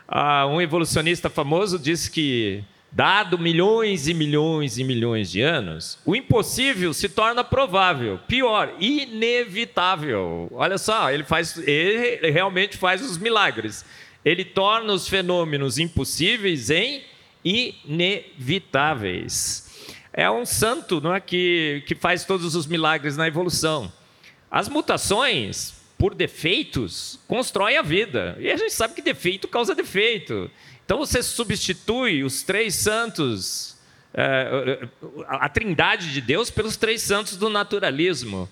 Ah, 0.09 0.47
um 0.49 0.61
evolucionista 0.61 1.31
famoso 1.31 1.79
disse 1.79 2.11
que 2.11 2.65
Dado 2.93 3.39
milhões 3.39 4.09
e 4.09 4.15
milhões 4.15 4.77
e 4.77 4.83
milhões 4.83 5.31
de 5.31 5.41
anos, 5.41 5.97
o 6.05 6.17
impossível 6.17 6.93
se 6.93 7.09
torna 7.09 7.45
provável, 7.45 8.19
pior, 8.27 8.75
inevitável. 8.81 10.49
Olha 10.53 10.77
só, 10.77 11.09
ele 11.11 11.23
faz, 11.23 11.57
ele 11.59 12.33
realmente 12.33 12.77
faz 12.77 13.01
os 13.01 13.17
milagres. 13.17 13.85
Ele 14.25 14.45
torna 14.45 14.93
os 14.93 15.07
fenômenos 15.07 15.79
impossíveis 15.79 16.69
em 16.69 17.05
inevitáveis. 17.45 19.71
É 20.13 20.29
um 20.29 20.45
santo 20.45 21.01
não 21.01 21.15
é, 21.15 21.21
que, 21.21 21.85
que 21.87 21.95
faz 21.95 22.25
todos 22.25 22.57
os 22.57 22.67
milagres 22.67 23.17
na 23.17 23.29
evolução. 23.29 23.93
As 24.51 24.69
mutações, 24.69 25.75
por 25.97 26.13
defeitos, 26.15 27.21
constroem 27.29 27.77
a 27.77 27.83
vida. 27.83 28.37
E 28.41 28.51
a 28.51 28.57
gente 28.57 28.73
sabe 28.73 28.95
que 28.95 29.03
defeito 29.03 29.47
causa 29.47 29.73
defeito. 29.75 30.51
Então 30.91 30.99
você 30.99 31.23
substitui 31.23 32.25
os 32.25 32.43
três 32.43 32.75
santos, 32.75 33.79
é, 34.13 34.89
a 35.29 35.49
trindade 35.49 36.13
de 36.13 36.21
Deus, 36.21 36.51
pelos 36.51 36.77
três 36.77 37.01
santos 37.01 37.37
do 37.37 37.49
naturalismo. 37.49 38.49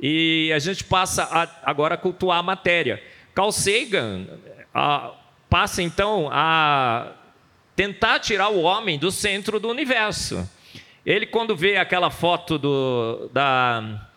E 0.00 0.50
a 0.54 0.58
gente 0.58 0.82
passa 0.82 1.24
a, 1.24 1.46
agora 1.62 1.94
a 1.94 1.98
cultuar 1.98 2.38
a 2.38 2.42
matéria. 2.42 3.02
Carl 3.34 3.52
Sagan 3.52 4.26
a, 4.72 5.12
passa 5.50 5.82
então 5.82 6.30
a 6.32 7.12
tentar 7.76 8.18
tirar 8.18 8.48
o 8.48 8.62
homem 8.62 8.98
do 8.98 9.10
centro 9.10 9.60
do 9.60 9.68
universo. 9.68 10.50
Ele, 11.04 11.26
quando 11.26 11.54
vê 11.54 11.76
aquela 11.76 12.10
foto 12.10 12.56
do, 12.56 13.28
da, 13.30 14.08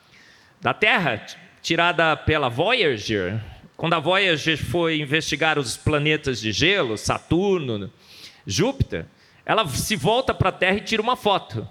da 0.62 0.74
Terra, 0.74 1.26
tirada 1.62 2.16
pela 2.16 2.48
Voyager, 2.48 3.42
quando 3.78 3.94
a 3.94 4.00
Voyager 4.00 4.58
foi 4.58 5.00
investigar 5.00 5.60
os 5.60 5.78
planetas 5.78 6.42
de 6.42 6.52
gelo, 6.52 6.98
Saturno, 6.98 7.94
Júpiter, 8.46 9.06
ela 9.46 9.68
se 9.68 9.96
volta 9.96 10.34
para 10.34 10.50
a 10.50 10.52
Terra 10.52 10.78
e 10.78 10.82
tira 10.82 11.02
uma 11.02 11.16
foto. 11.16 11.70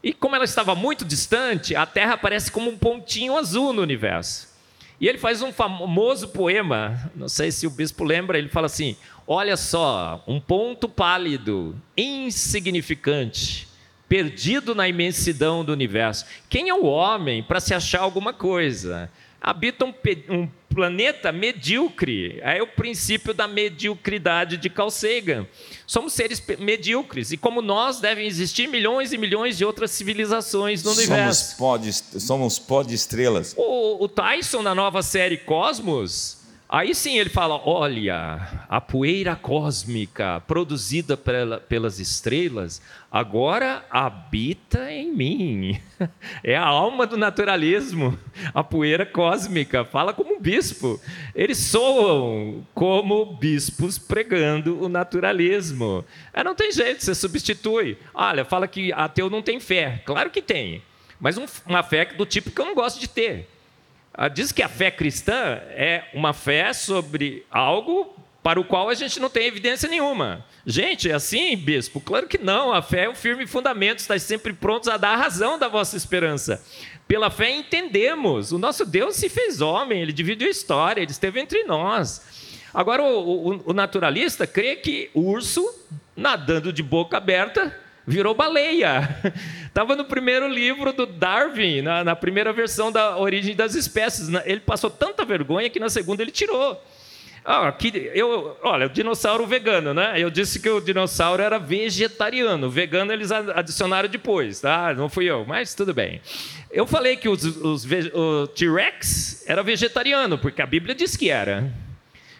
E 0.00 0.12
como 0.12 0.36
ela 0.36 0.44
estava 0.44 0.76
muito 0.76 1.04
distante, 1.04 1.74
a 1.74 1.84
Terra 1.84 2.14
aparece 2.14 2.52
como 2.52 2.70
um 2.70 2.78
pontinho 2.78 3.36
azul 3.36 3.72
no 3.72 3.82
universo. 3.82 4.56
E 5.00 5.08
ele 5.08 5.18
faz 5.18 5.42
um 5.42 5.52
famoso 5.52 6.28
poema, 6.28 7.10
não 7.14 7.28
sei 7.28 7.50
se 7.50 7.66
o 7.66 7.70
bispo 7.70 8.04
lembra, 8.04 8.38
ele 8.38 8.48
fala 8.48 8.66
assim: 8.66 8.96
Olha 9.26 9.56
só, 9.56 10.22
um 10.26 10.40
ponto 10.40 10.88
pálido, 10.88 11.76
insignificante, 11.96 13.66
perdido 14.08 14.76
na 14.76 14.88
imensidão 14.88 15.64
do 15.64 15.72
universo. 15.72 16.24
Quem 16.48 16.68
é 16.68 16.74
o 16.74 16.84
homem 16.84 17.42
para 17.42 17.60
se 17.60 17.74
achar 17.74 18.00
alguma 18.00 18.32
coisa? 18.32 19.10
habita 19.40 19.84
um, 19.84 19.94
um 20.28 20.48
planeta 20.72 21.32
medíocre. 21.32 22.38
É 22.42 22.62
o 22.62 22.66
princípio 22.66 23.32
da 23.32 23.48
mediocridade 23.48 24.56
de 24.56 24.68
Carl 24.68 24.90
Sagan. 24.90 25.46
Somos 25.86 26.12
seres 26.12 26.42
medíocres 26.58 27.32
e, 27.32 27.36
como 27.36 27.62
nós, 27.62 28.00
devem 28.00 28.26
existir 28.26 28.68
milhões 28.68 29.12
e 29.12 29.18
milhões 29.18 29.56
de 29.56 29.64
outras 29.64 29.90
civilizações 29.90 30.82
no 30.82 30.90
somos 30.90 31.08
universo. 31.08 31.56
Pod, 31.56 31.92
somos 31.92 32.58
pó 32.58 32.82
de 32.82 32.94
estrelas. 32.94 33.54
O, 33.56 34.04
o 34.04 34.08
Tyson, 34.08 34.62
na 34.62 34.74
nova 34.74 35.02
série 35.02 35.38
Cosmos, 35.38 36.38
Aí 36.68 36.94
sim 36.94 37.16
ele 37.18 37.30
fala: 37.30 37.58
olha, 37.64 38.64
a 38.68 38.78
poeira 38.78 39.34
cósmica 39.34 40.42
produzida 40.46 41.16
pela, 41.16 41.58
pelas 41.58 41.98
estrelas 41.98 42.82
agora 43.10 43.86
habita 43.90 44.92
em 44.92 45.10
mim. 45.12 45.80
É 46.44 46.54
a 46.54 46.64
alma 46.64 47.06
do 47.08 47.16
naturalismo, 47.16 48.16
a 48.54 48.62
poeira 48.62 49.04
cósmica. 49.04 49.84
Fala 49.84 50.12
como 50.12 50.27
bispo. 50.38 51.00
Eles 51.34 51.58
soam 51.58 52.66
como 52.74 53.24
bispos 53.36 53.98
pregando 53.98 54.82
o 54.82 54.88
naturalismo. 54.88 56.04
É, 56.32 56.42
não 56.44 56.54
tem 56.54 56.72
jeito, 56.72 57.04
você 57.04 57.14
substitui. 57.14 57.98
Olha, 58.14 58.44
fala 58.44 58.68
que 58.68 58.92
ateu 58.92 59.28
não 59.28 59.42
tem 59.42 59.60
fé. 59.60 60.02
Claro 60.04 60.30
que 60.30 60.42
tem, 60.42 60.82
mas 61.20 61.36
um, 61.36 61.46
uma 61.66 61.82
fé 61.82 62.04
do 62.06 62.26
tipo 62.26 62.50
que 62.50 62.60
eu 62.60 62.66
não 62.66 62.74
gosto 62.74 63.00
de 63.00 63.08
ter. 63.08 63.48
Ah, 64.12 64.28
diz 64.28 64.50
que 64.50 64.62
a 64.62 64.68
fé 64.68 64.90
cristã 64.90 65.60
é 65.70 66.04
uma 66.12 66.32
fé 66.32 66.72
sobre 66.72 67.46
algo 67.50 68.16
para 68.42 68.58
o 68.58 68.64
qual 68.64 68.88
a 68.88 68.94
gente 68.94 69.20
não 69.20 69.28
tem 69.28 69.46
evidência 69.46 69.88
nenhuma. 69.88 70.44
Gente, 70.66 71.10
é 71.10 71.14
assim, 71.14 71.56
bispo? 71.56 72.00
Claro 72.00 72.26
que 72.26 72.38
não. 72.38 72.72
A 72.72 72.80
fé 72.80 73.04
é 73.04 73.08
um 73.10 73.14
firme 73.14 73.46
fundamento, 73.46 73.98
está 73.98 74.18
sempre 74.18 74.52
prontos 74.52 74.88
a 74.88 74.96
dar 74.96 75.10
a 75.10 75.16
razão 75.16 75.58
da 75.58 75.68
vossa 75.68 75.96
esperança. 75.96 76.64
Pela 77.08 77.30
fé 77.30 77.50
entendemos. 77.50 78.52
O 78.52 78.58
nosso 78.58 78.84
Deus 78.84 79.16
se 79.16 79.30
fez 79.30 79.62
homem, 79.62 80.02
ele 80.02 80.12
dividiu 80.12 80.46
a 80.46 80.50
história, 80.50 81.00
ele 81.00 81.10
esteve 81.10 81.40
entre 81.40 81.64
nós. 81.64 82.22
Agora, 82.72 83.02
o, 83.02 83.54
o, 83.54 83.70
o 83.70 83.72
naturalista 83.72 84.46
crê 84.46 84.76
que 84.76 85.10
urso, 85.14 85.66
nadando 86.14 86.70
de 86.70 86.82
boca 86.82 87.16
aberta, 87.16 87.74
virou 88.06 88.34
baleia. 88.34 89.20
Estava 89.66 89.96
no 89.96 90.04
primeiro 90.04 90.46
livro 90.46 90.92
do 90.92 91.06
Darwin, 91.06 91.80
na, 91.80 92.04
na, 92.04 92.14
primeira 92.14 92.52
versão 92.52 92.92
da 92.92 93.16
Origem 93.18 93.56
das 93.56 93.74
Espécies. 93.74 94.28
Ele 94.44 94.60
passou 94.60 94.90
tanta 94.90 95.24
vergonha 95.24 95.70
que 95.70 95.80
na 95.80 95.88
segunda 95.88 96.22
ele 96.22 96.30
tirou. 96.30 96.78
Ah, 97.50 97.72
que, 97.72 98.10
eu, 98.14 98.58
olha, 98.62 98.84
o 98.84 98.90
dinossauro 98.90 99.46
vegano, 99.46 99.94
né? 99.94 100.20
Eu 100.20 100.28
disse 100.28 100.60
que 100.60 100.68
o 100.68 100.82
dinossauro 100.82 101.42
era 101.42 101.58
vegetariano. 101.58 102.68
Vegano 102.68 103.10
eles 103.10 103.32
adicionaram 103.32 104.06
depois, 104.06 104.60
tá? 104.60 104.92
Não 104.92 105.08
fui 105.08 105.24
eu, 105.24 105.46
mas 105.46 105.74
tudo 105.74 105.94
bem. 105.94 106.20
Eu 106.70 106.86
falei 106.86 107.16
que 107.16 107.26
os, 107.26 107.42
os, 107.42 107.86
o 108.12 108.48
T-Rex 108.48 109.48
era 109.48 109.62
vegetariano, 109.62 110.36
porque 110.36 110.60
a 110.60 110.66
Bíblia 110.66 110.94
diz 110.94 111.16
que 111.16 111.30
era. 111.30 111.72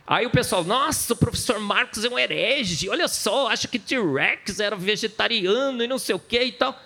Aí 0.07 0.27
o 0.27 0.31
pessoal, 0.31 0.63
nossa, 0.63 1.15
o 1.15 1.17
professor 1.17 1.59
Marcos 1.59 2.05
é 2.05 2.09
um 2.11 2.19
herege, 2.19 2.91
olha 2.91 3.09
só, 3.09 3.49
acha 3.49 3.67
que 3.67 3.79
T-Rex 3.79 4.61
era 4.61 4.77
vegetariano 4.77 5.83
e 5.83 5.87
não 5.87 5.99
sei 5.99 6.17
o 6.17 6.19
que 6.19 6.39
e 6.39 6.53
tal. 6.53 6.79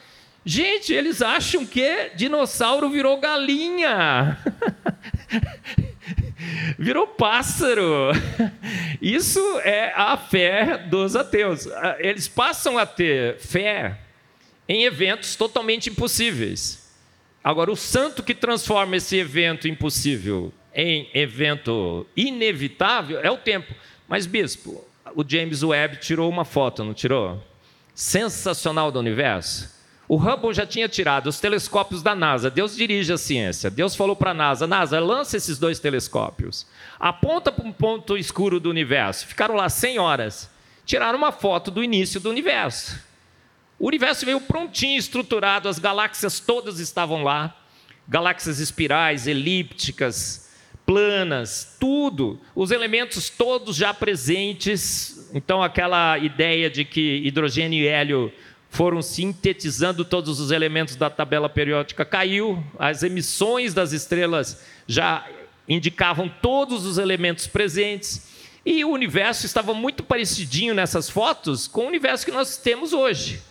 Gente, 0.46 0.92
eles 0.92 1.22
acham 1.22 1.66
que 1.66 2.10
dinossauro 2.14 2.88
virou 2.88 3.18
galinha. 3.18 4.38
virou 6.78 7.06
pássaro. 7.06 8.10
Isso 9.00 9.40
é 9.60 9.92
a 9.94 10.16
fé 10.16 10.78
dos 10.78 11.16
ateus. 11.16 11.68
Eles 11.98 12.28
passam 12.28 12.78
a 12.78 12.86
ter 12.86 13.38
fé 13.38 13.98
em 14.68 14.84
eventos 14.84 15.36
totalmente 15.36 15.90
impossíveis. 15.90 16.90
Agora, 17.42 17.70
o 17.70 17.76
santo 17.76 18.22
que 18.22 18.34
transforma 18.34 18.96
esse 18.96 19.16
evento 19.16 19.66
impossível 19.66 20.52
em 20.74 21.10
evento 21.12 22.06
inevitável 22.16 23.20
é 23.20 23.30
o 23.30 23.36
tempo. 23.36 23.74
Mas, 24.08 24.26
bispo, 24.26 24.84
o 25.14 25.24
James 25.26 25.62
Webb 25.62 25.96
tirou 25.96 26.30
uma 26.30 26.44
foto, 26.44 26.84
não 26.84 26.94
tirou? 26.94 27.42
Sensacional 27.94 28.92
do 28.92 28.98
universo. 28.98 29.81
O 30.12 30.16
Hubble 30.16 30.52
já 30.52 30.66
tinha 30.66 30.90
tirado 30.90 31.28
os 31.28 31.40
telescópios 31.40 32.02
da 32.02 32.14
NASA. 32.14 32.50
Deus 32.50 32.76
dirige 32.76 33.10
a 33.14 33.16
ciência. 33.16 33.70
Deus 33.70 33.96
falou 33.96 34.14
para 34.14 34.32
a 34.32 34.34
NASA: 34.34 34.66
NASA, 34.66 35.00
lança 35.00 35.38
esses 35.38 35.58
dois 35.58 35.80
telescópios. 35.80 36.66
Aponta 37.00 37.50
para 37.50 37.66
um 37.66 37.72
ponto 37.72 38.18
escuro 38.18 38.60
do 38.60 38.68
universo. 38.68 39.26
Ficaram 39.26 39.54
lá 39.54 39.70
100 39.70 39.98
horas. 39.98 40.50
Tiraram 40.84 41.16
uma 41.16 41.32
foto 41.32 41.70
do 41.70 41.82
início 41.82 42.20
do 42.20 42.28
universo. 42.28 43.00
O 43.78 43.86
universo 43.86 44.26
veio 44.26 44.38
prontinho, 44.38 44.98
estruturado, 44.98 45.66
as 45.66 45.78
galáxias 45.78 46.38
todas 46.38 46.78
estavam 46.78 47.22
lá 47.22 47.56
galáxias 48.06 48.58
espirais, 48.58 49.26
elípticas, 49.26 50.50
planas, 50.84 51.74
tudo, 51.80 52.38
os 52.54 52.70
elementos 52.70 53.30
todos 53.30 53.76
já 53.76 53.94
presentes. 53.94 55.30
Então, 55.32 55.62
aquela 55.62 56.18
ideia 56.18 56.68
de 56.68 56.84
que 56.84 57.22
hidrogênio 57.24 57.82
e 57.82 57.86
hélio 57.86 58.30
foram 58.72 59.02
sintetizando 59.02 60.02
todos 60.02 60.40
os 60.40 60.50
elementos 60.50 60.96
da 60.96 61.10
tabela 61.10 61.46
periódica 61.46 62.06
caiu, 62.06 62.64
as 62.78 63.02
emissões 63.02 63.74
das 63.74 63.92
estrelas 63.92 64.62
já 64.86 65.28
indicavam 65.68 66.26
todos 66.40 66.86
os 66.86 66.96
elementos 66.96 67.46
presentes. 67.46 68.26
E 68.64 68.82
o 68.82 68.88
universo 68.88 69.44
estava 69.44 69.74
muito 69.74 70.02
parecidinho 70.02 70.74
nessas 70.74 71.10
fotos 71.10 71.68
com 71.68 71.82
o 71.82 71.86
universo 71.86 72.24
que 72.24 72.32
nós 72.32 72.56
temos 72.56 72.94
hoje. 72.94 73.42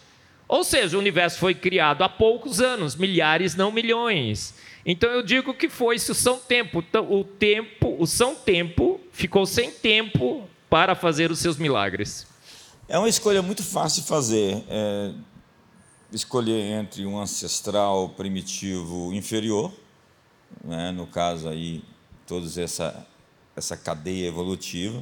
Ou 0.47 0.63
seja, 0.63 0.97
o 0.97 0.99
universo 0.99 1.37
foi 1.37 1.53
criado 1.53 2.03
há 2.03 2.09
poucos 2.09 2.59
anos, 2.59 2.95
milhares, 2.95 3.55
não 3.55 3.71
milhões. 3.71 4.55
Então 4.83 5.11
eu 5.11 5.21
digo 5.21 5.53
que 5.53 5.69
foi-se 5.69 6.11
o 6.11 6.15
São 6.15 6.39
Tempo. 6.39 6.83
Então, 6.89 7.13
o 7.13 7.23
tempo, 7.23 7.95
o 7.99 8.07
São 8.07 8.33
Tempo 8.33 8.99
ficou 9.11 9.45
sem 9.45 9.69
tempo 9.69 10.49
para 10.67 10.95
fazer 10.95 11.29
os 11.29 11.37
seus 11.37 11.57
milagres. 11.57 12.30
É 12.91 12.97
uma 12.97 13.07
escolha 13.07 13.41
muito 13.41 13.63
fácil 13.63 14.01
de 14.01 14.09
fazer. 14.09 14.65
É 14.67 15.13
escolher 16.11 16.59
entre 16.73 17.05
um 17.05 17.17
ancestral 17.17 18.09
primitivo 18.09 19.13
inferior, 19.13 19.71
né, 20.61 20.91
no 20.91 21.07
caso 21.07 21.47
aí, 21.47 21.81
toda 22.27 22.45
essa, 22.61 23.07
essa 23.55 23.77
cadeia 23.77 24.27
evolutiva, 24.27 25.01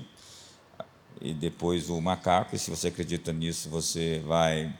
e 1.20 1.34
depois 1.34 1.90
o 1.90 2.00
macaco, 2.00 2.56
e 2.56 2.60
se 2.60 2.70
você 2.70 2.90
acredita 2.90 3.34
nisso, 3.34 3.70
você 3.70 4.22
vai 4.24 4.72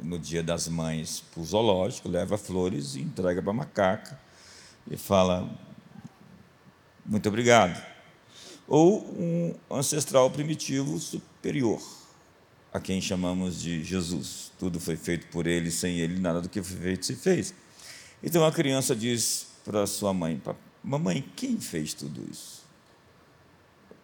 no 0.00 0.16
dia 0.16 0.40
das 0.40 0.68
mães 0.68 1.24
para 1.32 1.40
o 1.40 1.44
zoológico, 1.44 2.08
leva 2.08 2.38
flores 2.38 2.94
e 2.94 3.00
entrega 3.00 3.42
para 3.42 3.50
a 3.50 3.54
macaca 3.54 4.20
e 4.88 4.96
fala 4.96 5.50
muito 7.04 7.28
obrigado. 7.28 7.84
Ou 8.68 9.00
um 9.18 9.52
ancestral 9.68 10.30
primitivo 10.30 10.96
superior, 11.00 11.82
a 12.72 12.80
quem 12.80 13.00
chamamos 13.00 13.60
de 13.60 13.84
Jesus. 13.84 14.50
Tudo 14.58 14.80
foi 14.80 14.96
feito 14.96 15.26
por 15.28 15.46
ele, 15.46 15.70
sem 15.70 15.98
ele 16.00 16.18
nada 16.18 16.40
do 16.40 16.48
que 16.48 16.62
foi 16.62 16.78
feito 16.78 17.06
se 17.06 17.14
fez. 17.14 17.54
Então 18.22 18.44
a 18.44 18.52
criança 18.52 18.96
diz 18.96 19.48
para 19.64 19.86
sua 19.86 20.14
mãe: 20.14 20.40
Mamãe, 20.82 21.24
quem 21.36 21.60
fez 21.60 21.92
tudo 21.92 22.24
isso? 22.30 22.62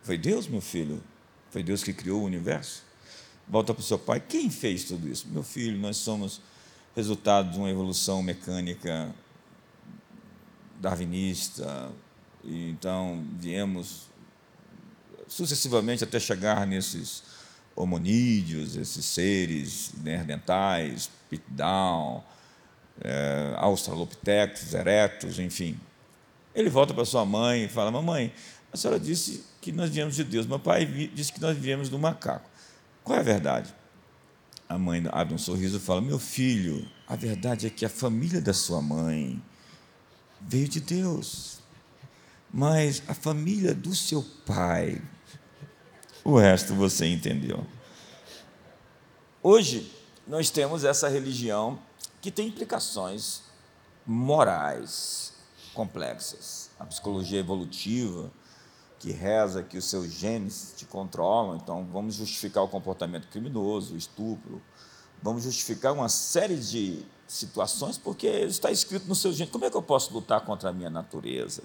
Foi 0.03 0.19
Deus, 0.19 0.47
meu 0.47 0.61
filho? 0.61 1.03
Foi 1.51 1.63
Deus 1.63 1.83
que 1.83 1.93
criou 1.93 2.23
o 2.23 2.25
universo? 2.25 2.83
Volta 3.49 3.73
para 3.73 3.81
o 3.81 3.85
seu 3.85 3.99
pai: 3.99 4.21
Quem 4.21 4.51
fez 4.51 4.85
tudo 4.85 5.09
isso? 5.09 5.27
Meu 5.29 5.43
filho, 5.43 5.79
nós 5.79 5.97
somos 5.97 6.41
resultado 6.95 7.53
de 7.53 7.59
uma 7.59 7.71
evolução 7.71 8.23
mecânica 8.23 9.15
darwinista, 10.81 11.91
e 12.45 12.71
então 12.71 13.25
viemos 13.39 14.09
sucessivamente 15.27 16.05
até 16.05 16.19
chegar 16.19 16.67
nesses 16.67 17.23
homonídeos, 17.79 18.77
esses 18.77 19.05
seres 19.05 19.93
neandertais, 20.03 21.11
pitdown, 21.31 22.23
é, 23.01 23.55
australopithecus, 23.57 24.75
erectus, 24.75 25.38
enfim. 25.38 25.79
Ele 26.55 26.69
volta 26.69 26.93
para 26.93 27.05
sua 27.05 27.25
mãe 27.25 27.64
e 27.64 27.69
fala: 27.69 27.91
Mamãe, 27.91 28.33
a 28.73 28.77
senhora 28.77 28.99
disse 28.99 29.45
que 29.61 29.71
nós 29.71 29.91
viemos 29.91 30.17
de 30.17 30.25
Deus, 30.25 30.47
meu 30.47 30.59
pai 30.59 30.85
disse 31.14 31.33
que 31.33 31.41
nós 31.41 31.57
viemos 31.57 31.88
do 31.88 31.99
macaco. 31.99 32.49
Qual 33.05 33.17
é 33.17 33.21
a 33.21 33.25
verdade? 33.25 33.73
A 34.69 34.77
mãe 34.77 35.03
abre 35.12 35.35
um 35.35 35.38
sorriso 35.38 35.77
e 35.77 35.81
fala: 35.81 36.01
Meu 36.01 36.19
filho, 36.19 36.87
a 37.07 37.17
verdade 37.17 37.67
é 37.67 37.71
que 37.71 37.85
a 37.87 37.88
família 37.88 38.41
da 38.41 38.53
sua 38.53 38.83
mãe 38.83 39.41
veio 40.41 40.69
de 40.69 40.81
Deus. 40.81 41.59
Mas 42.53 43.03
a 43.07 43.14
família 43.14 43.75
do 43.75 43.95
seu 43.95 44.23
pai, 44.45 45.01
o 46.25 46.39
resto 46.39 46.75
você 46.75 47.07
entendeu. 47.07 47.65
Hoje, 49.43 49.93
nós 50.27 50.51
temos 50.51 50.85
essa 50.85 51.09
religião 51.09 51.79
que 52.21 52.31
tem 52.31 52.49
implicações 52.49 53.43
morais 54.07 55.33
complexas. 55.73 56.71
A 56.79 56.85
psicologia 56.85 57.39
evolutiva, 57.39 58.31
que 58.99 59.13
reza 59.13 59.63
que 59.63 59.79
os 59.79 59.85
seus 59.85 60.13
genes 60.13 60.75
te 60.77 60.85
controlam, 60.85 61.57
então 61.57 61.87
vamos 61.93 62.17
justificar 62.17 62.65
o 62.65 62.69
comportamento 62.69 63.29
criminoso, 63.29 63.95
o 63.95 63.97
estupro, 63.97 64.61
vamos 65.23 65.45
justificar 65.45 65.93
uma 65.93 66.09
série 66.09 66.57
de 66.57 67.05
situações, 67.27 67.97
porque 67.97 68.27
está 68.27 68.71
escrito 68.71 69.07
no 69.07 69.15
seu 69.15 69.33
gene. 69.33 69.51
Como 69.51 69.65
é 69.65 69.71
que 69.71 69.77
eu 69.77 69.83
posso 69.83 70.13
lutar 70.13 70.41
contra 70.41 70.71
a 70.71 70.73
minha 70.73 70.91
natureza? 70.91 71.63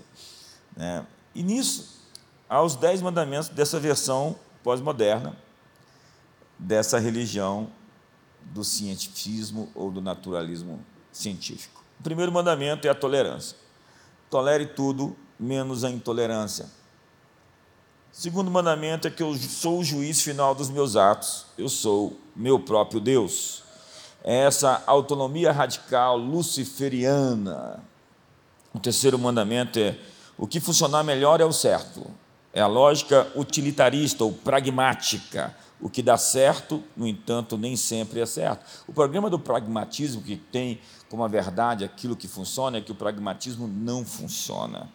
Né? 0.76 1.06
E 1.34 1.42
nisso, 1.42 2.03
há 2.50 2.62
os 2.62 2.76
dez 2.76 3.02
mandamentos 3.02 3.50
dessa 3.50 3.80
versão 3.80 4.36
pós-moderna, 4.64 5.36
dessa 6.58 7.00
religião 7.00 7.70
do 8.42 8.64
cientificismo 8.64 9.70
ou 9.74 9.92
do 9.92 10.02
naturalismo 10.02 10.80
científico. 11.12 11.84
O 12.00 12.04
primeiro 12.04 12.32
mandamento 12.32 12.88
é 12.88 12.90
a 12.90 12.96
tolerância. 12.96 13.58
Tolere 14.30 14.66
tudo, 14.66 15.16
menos 15.40 15.84
a 15.84 15.90
intolerância. 15.90 16.66
O 18.12 18.16
segundo 18.16 18.52
mandamento 18.52 19.08
é 19.08 19.12
que 19.12 19.24
eu 19.24 19.36
sou 19.36 19.80
o 19.80 19.84
juiz 19.84 20.22
final 20.22 20.54
dos 20.54 20.70
meus 20.70 20.96
atos, 20.96 21.46
eu 21.58 21.68
sou 21.68 22.20
meu 22.36 22.60
próprio 22.60 23.00
Deus. 23.00 23.64
É 24.24 24.46
essa 24.46 24.84
autonomia 24.86 25.52
radical 25.52 26.18
luciferiana. 26.18 27.84
O 28.74 28.80
terceiro 28.80 29.18
mandamento 29.20 29.80
é: 29.80 29.98
o 30.38 30.48
que 30.48 30.60
funcionar 30.60 31.04
melhor 31.04 31.42
é 31.42 31.46
o 31.46 31.52
certo. 31.52 32.06
É 32.54 32.62
a 32.62 32.68
lógica 32.68 33.28
utilitarista 33.36 34.24
ou 34.24 34.32
pragmática. 34.32 35.56
O 35.82 35.90
que 35.90 36.02
dá 36.02 36.18
certo, 36.18 36.82
no 36.96 37.08
entanto, 37.08 37.58
nem 37.58 37.76
sempre 37.76 38.22
é 38.22 38.26
certo. 38.26 38.64
O 38.88 38.94
problema 38.94 39.30
do 39.30 39.40
pragmatismo, 39.40 40.22
que 40.22 40.38
tem 40.38 40.80
como 41.10 41.24
a 41.24 41.28
verdade 41.28 41.84
aquilo 41.84 42.16
que 42.16 42.28
funciona, 42.28 42.78
é 42.78 42.82
que 42.82 42.92
o 42.92 42.96
pragmatismo 42.96 43.68
não 43.68 44.06
funciona. 44.06 44.88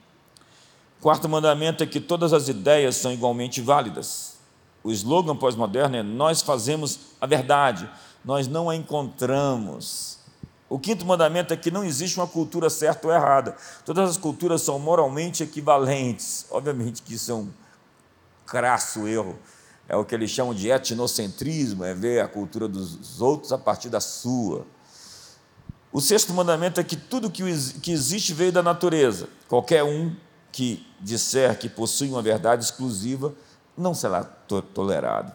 Quarto 1.01 1.29
mandamento 1.29 1.83
é 1.83 1.87
que 1.87 2.01
todas 2.01 2.33
as 2.33 2.49
ideias 2.49 2.97
são 2.97 3.13
igualmente 3.13 3.61
válidas. 3.61 4.39
O 4.83 4.91
slogan 4.91 5.37
pós-moderno 5.37 5.97
é: 5.97 6.03
Nós 6.03 6.43
fazemos 6.43 6.99
a 7.21 7.27
verdade, 7.27 7.89
nós 8.25 8.49
não 8.49 8.71
a 8.71 8.77
encontramos. 8.77 10.18
O 10.69 10.79
quinto 10.79 11.07
mandamento 11.07 11.53
é 11.55 11.57
que 11.57 11.71
não 11.71 11.83
existe 11.83 12.19
uma 12.19 12.27
cultura 12.27 12.69
certa 12.69 13.09
ou 13.09 13.15
errada. 13.15 13.57
Todas 13.85 14.11
as 14.11 14.17
culturas 14.17 14.61
são 14.61 14.79
moralmente 14.79 15.43
equivalentes. 15.43 16.45
Obviamente 16.51 17.03
que 17.03 17.15
isso 17.15 17.33
é 17.33 17.35
um 17.35 17.49
crasso 18.47 19.09
erro. 19.09 19.39
É 19.89 19.97
o 19.97 20.05
que 20.05 20.15
eles 20.15 20.31
chamam 20.31 20.53
de 20.53 20.69
etnocentrismo, 20.69 21.83
é 21.83 21.95
ver 21.95 22.21
a 22.21 22.29
cultura 22.29 22.69
dos 22.69 23.23
outros 23.23 23.53
a 23.53 23.59
partir 23.59 23.89
da 23.89 24.01
sua. 24.01 24.67
O 25.91 26.03
sexto 26.03 26.35
mandamento 26.35 26.79
é 26.79 26.85
que 26.85 26.97
tudo 26.97 27.31
que 27.31 27.43
existe 27.43 28.35
veio 28.35 28.53
da 28.53 28.63
natureza. 28.63 29.31
Qualquer 29.49 29.83
um 29.83 30.15
que 30.53 30.87
disser 31.01 31.59
que 31.59 31.71
possui 31.71 32.11
uma 32.11 32.21
verdade 32.21 32.63
exclusiva 32.63 33.33
não 33.75 33.95
será 33.95 34.23
tolerado. 34.75 35.33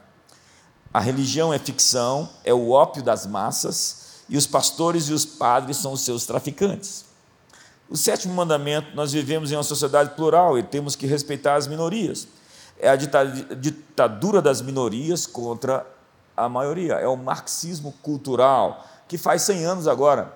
A 0.94 1.00
religião 1.00 1.52
é 1.52 1.58
ficção, 1.58 2.30
é 2.44 2.54
o 2.54 2.70
ópio 2.70 3.02
das 3.02 3.26
massas, 3.26 4.03
e 4.30 4.38
os 4.38 4.48
pastores 4.48 5.10
e 5.10 5.14
os 5.14 5.26
padres 5.26 5.78
são 5.78 5.94
os 5.94 6.02
seus 6.02 6.26
traficantes. 6.26 7.06
O 7.90 7.98
sétimo 7.98 8.34
mandamento: 8.34 8.96
nós 8.96 9.12
vivemos 9.12 9.52
em 9.52 9.56
uma 9.56 9.64
sociedade 9.64 10.16
plural 10.16 10.58
e 10.58 10.64
temos 10.64 10.96
que 10.96 11.06
respeitar 11.06 11.56
as 11.56 11.68
minorias. 11.68 12.28
É 12.80 12.90
a 12.90 12.96
ditadura 12.96 14.42
das 14.42 14.62
minorias 14.62 15.26
contra 15.26 15.86
a 16.36 16.50
maioria. 16.50 16.96
É 16.96 17.08
o 17.08 17.16
marxismo 17.16 17.94
cultural, 18.02 18.86
que 19.08 19.18
faz 19.18 19.44
100 19.44 19.66
anos 19.66 19.88
agora, 19.88 20.34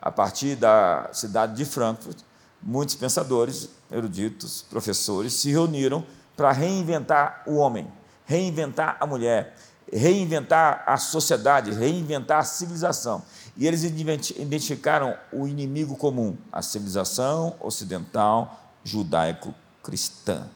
a 0.00 0.10
partir 0.10 0.56
da 0.56 1.08
cidade 1.12 1.56
de 1.56 1.64
Frankfurt, 1.64 2.18
muitos 2.62 2.94
pensadores, 2.94 3.70
eruditos, 3.90 4.62
professores 4.68 5.32
se 5.32 5.50
reuniram 5.50 6.04
para 6.36 6.52
reinventar 6.52 7.42
o 7.46 7.56
homem, 7.56 7.90
reinventar 8.26 8.96
a 9.00 9.06
mulher, 9.06 9.56
reinventar 9.98 10.82
a 10.86 10.96
sociedade, 10.96 11.70
reinventar 11.70 12.40
a 12.40 12.44
civilização. 12.44 13.22
E 13.56 13.66
eles 13.66 13.84
identificaram 13.84 15.16
o 15.32 15.46
inimigo 15.46 15.96
comum, 15.96 16.36
a 16.52 16.60
civilização 16.60 17.54
ocidental 17.60 18.60
judaico-cristã. 18.82 20.48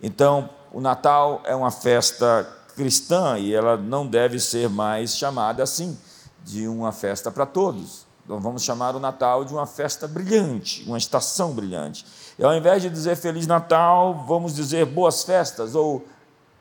Então, 0.00 0.48
o 0.72 0.80
Natal 0.80 1.42
é 1.44 1.54
uma 1.54 1.72
festa 1.72 2.48
cristã 2.76 3.36
e 3.36 3.52
ela 3.52 3.76
não 3.76 4.06
deve 4.06 4.38
ser 4.38 4.70
mais 4.70 5.16
chamada 5.16 5.62
assim, 5.62 5.98
de 6.44 6.68
uma 6.68 6.92
festa 6.92 7.30
para 7.30 7.44
todos. 7.44 8.06
Então, 8.24 8.38
vamos 8.38 8.62
chamar 8.62 8.94
o 8.94 9.00
Natal 9.00 9.44
de 9.44 9.52
uma 9.52 9.66
festa 9.66 10.06
brilhante, 10.06 10.84
uma 10.86 10.96
estação 10.96 11.52
brilhante. 11.52 12.06
E 12.38 12.44
ao 12.44 12.54
invés 12.54 12.80
de 12.80 12.88
dizer 12.88 13.16
Feliz 13.16 13.48
Natal, 13.48 14.24
vamos 14.26 14.54
dizer 14.54 14.86
Boas 14.86 15.24
Festas 15.24 15.74
ou 15.74 16.06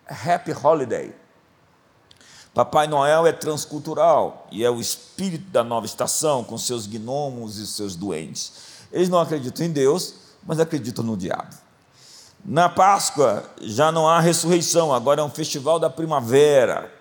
Happy 0.09 0.51
Holiday. 0.51 1.13
Papai 2.53 2.87
Noel 2.87 3.27
é 3.27 3.31
transcultural 3.31 4.47
e 4.51 4.63
é 4.63 4.69
o 4.69 4.79
espírito 4.79 5.49
da 5.51 5.63
nova 5.63 5.85
estação, 5.85 6.43
com 6.43 6.57
seus 6.57 6.87
gnomos 6.87 7.57
e 7.57 7.67
seus 7.67 7.95
doentes. 7.95 8.53
Eles 8.91 9.09
não 9.09 9.19
acreditam 9.19 9.65
em 9.65 9.71
Deus, 9.71 10.15
mas 10.43 10.59
acreditam 10.59 11.03
no 11.03 11.15
diabo. 11.15 11.55
Na 12.43 12.69
Páscoa 12.69 13.43
já 13.61 13.91
não 13.91 14.07
há 14.07 14.19
ressurreição, 14.19 14.93
agora 14.93 15.21
é 15.21 15.23
um 15.23 15.29
festival 15.29 15.79
da 15.79 15.89
primavera. 15.89 16.91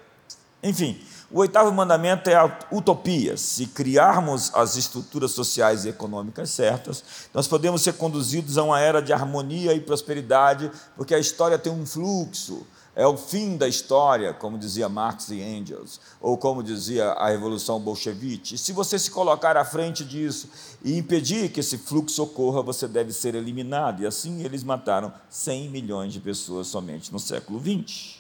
Enfim, 0.63 1.01
o 1.31 1.41
oitavo 1.41 1.71
mandamento 1.73 2.29
é 2.29 2.35
a 2.35 2.59
utopia. 2.73 3.37
Se 3.37 3.67
criarmos 3.67 4.51
as 4.55 4.77
estruturas 4.77 5.31
sociais 5.31 5.85
e 5.85 5.91
econômicas 5.91 6.51
certas, 6.51 7.05
nós 7.33 7.47
podemos 7.47 7.83
ser 7.83 7.95
conduzidos 7.95 8.59
a 8.59 8.65
uma 8.65 8.81
era 8.81 9.01
de 9.01 9.13
harmonia 9.13 9.75
e 9.75 9.81
prosperidade, 9.81 10.71
porque 10.97 11.15
a 11.15 11.19
história 11.19 11.59
tem 11.59 11.73
um 11.73 11.87
fluxo. 11.87 12.67
É 12.99 13.07
o 13.07 13.17
fim 13.17 13.57
da 13.57 13.69
história, 13.69 14.35
como 14.35 14.59
dizia 14.59 14.89
Marx 14.89 15.29
e 15.31 15.41
Engels, 15.41 16.01
ou 16.21 16.37
como 16.37 16.65
dizia 16.65 17.11
a 17.11 17.29
Revolução 17.29 17.79
Bolchevique. 17.79 18.57
E 18.57 18.59
se 18.59 18.73
você 18.73 18.99
se 18.99 19.09
colocar 19.09 19.57
à 19.57 19.65
frente 19.65 20.05
disso 20.05 20.51
e 20.83 20.99
impedir 20.99 21.51
que 21.51 21.61
esse 21.61 21.79
fluxo 21.79 22.25
ocorra, 22.25 22.61
você 22.61 22.89
deve 22.89 23.13
ser 23.13 23.37
eliminado. 23.37 24.03
E 24.03 24.07
assim 24.07 24.43
eles 24.43 24.65
mataram 24.65 25.13
100 25.31 25.69
milhões 25.69 26.13
de 26.13 26.19
pessoas 26.19 26.67
somente 26.67 27.13
no 27.13 27.21
século 27.21 27.61
XX. 27.61 28.17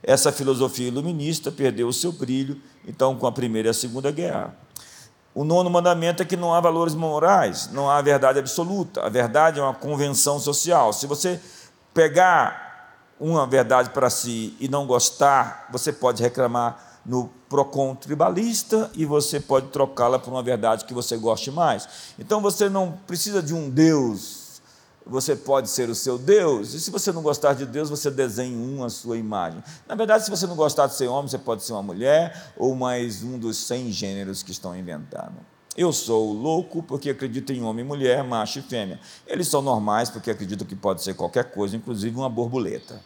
Essa 0.00 0.30
filosofia 0.30 0.86
iluminista 0.86 1.50
perdeu 1.50 1.88
o 1.88 1.92
seu 1.92 2.12
brilho, 2.12 2.62
então, 2.86 3.16
com 3.16 3.26
a 3.26 3.32
Primeira 3.32 3.66
e 3.66 3.70
a 3.72 3.74
Segunda 3.74 4.12
Guerra. 4.12 4.56
O 5.34 5.42
nono 5.42 5.68
mandamento 5.68 6.22
é 6.22 6.24
que 6.24 6.36
não 6.36 6.54
há 6.54 6.60
valores 6.60 6.94
morais, 6.94 7.68
não 7.72 7.90
há 7.90 8.00
verdade 8.00 8.38
absoluta. 8.38 9.02
A 9.02 9.08
verdade 9.08 9.58
é 9.58 9.62
uma 9.62 9.74
convenção 9.74 10.38
social. 10.38 10.92
Se 10.92 11.04
você 11.04 11.40
pegar 11.92 12.67
uma 13.20 13.46
verdade 13.46 13.90
para 13.90 14.10
si 14.10 14.56
e 14.60 14.68
não 14.68 14.86
gostar, 14.86 15.68
você 15.70 15.92
pode 15.92 16.22
reclamar 16.22 17.00
no 17.04 17.30
PROCON 17.48 17.94
tribalista 17.94 18.90
e 18.94 19.04
você 19.04 19.40
pode 19.40 19.68
trocá-la 19.68 20.18
por 20.18 20.30
uma 20.30 20.42
verdade 20.42 20.84
que 20.84 20.94
você 20.94 21.16
goste 21.16 21.50
mais. 21.50 21.88
Então 22.18 22.40
você 22.40 22.68
não 22.68 22.92
precisa 23.06 23.42
de 23.42 23.54
um 23.54 23.70
Deus 23.70 24.48
você 25.08 25.34
pode 25.34 25.68
ser 25.70 25.88
o 25.88 25.94
seu 25.94 26.18
Deus, 26.18 26.74
e 26.74 26.80
se 26.80 26.90
você 26.90 27.10
não 27.10 27.22
gostar 27.22 27.54
de 27.54 27.64
Deus, 27.64 27.88
você 27.88 28.10
desenha 28.10 28.56
um 28.56 28.84
a 28.84 28.90
sua 28.90 29.16
imagem. 29.16 29.62
Na 29.86 29.94
verdade, 29.94 30.24
se 30.24 30.30
você 30.30 30.46
não 30.46 30.54
gostar 30.54 30.86
de 30.86 30.94
ser 30.94 31.08
homem, 31.08 31.28
você 31.28 31.38
pode 31.38 31.64
ser 31.64 31.72
uma 31.72 31.82
mulher 31.82 32.52
ou 32.56 32.74
mais 32.74 33.22
um 33.22 33.38
dos 33.38 33.56
cem 33.56 33.90
gêneros 33.90 34.42
que 34.42 34.52
estão 34.52 34.76
inventados. 34.76 35.57
Eu 35.78 35.92
sou 35.92 36.32
louco 36.32 36.82
porque 36.82 37.08
acredito 37.08 37.52
em 37.52 37.62
homem, 37.62 37.84
mulher, 37.84 38.24
macho 38.24 38.58
e 38.58 38.62
fêmea. 38.62 38.98
Eles 39.24 39.46
são 39.46 39.62
normais 39.62 40.10
porque 40.10 40.28
acreditam 40.28 40.66
que 40.66 40.74
pode 40.74 41.04
ser 41.04 41.14
qualquer 41.14 41.52
coisa, 41.52 41.76
inclusive 41.76 42.16
uma 42.16 42.28
borboleta. 42.28 43.00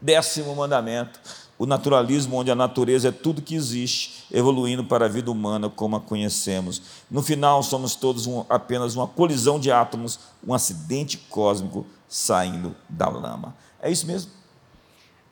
Décimo 0.00 0.54
mandamento: 0.54 1.18
o 1.58 1.66
naturalismo, 1.66 2.36
onde 2.36 2.52
a 2.52 2.54
natureza 2.54 3.08
é 3.08 3.10
tudo 3.10 3.42
que 3.42 3.56
existe, 3.56 4.26
evoluindo 4.30 4.84
para 4.84 5.06
a 5.06 5.08
vida 5.08 5.28
humana 5.28 5.68
como 5.68 5.96
a 5.96 6.00
conhecemos. 6.00 6.80
No 7.10 7.20
final, 7.20 7.64
somos 7.64 7.96
todos 7.96 8.28
um, 8.28 8.44
apenas 8.48 8.94
uma 8.94 9.08
colisão 9.08 9.58
de 9.58 9.72
átomos, 9.72 10.20
um 10.46 10.54
acidente 10.54 11.16
cósmico 11.16 11.84
saindo 12.08 12.76
da 12.88 13.08
lama. 13.08 13.56
É 13.82 13.90
isso 13.90 14.06
mesmo? 14.06 14.37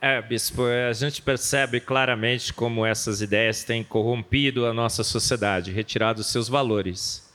É, 0.00 0.20
bispo, 0.20 0.62
a 0.64 0.92
gente 0.92 1.22
percebe 1.22 1.80
claramente 1.80 2.52
como 2.52 2.84
essas 2.84 3.22
ideias 3.22 3.64
têm 3.64 3.82
corrompido 3.82 4.66
a 4.66 4.74
nossa 4.74 5.02
sociedade, 5.02 5.72
retirado 5.72 6.22
seus 6.22 6.48
valores. 6.48 7.26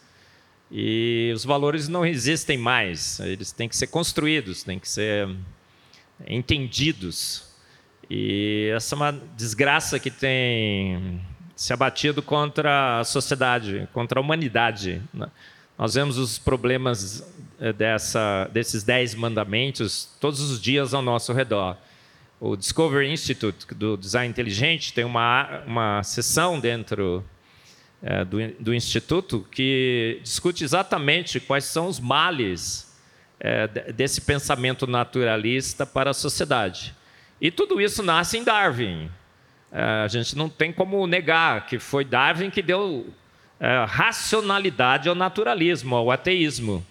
E 0.71 1.32
os 1.34 1.43
valores 1.43 1.88
não 1.88 2.06
existem 2.06 2.58
mais, 2.58 3.19
eles 3.19 3.52
têm 3.52 3.67
que 3.67 3.76
ser 3.76 3.88
construídos, 3.88 4.63
têm 4.63 4.80
que 4.80 4.88
ser 4.88 5.28
entendidos. 6.28 7.51
E 8.09 8.72
essa 8.76 8.93
é 8.93 8.97
uma 8.97 9.22
desgraça 9.36 9.99
que 9.99 10.12
tem 10.12 11.20
se 11.55 11.74
abatido 11.74 12.22
contra 12.22 12.99
a 12.99 13.03
sociedade, 13.03 13.88
contra 13.91 14.20
a 14.20 14.22
humanidade. 14.22 15.01
Né? 15.14 15.28
Nós 15.78 15.95
vemos 15.95 16.18
os 16.18 16.38
problemas 16.38 17.24
eh, 17.59 17.74
dessa, 17.74 18.49
desses 18.53 18.84
dez 18.84 19.16
mandamentos 19.16 20.09
todos 20.20 20.39
os 20.41 20.62
dias 20.62 20.93
ao 20.93 21.01
nosso 21.01 21.34
redor. 21.34 21.78
O 22.44 22.56
Discovery 22.56 23.12
Institute 23.12 23.72
do 23.76 23.96
Design 23.96 24.28
Inteligente 24.28 24.96
tem 24.96 25.06
uma, 25.06 25.62
uma 25.68 26.02
sessão 26.02 26.60
dentro 26.60 27.24
é, 28.02 28.26
do, 28.26 28.38
do 28.60 28.74
Instituto 28.74 29.46
que 29.52 30.20
discute 30.24 30.64
exatamente 30.64 31.39
quais 31.39 31.66
são 31.66 31.86
os 31.86 32.00
males 32.00 32.98
é, 33.39 33.68
desse 33.94 34.22
pensamento 34.22 34.88
naturalista 34.88 35.86
para 35.86 36.10
a 36.10 36.14
sociedade. 36.16 36.96
E 37.39 37.52
tudo 37.52 37.80
isso 37.80 38.02
nasce 38.02 38.39
em 38.39 38.44
Darwin. 38.44 39.12
É, 39.72 40.02
a 40.04 40.08
gente 40.08 40.36
não 40.36 40.50
tem 40.50 40.74
como 40.74 41.06
negar 41.06 41.68
que 41.68 41.78
foi 41.78 42.04
Darwin 42.04 42.50
que 42.50 42.64
deu 42.64 43.14
é, 43.60 43.86
racionalidade 43.88 45.08
ao 45.08 45.14
naturalismo, 45.14 45.96
ao 45.96 46.10
ateísmo. 46.10 46.84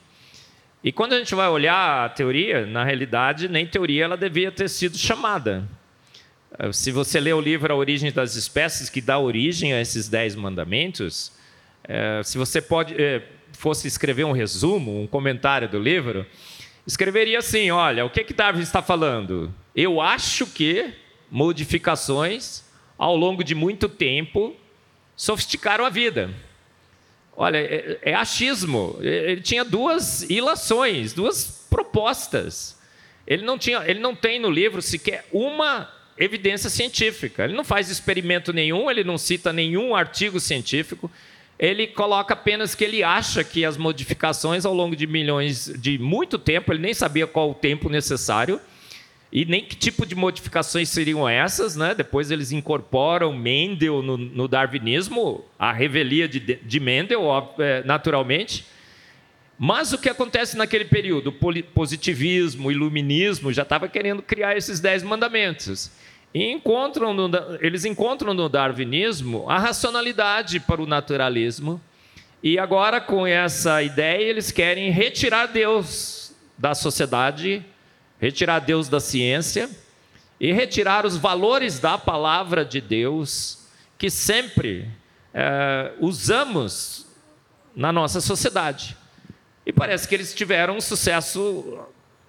E 0.82 0.90
quando 0.90 1.12
a 1.12 1.18
gente 1.18 1.34
vai 1.34 1.48
olhar 1.48 2.06
a 2.06 2.08
teoria, 2.08 2.64
na 2.64 2.84
realidade, 2.84 3.48
nem 3.48 3.66
teoria 3.66 4.04
ela 4.04 4.16
devia 4.16 4.50
ter 4.50 4.68
sido 4.68 4.96
chamada. 4.96 5.68
Eh, 6.58 6.72
se 6.72 6.90
você 6.90 7.20
lê 7.20 7.32
o 7.32 7.40
livro 7.40 7.72
A 7.72 7.76
Origem 7.76 8.10
das 8.10 8.34
Espécies, 8.34 8.88
que 8.88 9.00
dá 9.00 9.18
origem 9.18 9.74
a 9.74 9.80
esses 9.80 10.08
dez 10.08 10.34
mandamentos, 10.34 11.32
é, 11.84 12.22
se 12.22 12.38
você 12.38 12.62
pode, 12.62 12.94
é, 13.00 13.22
fosse 13.52 13.88
escrever 13.88 14.24
um 14.24 14.32
resumo, 14.32 15.02
um 15.02 15.06
comentário 15.06 15.68
do 15.68 15.78
livro, 15.78 16.24
escreveria 16.86 17.38
assim: 17.38 17.70
olha, 17.70 18.04
o 18.04 18.10
que, 18.10 18.24
que 18.24 18.32
Darwin 18.32 18.62
está 18.62 18.80
falando? 18.80 19.52
Eu 19.74 20.00
acho 20.00 20.46
que 20.46 20.94
modificações, 21.30 22.64
ao 22.96 23.16
longo 23.16 23.44
de 23.44 23.54
muito 23.54 23.88
tempo, 23.88 24.56
sofisticaram 25.16 25.84
a 25.84 25.90
vida. 25.90 26.30
Olha, 27.42 27.56
é, 27.56 27.98
é 28.02 28.14
achismo. 28.14 28.98
Ele 29.00 29.40
tinha 29.40 29.64
duas 29.64 30.28
ilações, 30.28 31.14
duas 31.14 31.66
propostas. 31.70 32.78
Ele 33.26 33.42
não, 33.46 33.56
tinha, 33.56 33.82
ele 33.86 33.98
não 33.98 34.14
tem 34.14 34.38
no 34.38 34.50
livro 34.50 34.82
sequer 34.82 35.24
uma 35.32 35.90
evidência 36.18 36.68
científica. 36.68 37.44
Ele 37.44 37.54
não 37.54 37.64
faz 37.64 37.88
experimento 37.88 38.52
nenhum, 38.52 38.90
ele 38.90 39.02
não 39.02 39.16
cita 39.16 39.54
nenhum 39.54 39.96
artigo 39.96 40.38
científico. 40.38 41.10
Ele 41.58 41.86
coloca 41.86 42.34
apenas 42.34 42.74
que 42.74 42.84
ele 42.84 43.02
acha 43.02 43.42
que 43.42 43.64
as 43.64 43.78
modificações 43.78 44.66
ao 44.66 44.74
longo 44.74 44.94
de 44.94 45.06
milhões 45.06 45.72
de 45.78 45.98
muito 45.98 46.38
tempo, 46.38 46.70
ele 46.70 46.82
nem 46.82 46.92
sabia 46.92 47.26
qual 47.26 47.52
o 47.52 47.54
tempo 47.54 47.88
necessário 47.88 48.60
e 49.32 49.44
nem 49.44 49.64
que 49.64 49.76
tipo 49.76 50.04
de 50.04 50.14
modificações 50.14 50.88
seriam 50.88 51.28
essas, 51.28 51.76
né? 51.76 51.94
Depois 51.94 52.30
eles 52.30 52.50
incorporam 52.50 53.32
Mendel 53.32 54.02
no, 54.02 54.16
no 54.16 54.48
darwinismo, 54.48 55.44
a 55.58 55.72
revelia 55.72 56.26
de, 56.26 56.40
de 56.40 56.80
Mendel, 56.80 57.22
é, 57.58 57.82
naturalmente. 57.84 58.66
Mas 59.56 59.92
o 59.92 59.98
que 59.98 60.08
acontece 60.08 60.56
naquele 60.56 60.86
período? 60.86 61.28
O 61.28 61.62
positivismo, 61.62 62.68
o 62.68 62.72
iluminismo 62.72 63.52
já 63.52 63.62
estava 63.62 63.88
querendo 63.88 64.22
criar 64.22 64.56
esses 64.56 64.80
dez 64.80 65.02
mandamentos. 65.02 65.92
E 66.32 66.50
encontram 66.50 67.12
no, 67.12 67.30
eles 67.60 67.84
encontram 67.84 68.32
no 68.32 68.48
darwinismo 68.48 69.48
a 69.48 69.58
racionalidade 69.58 70.58
para 70.60 70.80
o 70.80 70.86
naturalismo. 70.86 71.80
E 72.42 72.58
agora, 72.58 73.00
com 73.00 73.26
essa 73.26 73.82
ideia, 73.82 74.22
eles 74.22 74.50
querem 74.50 74.90
retirar 74.90 75.46
Deus 75.46 76.34
da 76.56 76.74
sociedade, 76.74 77.64
retirar 78.20 78.60
Deus 78.60 78.88
da 78.88 79.00
ciência 79.00 79.68
e 80.38 80.52
retirar 80.52 81.06
os 81.06 81.16
valores 81.16 81.78
da 81.78 81.96
palavra 81.96 82.64
de 82.64 82.80
Deus 82.80 83.58
que 83.98 84.10
sempre 84.10 84.88
é, 85.34 85.92
usamos 86.00 87.06
na 87.74 87.92
nossa 87.92 88.20
sociedade. 88.20 88.96
E 89.64 89.72
parece 89.72 90.08
que 90.08 90.14
eles 90.14 90.34
tiveram 90.34 90.76
um 90.76 90.80
sucesso 90.80 91.78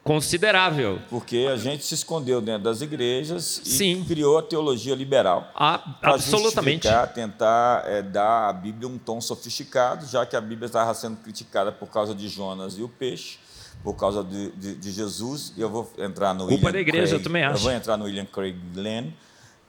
considerável. 0.04 1.00
Porque 1.10 1.48
a 1.52 1.56
gente 1.56 1.84
se 1.86 1.94
escondeu 1.94 2.42
dentro 2.42 2.64
das 2.64 2.82
igrejas 2.82 3.62
e 3.66 3.70
Sim. 3.70 4.04
criou 4.06 4.38
a 4.38 4.44
teologia 4.44 4.96
liberal. 4.96 5.50
Ah, 5.56 5.96
absolutamente. 6.02 6.88
tentar 7.14 7.84
é, 7.86 8.02
dar 8.02 8.50
à 8.50 8.54
Bíblia 8.54 8.88
um 8.88 8.98
tom 8.98 9.22
sofisticado, 9.22 10.06
já 10.06 10.26
que 10.26 10.36
a 10.36 10.42
Bíblia 10.42 10.66
estava 10.66 10.94
sendo 10.94 11.18
criticada 11.18 11.72
por 11.72 11.88
causa 11.89 12.16
de 12.16 12.28
Jonas 12.28 12.78
e 12.78 12.82
o 12.82 12.89
peixe, 12.89 13.38
por 13.84 13.96
causa 13.96 14.24
de, 14.24 14.52
de, 14.52 14.76
de 14.76 14.92
Jesus. 14.92 15.54
E 15.56 15.62
eu 15.62 15.70
vou 15.70 15.92
entrar 15.98 16.34
no 16.34 16.48
Culpa 16.48 16.54
William 16.56 16.72
da 16.72 16.80
igreja, 16.80 17.08
Craig, 17.08 17.20
eu 17.20 17.24
também 17.24 17.44
acho. 17.44 17.58
Eu 17.58 17.62
vou 17.62 17.72
entrar 17.72 17.98
no 17.98 18.06
William 18.06 18.26
Craig 18.26 18.56
Glenn. 18.74 19.12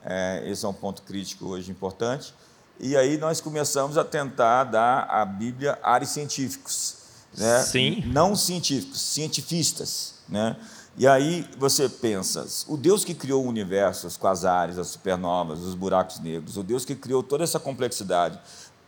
É, 0.05 0.43
esse 0.45 0.65
é 0.65 0.67
um 0.67 0.73
ponto 0.73 1.01
crítico 1.03 1.47
hoje 1.47 1.71
importante. 1.71 2.33
E 2.79 2.97
aí 2.97 3.17
nós 3.17 3.39
começamos 3.39 3.97
a 3.97 4.03
tentar 4.03 4.65
dar 4.65 5.07
à 5.09 5.23
Bíblia 5.25 5.77
áreas 5.81 6.09
científicos. 6.09 6.97
Né? 7.37 7.61
Sim. 7.61 8.03
Não 8.07 8.35
científicos, 8.35 9.01
cientifistas. 9.01 10.15
Né? 10.27 10.55
E 10.97 11.07
aí 11.07 11.47
você 11.57 11.89
pensa, 11.89 12.45
o 12.67 12.77
Deus 12.77 13.03
que 13.03 13.15
criou 13.15 13.43
o 13.43 13.47
universo, 13.47 14.05
os 14.05 14.17
quasares, 14.17 14.77
as 14.77 14.87
supernovas, 14.89 15.59
os 15.59 15.73
buracos 15.73 16.19
negros, 16.19 16.55
o 16.55 16.63
Deus 16.63 16.85
que 16.85 16.93
criou 16.93 17.23
toda 17.23 17.43
essa 17.43 17.59
complexidade, 17.59 18.39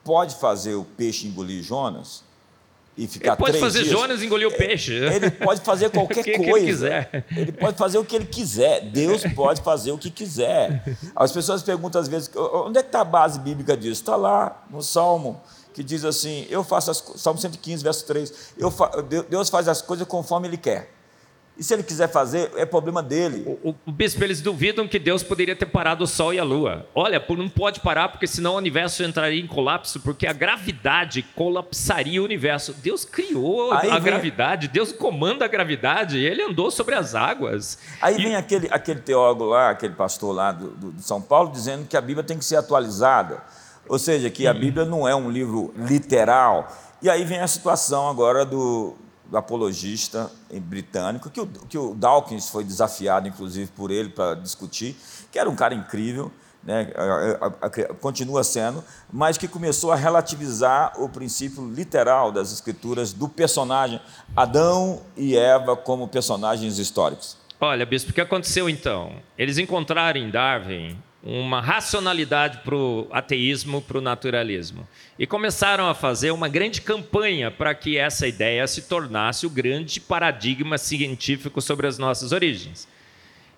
pode 0.04 0.36
fazer 0.36 0.76
o 0.76 0.84
peixe 0.84 1.26
engolir 1.28 1.64
Jonas? 1.64 2.24
E 2.98 3.08
ficar 3.08 3.32
ele 3.32 3.38
pode 3.38 3.60
fazer 3.60 3.84
dias? 3.84 3.92
Jonas 3.92 4.24
engolir 4.24 4.48
o 4.48 4.52
peixe. 4.52 4.94
Ele 4.94 5.30
pode 5.30 5.62
fazer 5.62 5.90
qualquer 5.92 6.24
que 6.24 6.38
coisa. 6.38 6.56
ele, 6.56 6.66
quiser. 6.66 7.26
ele 7.36 7.52
pode 7.52 7.78
fazer 7.78 7.98
o 7.98 8.06
que 8.06 8.16
ele 8.16 8.26
quiser. 8.26 8.82
Deus 8.82 9.24
pode 9.36 9.62
fazer 9.62 9.92
o 9.92 9.98
que 9.98 10.10
quiser. 10.10 10.84
As 11.16 11.32
pessoas 11.32 11.62
perguntam 11.62 12.00
às 12.00 12.08
vezes, 12.08 12.30
onde 12.36 12.80
é 12.80 12.82
que 12.82 12.88
está 12.88 13.02
a 13.02 13.06
base 13.06 13.40
bíblica 13.40 13.76
disso? 13.76 14.02
Está 14.02 14.16
lá 14.16 14.64
no 14.70 14.82
Salmo 14.82 15.42
que 15.74 15.84
diz 15.84 16.06
assim: 16.06 16.48
Eu 16.50 16.64
faço 16.64 16.90
as 16.90 17.04
Salmo 17.18 17.40
115, 17.40 17.84
verso 17.84 18.06
3. 18.06 18.34
Eu 18.58 18.74
Deus 19.30 19.50
faz 19.50 19.68
as 19.68 19.82
coisas 19.82 20.08
conforme 20.08 20.48
Ele 20.48 20.58
quer. 20.58 20.95
E 21.58 21.64
se 21.64 21.74
ele 21.74 21.84
quiser 21.84 22.10
fazer, 22.10 22.52
é 22.58 22.66
problema 22.66 23.02
dele. 23.02 23.44
O, 23.46 23.70
o, 23.70 23.76
o, 23.86 23.92
bispo, 23.92 24.22
eles 24.22 24.42
duvidam 24.42 24.88
que 24.90 25.00
Deus 25.00 25.24
poderia 25.24 25.56
ter 25.56 25.66
parado 25.66 26.04
o 26.04 26.08
Sol 26.08 26.34
e 26.34 26.40
a 26.40 26.44
Lua. 26.44 26.86
Olha, 26.94 27.24
não 27.30 27.48
pode 27.48 27.80
parar, 27.80 28.10
porque 28.10 28.28
senão 28.28 28.56
o 28.56 28.58
universo 28.58 29.04
entraria 29.04 29.42
em 29.42 29.48
colapso, 29.48 30.02
porque 30.02 30.28
a 30.28 30.34
gravidade 30.34 31.22
colapsaria 31.34 32.22
o 32.22 32.26
universo. 32.26 32.74
Deus 32.74 33.06
criou 33.06 33.72
Aí 33.72 33.90
a 33.90 33.94
vem... 33.94 34.04
gravidade, 34.04 34.68
Deus 34.68 34.92
comanda 34.92 35.46
a 35.46 35.48
gravidade, 35.48 36.18
ele 36.18 36.42
andou 36.42 36.70
sobre 36.70 36.94
as 36.94 37.16
águas. 37.16 37.80
Aí 38.02 38.20
e... 38.20 38.24
vem 38.24 38.36
aquele, 38.36 38.68
aquele 38.70 39.00
teólogo 39.00 39.46
lá, 39.46 39.70
aquele 39.70 39.94
pastor 39.94 40.36
lá 40.36 40.52
do, 40.52 40.72
do, 40.72 40.92
de 40.92 41.04
São 41.04 41.22
Paulo, 41.22 41.52
dizendo 41.52 41.88
que 41.88 41.96
a 41.96 42.02
Bíblia 42.02 42.24
tem 42.24 42.38
que 42.38 42.44
ser 42.44 42.58
atualizada. 42.58 43.42
Ou 43.88 43.98
seja, 43.98 44.30
que 44.30 44.46
a 44.46 44.52
hum. 44.52 44.60
Bíblia 44.60 44.84
não 44.84 45.08
é 45.08 45.16
um 45.16 45.30
livro 45.30 45.74
literal. 45.78 46.68
E 47.02 47.10
aí 47.10 47.24
vem 47.24 47.40
a 47.40 47.48
situação 47.48 48.10
agora 48.10 48.44
do, 48.44 48.96
do 49.30 49.38
apologista 49.38 50.32
britânico, 50.52 51.30
que 51.30 51.42
o, 51.42 51.48
que 51.48 51.78
o 51.78 51.94
Dawkins 51.94 52.50
foi 52.50 52.64
desafiado, 52.64 53.28
inclusive, 53.28 53.72
por 53.72 53.92
ele 53.92 54.10
para 54.10 54.36
discutir, 54.36 54.96
que 55.32 55.40
era 55.40 55.50
um 55.50 55.56
cara 55.56 55.74
incrível, 55.74 56.32
né, 56.64 56.88
continua 58.02 58.44
sendo, 58.44 58.84
mas 59.14 59.38
que 59.38 59.48
começou 59.48 59.92
a 59.92 59.96
relativizar 59.96 60.94
o 61.00 61.08
princípio 61.08 61.72
literal 61.72 62.32
das 62.32 62.52
escrituras 62.52 63.14
do 63.14 63.30
personagem 63.30 64.02
Adão 64.36 65.02
e 65.16 65.38
Eva 65.38 65.76
como 65.78 66.08
personagens 66.08 66.80
históricos. 66.80 67.38
Olha, 67.62 67.86
bispo, 67.86 68.12
o 68.12 68.14
que 68.14 68.22
aconteceu 68.22 68.68
então? 68.68 69.14
Eles 69.38 69.58
encontraram 69.58 70.20
em 70.20 70.30
Darwin 70.30 70.98
uma 71.26 71.60
racionalidade 71.60 72.60
para 72.60 72.76
o 72.76 73.08
ateísmo, 73.12 73.82
para 73.82 73.98
o 73.98 74.02
naturalismo. 74.02 74.88
E 75.18 75.26
começaram 75.26 75.90
a 75.90 75.96
fazer 75.96 76.30
uma 76.30 76.48
grande 76.48 76.82
campanha 76.82 77.50
para 77.50 77.74
que 77.74 77.98
essa 77.98 78.28
ideia 78.28 78.68
se 78.68 78.84
tornasse 78.84 79.48
o 79.48 79.50
grande 79.50 80.00
paradigma 80.00 80.78
científico 80.78 81.60
sobre 81.62 81.88
as 81.88 81.98
nossas 81.98 82.32
origens. 82.32 82.88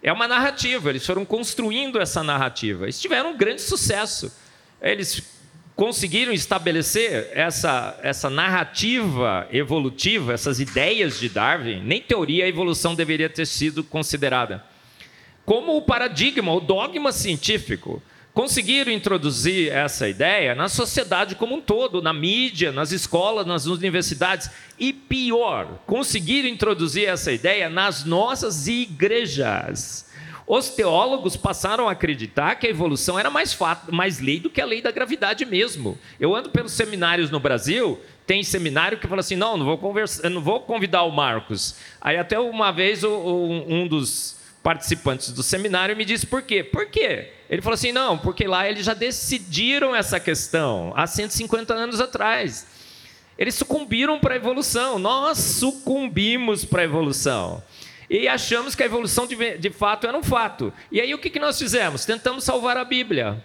É 0.01 0.13
uma 0.13 0.29
narrativa, 0.29 0.89
eles 0.89 1.05
foram 1.05 1.25
construindo 1.25 1.99
essa 1.99 2.23
narrativa. 2.23 2.85
Eles 2.85 3.01
tiveram 3.01 3.31
um 3.31 3.37
grande 3.37 3.61
sucesso. 3.61 4.33
Eles 4.81 5.21
conseguiram 5.75 6.31
estabelecer 6.31 7.29
essa, 7.33 7.99
essa 8.01 8.29
narrativa 8.29 9.45
evolutiva, 9.51 10.33
essas 10.33 10.61
ideias 10.61 11.19
de 11.19 11.27
Darwin. 11.27 11.81
Nem 11.81 12.01
teoria 12.01 12.45
a 12.45 12.47
evolução 12.47 12.95
deveria 12.95 13.29
ter 13.29 13.45
sido 13.45 13.83
considerada 13.83 14.63
como 15.47 15.77
o 15.77 15.81
paradigma, 15.81 16.53
o 16.53 16.59
dogma 16.59 17.13
científico. 17.13 18.03
Conseguiram 18.33 18.91
introduzir 18.91 19.71
essa 19.71 20.09
ideia 20.09 20.53
na 20.53 20.67
sociedade 20.67 21.35
como 21.35 21.55
um 21.55 21.61
todo, 21.61 22.01
na 22.01 22.11
mídia, 22.11 22.73
nas 22.73 22.91
escolas, 22.91 23.47
nas 23.47 23.65
universidades. 23.65 24.49
E 24.77 24.91
pior, 24.91 25.79
conseguiram 25.87 26.49
introduzir 26.49 27.07
essa 27.07 27.31
ideia 27.31 27.69
nas 27.69 28.03
nossas 28.03 28.67
igrejas. 28.67 30.09
Os 30.45 30.67
teólogos 30.67 31.37
passaram 31.37 31.87
a 31.87 31.93
acreditar 31.93 32.55
que 32.55 32.67
a 32.67 32.69
evolução 32.69 33.17
era 33.17 33.29
mais, 33.29 33.53
fato, 33.53 33.95
mais 33.95 34.19
lei 34.19 34.41
do 34.41 34.49
que 34.49 34.59
a 34.59 34.65
lei 34.65 34.81
da 34.81 34.91
gravidade 34.91 35.45
mesmo. 35.45 35.97
Eu 36.19 36.35
ando 36.35 36.49
pelos 36.49 36.73
seminários 36.73 37.31
no 37.31 37.39
Brasil, 37.39 37.97
tem 38.25 38.43
seminário 38.43 38.97
que 38.97 39.07
fala 39.07 39.21
assim: 39.21 39.37
não, 39.37 39.55
não 39.55 39.65
vou, 39.65 39.77
conversa, 39.77 40.29
não 40.29 40.41
vou 40.41 40.59
convidar 40.59 41.03
o 41.03 41.11
Marcos. 41.11 41.77
Aí 42.01 42.17
até 42.17 42.37
uma 42.37 42.69
vez 42.71 43.01
um 43.05 43.87
dos 43.87 44.36
participantes 44.63 45.31
do 45.31 45.43
seminário 45.43 45.95
me 45.95 46.05
disse 46.05 46.25
por 46.25 46.41
quê. 46.41 46.63
Por 46.63 46.87
quê? 46.87 47.31
Ele 47.49 47.61
falou 47.61 47.75
assim: 47.75 47.91
não, 47.91 48.17
porque 48.17 48.47
lá 48.47 48.67
eles 48.69 48.85
já 48.85 48.93
decidiram 48.93 49.95
essa 49.95 50.19
questão 50.19 50.93
há 50.95 51.07
150 51.07 51.73
anos 51.73 52.01
atrás. 52.01 52.67
Eles 53.37 53.55
sucumbiram 53.55 54.19
para 54.19 54.33
a 54.33 54.37
evolução, 54.37 54.97
nós 54.97 55.37
sucumbimos 55.37 56.65
para 56.65 56.81
a 56.81 56.85
evolução. 56.85 57.63
E 58.09 58.27
achamos 58.27 58.73
que 58.73 58.81
a 58.81 58.85
evolução 58.85 59.27
de, 59.27 59.57
de 59.57 59.69
fato 59.69 60.07
era 60.07 60.17
um 60.17 60.23
fato. 60.23 60.73
E 60.91 60.99
aí 60.99 61.13
o 61.13 61.19
que, 61.19 61.29
que 61.29 61.39
nós 61.39 61.59
fizemos? 61.59 62.05
Tentamos 62.05 62.43
salvar 62.43 62.77
a 62.77 62.85
Bíblia. 62.85 63.43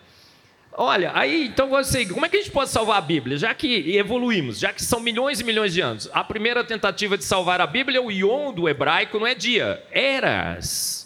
Olha, 0.74 1.12
aí 1.14 1.48
então 1.48 1.68
você, 1.68 2.06
como 2.06 2.24
é 2.24 2.28
que 2.28 2.36
a 2.36 2.40
gente 2.40 2.50
pode 2.50 2.70
salvar 2.70 2.96
a 2.96 3.00
Bíblia? 3.02 3.36
Já 3.36 3.52
que 3.52 3.94
evoluímos, 3.94 4.58
já 4.58 4.72
que 4.72 4.82
são 4.82 5.00
milhões 5.00 5.40
e 5.40 5.44
milhões 5.44 5.74
de 5.74 5.82
anos. 5.82 6.08
A 6.14 6.24
primeira 6.24 6.64
tentativa 6.64 7.18
de 7.18 7.24
salvar 7.24 7.60
a 7.60 7.66
Bíblia, 7.66 8.00
o 8.00 8.10
ion 8.10 8.52
do 8.52 8.68
hebraico 8.68 9.18
não 9.18 9.26
é 9.26 9.34
dia, 9.34 9.84
eras. 9.90 11.01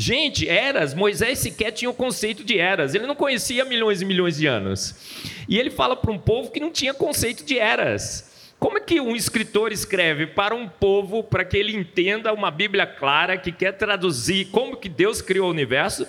Gente, 0.00 0.48
eras, 0.48 0.94
Moisés 0.94 1.40
sequer 1.40 1.72
tinha 1.72 1.90
o 1.90 1.94
conceito 1.94 2.44
de 2.44 2.56
eras, 2.56 2.94
ele 2.94 3.04
não 3.04 3.16
conhecia 3.16 3.64
milhões 3.64 4.00
e 4.00 4.04
milhões 4.04 4.36
de 4.36 4.46
anos. 4.46 4.94
E 5.48 5.58
ele 5.58 5.70
fala 5.70 5.96
para 5.96 6.12
um 6.12 6.18
povo 6.18 6.52
que 6.52 6.60
não 6.60 6.70
tinha 6.70 6.94
conceito 6.94 7.44
de 7.44 7.58
eras. 7.58 8.54
Como 8.60 8.78
é 8.78 8.80
que 8.80 9.00
um 9.00 9.16
escritor 9.16 9.72
escreve 9.72 10.24
para 10.24 10.54
um 10.54 10.68
povo 10.68 11.24
para 11.24 11.44
que 11.44 11.56
ele 11.56 11.76
entenda 11.76 12.32
uma 12.32 12.48
Bíblia 12.48 12.86
clara 12.86 13.36
que 13.36 13.50
quer 13.50 13.72
traduzir 13.72 14.50
como 14.52 14.76
que 14.76 14.88
Deus 14.88 15.20
criou 15.20 15.48
o 15.48 15.50
universo, 15.50 16.06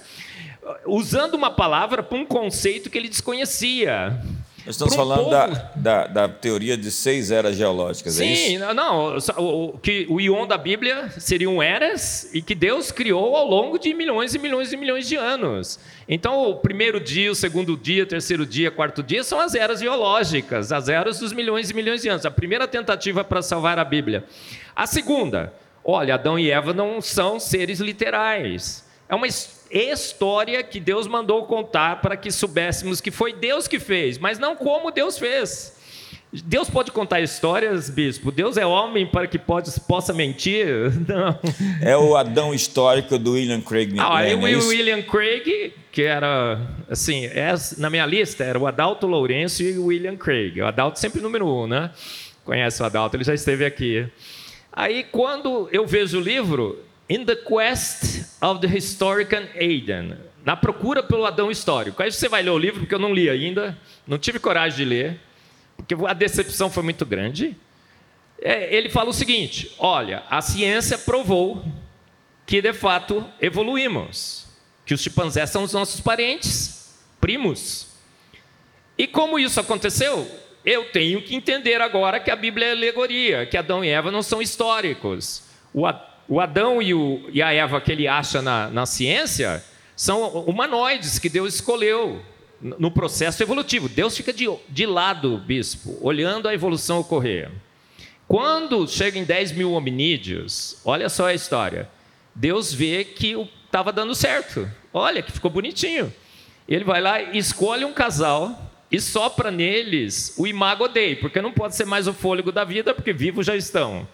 usando 0.86 1.34
uma 1.34 1.50
palavra 1.50 2.04
para 2.04 2.16
um 2.16 2.26
conceito 2.26 2.92
que 2.92 2.98
ele 2.98 3.10
desconhecia? 3.10 4.22
Nós 4.70 4.76
estamos 4.76 4.94
falando 4.94 5.24
povo... 5.24 5.32
da, 5.32 5.48
da, 5.76 6.08
da, 6.08 6.30
teoria 6.30 6.78
de 6.78 6.92
seis 6.92 7.32
eras 7.32 7.56
geológicas, 7.56 8.20
é 8.20 8.24
Sim, 8.24 8.30
é 8.30 8.66
isso? 8.68 8.74
não, 8.76 9.18
o, 9.38 9.80
que 9.80 10.06
o 10.08 10.22
ion 10.22 10.46
da 10.46 10.60
Bíblia 10.60 11.10
seriam 11.18 11.60
eras 11.60 12.30
e 12.36 12.40
que 12.40 12.54
Deus 12.54 12.92
criou 12.92 13.36
ao 13.36 13.48
longo 13.48 13.80
de 13.80 13.92
milhões 13.96 14.36
e 14.36 14.38
milhões 14.38 14.72
e 14.72 14.78
milhões 14.78 15.08
de 15.08 15.16
anos. 15.16 15.80
Então, 16.08 16.52
o 16.52 16.56
primeiro 16.58 17.00
dia, 17.00 17.32
o 17.32 17.36
segundo 17.36 17.76
dia, 17.76 18.04
o 18.04 18.06
terceiro 18.06 18.46
dia, 18.46 18.70
o 18.70 18.72
quarto 18.72 19.02
dia 19.02 19.24
são 19.24 19.40
as 19.40 19.56
eras 19.56 19.80
geológicas, 19.80 20.72
as 20.72 20.88
eras 20.88 21.18
dos 21.18 21.34
milhões 21.34 21.72
e 21.72 21.74
milhões 21.74 22.04
de 22.04 22.10
anos. 22.10 22.24
A 22.24 22.30
primeira 22.30 22.68
tentativa 22.68 23.24
para 23.24 23.42
salvar 23.42 23.80
a 23.80 23.84
Bíblia. 23.84 24.24
A 24.76 24.86
segunda, 24.86 25.52
olha, 25.84 26.14
Adão 26.14 26.38
e 26.38 26.52
Eva 26.52 26.76
não 26.76 27.02
são 27.02 27.40
seres 27.40 27.80
literais. 27.80 28.86
É 29.10 29.16
uma 29.16 29.26
história 29.26 29.59
que 30.70 30.80
Deus 30.80 31.08
mandou 31.08 31.46
contar 31.46 32.02
para 32.02 32.18
que 32.18 32.32
soubéssemos 32.32 33.00
que 33.00 33.12
foi 33.12 33.34
Deus 33.34 33.68
que 33.68 33.80
fez, 33.80 34.18
mas 34.18 34.40
não 34.40 34.56
como 34.56 34.92
Deus 34.92 35.18
fez. 35.18 35.80
Deus 36.32 36.70
pode 36.70 36.92
contar 36.92 37.22
histórias, 37.22 37.90
bispo? 37.90 38.32
Deus 38.32 38.56
é 38.56 38.64
homem 38.64 39.08
para 39.08 39.26
que 39.26 39.40
pode, 39.40 39.72
possa 39.82 40.14
mentir? 40.14 40.68
Não. 41.08 41.40
É 41.82 41.98
o 41.98 42.16
Adão 42.16 42.54
histórico 42.54 43.18
do 43.18 43.32
William 43.32 43.62
Craig. 43.62 43.96
Ah, 43.98 44.24
é, 44.24 44.36
o 44.36 44.68
William 44.68 45.02
Craig, 45.02 45.74
que 45.92 46.04
era, 46.04 46.62
assim, 46.88 47.26
é, 47.26 47.52
na 47.80 47.90
minha 47.90 48.06
lista 48.06 48.44
era 48.44 48.60
o 48.60 48.68
Adalto 48.68 49.08
Lourenço 49.08 49.64
e 49.64 49.76
o 49.80 49.86
William 49.86 50.16
Craig. 50.16 50.62
O 50.62 50.68
Adalto 50.68 51.00
sempre 51.00 51.20
número 51.20 51.48
um, 51.48 51.66
né? 51.66 51.90
Conhece 52.46 52.80
o 52.84 52.86
Adalto, 52.86 53.16
ele 53.16 53.24
já 53.24 53.34
esteve 53.34 53.66
aqui. 53.66 54.08
Aí, 54.72 55.04
quando 55.12 55.68
eu 55.72 55.88
vejo 55.88 56.20
o 56.20 56.22
livro, 56.22 56.78
In 57.10 57.26
the 57.26 57.36
Quest 57.36 58.29
of 58.42 58.60
the 58.62 58.78
Historical 58.78 59.44
Aiden. 59.56 60.18
Na 60.44 60.56
procura 60.56 61.04
pelo 61.04 61.26
Adão 61.26 61.52
histórico. 61.52 62.02
Aí 62.02 62.12
você 62.12 62.30
vai 62.30 62.42
ler 62.42 62.52
o 62.52 62.58
livro, 62.58 62.80
porque 62.82 62.96
eu 62.96 63.00
não 63.00 63.14
li 63.14 63.30
ainda, 63.30 63.78
não 64.08 64.18
tive 64.18 64.40
coragem 64.40 64.78
de 64.78 64.86
ler, 64.86 65.20
porque 65.76 65.94
a 66.06 66.14
decepção 66.14 66.70
foi 66.70 66.84
muito 66.84 67.06
grande. 67.06 67.56
É, 68.42 68.74
ele 68.74 68.90
fala 68.90 69.10
o 69.10 69.14
seguinte: 69.14 69.76
olha, 69.78 70.24
a 70.30 70.42
ciência 70.42 70.98
provou 70.98 71.64
que 72.46 72.62
de 72.62 72.74
fato 72.74 73.24
evoluímos, 73.40 74.48
que 74.86 74.94
os 74.94 75.02
chimpanzés 75.02 75.50
são 75.50 75.64
os 75.64 75.74
nossos 75.74 76.02
parentes, 76.02 77.00
primos. 77.20 77.90
E 78.98 79.06
como 79.06 79.38
isso 79.38 79.60
aconteceu? 79.60 80.30
Eu 80.66 80.92
tenho 80.92 81.22
que 81.22 81.36
entender 81.36 81.82
agora 81.82 82.20
que 82.20 82.32
a 82.32 82.36
Bíblia 82.36 82.68
é 82.68 82.72
alegoria, 82.72 83.46
que 83.46 83.56
Adão 83.56 83.84
e 83.84 83.90
Eva 83.90 84.12
não 84.12 84.22
são 84.22 84.42
históricos. 84.42 85.44
O, 85.74 85.86
o 86.30 86.40
Adão 86.40 86.80
e, 86.80 86.94
o, 86.94 87.28
e 87.34 87.42
a 87.42 87.52
Eva 87.52 87.82
que 87.82 87.92
ele 87.92 88.08
acha 88.08 88.40
na, 88.42 88.70
na 88.70 88.86
ciência 88.86 89.64
são 89.96 90.30
humanoides 90.44 91.18
que 91.18 91.28
Deus 91.28 91.56
escolheu 91.56 92.22
no 92.62 92.92
processo 92.92 93.42
evolutivo. 93.42 93.90
Deus 93.90 94.16
fica 94.16 94.32
de, 94.32 94.48
de 94.70 94.86
lado, 94.86 95.40
bispo, 95.40 95.98
olhando 96.02 96.48
a 96.48 96.54
evolução 96.54 97.00
ocorrer. 97.00 97.50
Quando 98.28 98.88
chega 98.88 99.18
em 99.18 99.24
10 99.24 99.54
mil 99.54 99.72
hominídeos, 99.72 100.80
olha 100.86 101.10
só 101.10 101.26
a 101.26 101.34
história. 101.34 101.90
Deus 102.36 102.72
vê 102.72 103.04
que 103.04 103.36
estava 103.66 103.92
dando 103.92 104.14
certo. 104.14 104.70
Olha 104.94 105.24
que 105.24 105.32
ficou 105.32 105.50
bonitinho. 105.50 106.14
Ele 106.68 106.84
vai 106.84 107.02
lá 107.02 107.22
e 107.22 107.40
escolhe 107.40 107.84
um 107.84 107.92
casal 107.92 108.72
e 108.92 109.00
sopra 109.00 109.50
neles 109.50 110.36
o 110.38 110.46
imago 110.46 110.88
dei, 110.88 111.16
porque 111.16 111.42
não 111.42 111.52
pode 111.52 111.76
ser 111.76 111.86
mais 111.86 112.08
o 112.08 112.14
fôlego 112.14 112.52
da 112.52 112.64
vida, 112.64 112.94
porque 112.94 113.12
vivos 113.12 113.48
já 113.48 113.56
estão. 113.56 114.08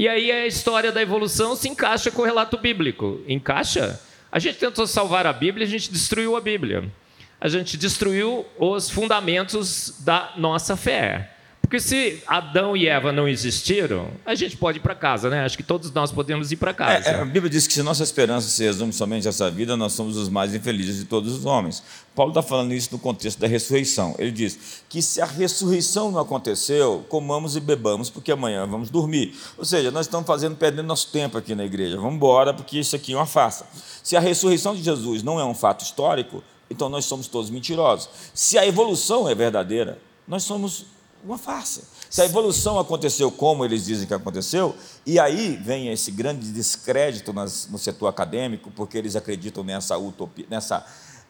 E 0.00 0.08
aí 0.08 0.32
a 0.32 0.46
história 0.46 0.90
da 0.90 1.02
evolução 1.02 1.54
se 1.54 1.68
encaixa 1.68 2.10
com 2.10 2.22
o 2.22 2.24
relato 2.24 2.56
bíblico. 2.56 3.20
Encaixa? 3.28 4.00
A 4.32 4.38
gente 4.38 4.56
tentou 4.56 4.86
salvar 4.86 5.26
a 5.26 5.32
Bíblia, 5.34 5.66
a 5.66 5.68
gente 5.68 5.92
destruiu 5.92 6.34
a 6.36 6.40
Bíblia. 6.40 6.90
A 7.38 7.48
gente 7.48 7.76
destruiu 7.76 8.46
os 8.58 8.88
fundamentos 8.88 9.96
da 9.98 10.32
nossa 10.38 10.74
fé. 10.74 11.36
Porque 11.70 11.78
se 11.78 12.20
Adão 12.26 12.76
e 12.76 12.88
Eva 12.88 13.12
não 13.12 13.28
existiram, 13.28 14.08
a 14.26 14.34
gente 14.34 14.56
pode 14.56 14.78
ir 14.78 14.80
para 14.80 14.92
casa, 14.92 15.30
né? 15.30 15.44
Acho 15.44 15.56
que 15.56 15.62
todos 15.62 15.92
nós 15.92 16.10
podemos 16.10 16.50
ir 16.50 16.56
para 16.56 16.74
casa. 16.74 17.08
É, 17.08 17.12
é, 17.12 17.20
a 17.20 17.24
Bíblia 17.24 17.48
diz 17.48 17.64
que 17.64 17.72
se 17.72 17.80
nossa 17.80 18.02
esperança 18.02 18.48
se 18.48 18.64
resume 18.64 18.92
somente 18.92 19.28
a 19.28 19.30
essa 19.30 19.48
vida, 19.48 19.76
nós 19.76 19.92
somos 19.92 20.16
os 20.16 20.28
mais 20.28 20.52
infelizes 20.52 20.96
de 20.98 21.04
todos 21.04 21.32
os 21.32 21.46
homens. 21.46 21.80
Paulo 22.12 22.32
está 22.32 22.42
falando 22.42 22.74
isso 22.74 22.88
no 22.90 22.98
contexto 22.98 23.38
da 23.38 23.46
ressurreição. 23.46 24.16
Ele 24.18 24.32
diz 24.32 24.82
que 24.88 25.00
se 25.00 25.20
a 25.20 25.24
ressurreição 25.24 26.10
não 26.10 26.18
aconteceu, 26.18 27.06
comamos 27.08 27.54
e 27.54 27.60
bebamos, 27.60 28.10
porque 28.10 28.32
amanhã 28.32 28.66
vamos 28.66 28.90
dormir. 28.90 29.38
Ou 29.56 29.64
seja, 29.64 29.92
nós 29.92 30.06
estamos 30.06 30.26
fazendo 30.26 30.56
perdendo 30.56 30.88
nosso 30.88 31.12
tempo 31.12 31.38
aqui 31.38 31.54
na 31.54 31.64
igreja. 31.64 31.96
Vamos 31.96 32.16
embora, 32.16 32.52
porque 32.52 32.80
isso 32.80 32.96
aqui 32.96 33.12
é 33.12 33.16
uma 33.16 33.26
farsa. 33.26 33.64
Se 34.02 34.16
a 34.16 34.20
ressurreição 34.20 34.74
de 34.74 34.82
Jesus 34.82 35.22
não 35.22 35.38
é 35.38 35.44
um 35.44 35.54
fato 35.54 35.84
histórico, 35.84 36.42
então 36.68 36.88
nós 36.88 37.04
somos 37.04 37.28
todos 37.28 37.48
mentirosos. 37.48 38.08
Se 38.34 38.58
a 38.58 38.66
evolução 38.66 39.28
é 39.28 39.36
verdadeira, 39.36 40.00
nós 40.26 40.42
somos 40.42 40.84
uma 41.24 41.38
farsa. 41.38 41.82
Se 42.08 42.22
a 42.22 42.24
evolução 42.24 42.78
aconteceu 42.78 43.30
como 43.30 43.64
eles 43.64 43.84
dizem 43.84 44.06
que 44.06 44.14
aconteceu, 44.14 44.74
e 45.04 45.18
aí 45.18 45.56
vem 45.56 45.88
esse 45.92 46.10
grande 46.10 46.50
descrédito 46.50 47.32
nas, 47.32 47.68
no 47.68 47.78
setor 47.78 48.08
acadêmico, 48.08 48.70
porque 48.70 48.98
eles 48.98 49.16
acreditam 49.16 49.62
nessa 49.62 49.96
utopia, 49.98 50.46
nessa 50.48 50.84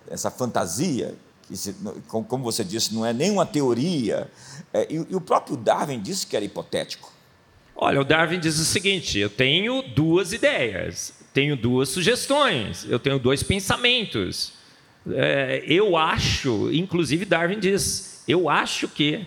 essa 0.08 0.30
fantasia, 0.30 1.14
que 1.46 1.56
se, 1.56 1.74
como 2.08 2.44
você 2.44 2.64
disse, 2.64 2.94
não 2.94 3.04
é 3.04 3.12
nenhuma 3.12 3.44
teoria. 3.44 4.30
É, 4.72 4.86
e, 4.90 4.94
e 4.94 5.14
o 5.14 5.20
próprio 5.20 5.56
Darwin 5.56 6.00
disse 6.00 6.26
que 6.26 6.36
era 6.36 6.44
hipotético. 6.44 7.12
Olha, 7.74 8.00
o 8.00 8.04
Darwin 8.04 8.38
diz 8.38 8.58
o 8.58 8.64
seguinte: 8.64 9.18
eu 9.18 9.30
tenho 9.30 9.82
duas 9.82 10.32
ideias, 10.32 11.12
tenho 11.32 11.56
duas 11.56 11.88
sugestões, 11.88 12.84
eu 12.88 12.98
tenho 12.98 13.18
dois 13.18 13.42
pensamentos. 13.42 14.52
É, 15.12 15.64
eu 15.66 15.96
acho, 15.96 16.70
inclusive 16.72 17.24
Darwin 17.24 17.58
diz, 17.58 18.22
eu 18.28 18.50
acho 18.50 18.86
que 18.86 19.26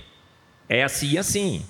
é 0.74 0.82
assim 0.82 1.12
e 1.12 1.18
assim. 1.20 1.64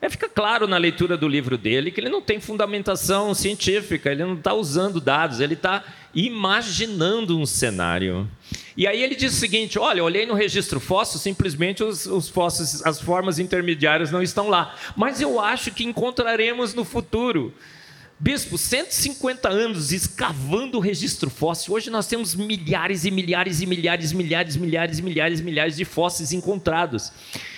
É, 0.00 0.08
fica 0.08 0.28
claro 0.28 0.66
na 0.66 0.78
leitura 0.78 1.16
do 1.16 1.28
livro 1.28 1.58
dele 1.58 1.90
que 1.90 2.00
ele 2.00 2.08
não 2.08 2.22
tem 2.22 2.40
fundamentação 2.40 3.34
científica, 3.34 4.10
ele 4.10 4.24
não 4.24 4.34
está 4.34 4.54
usando 4.54 4.98
dados, 4.98 5.40
ele 5.40 5.54
está 5.54 5.84
imaginando 6.14 7.38
um 7.38 7.44
cenário. 7.44 8.26
E 8.74 8.86
aí 8.86 9.02
ele 9.02 9.14
diz 9.14 9.34
o 9.34 9.36
seguinte: 9.36 9.78
olha, 9.78 10.02
olhei 10.02 10.24
no 10.24 10.32
registro 10.32 10.80
fóssil, 10.80 11.20
simplesmente 11.20 11.84
os, 11.84 12.06
os 12.06 12.30
fósseis, 12.30 12.84
as 12.84 12.98
formas 12.98 13.38
intermediárias 13.38 14.10
não 14.10 14.22
estão 14.22 14.48
lá. 14.48 14.74
Mas 14.96 15.20
eu 15.20 15.38
acho 15.38 15.70
que 15.70 15.84
encontraremos 15.84 16.72
no 16.72 16.84
futuro. 16.84 17.52
Bispo, 18.18 18.56
150 18.56 19.46
anos 19.46 19.92
escavando 19.92 20.78
o 20.78 20.80
registro 20.80 21.28
fóssil. 21.28 21.74
Hoje 21.74 21.90
nós 21.90 22.06
temos 22.06 22.34
milhares 22.34 23.04
e 23.04 23.10
milhares 23.10 23.60
e 23.60 23.66
milhares, 23.66 24.10
milhares, 24.14 24.56
milhares, 24.56 25.00
milhares, 25.00 25.40
milhares 25.42 25.76
de 25.76 25.84
fósseis 25.84 26.32
encontrados. 26.32 27.12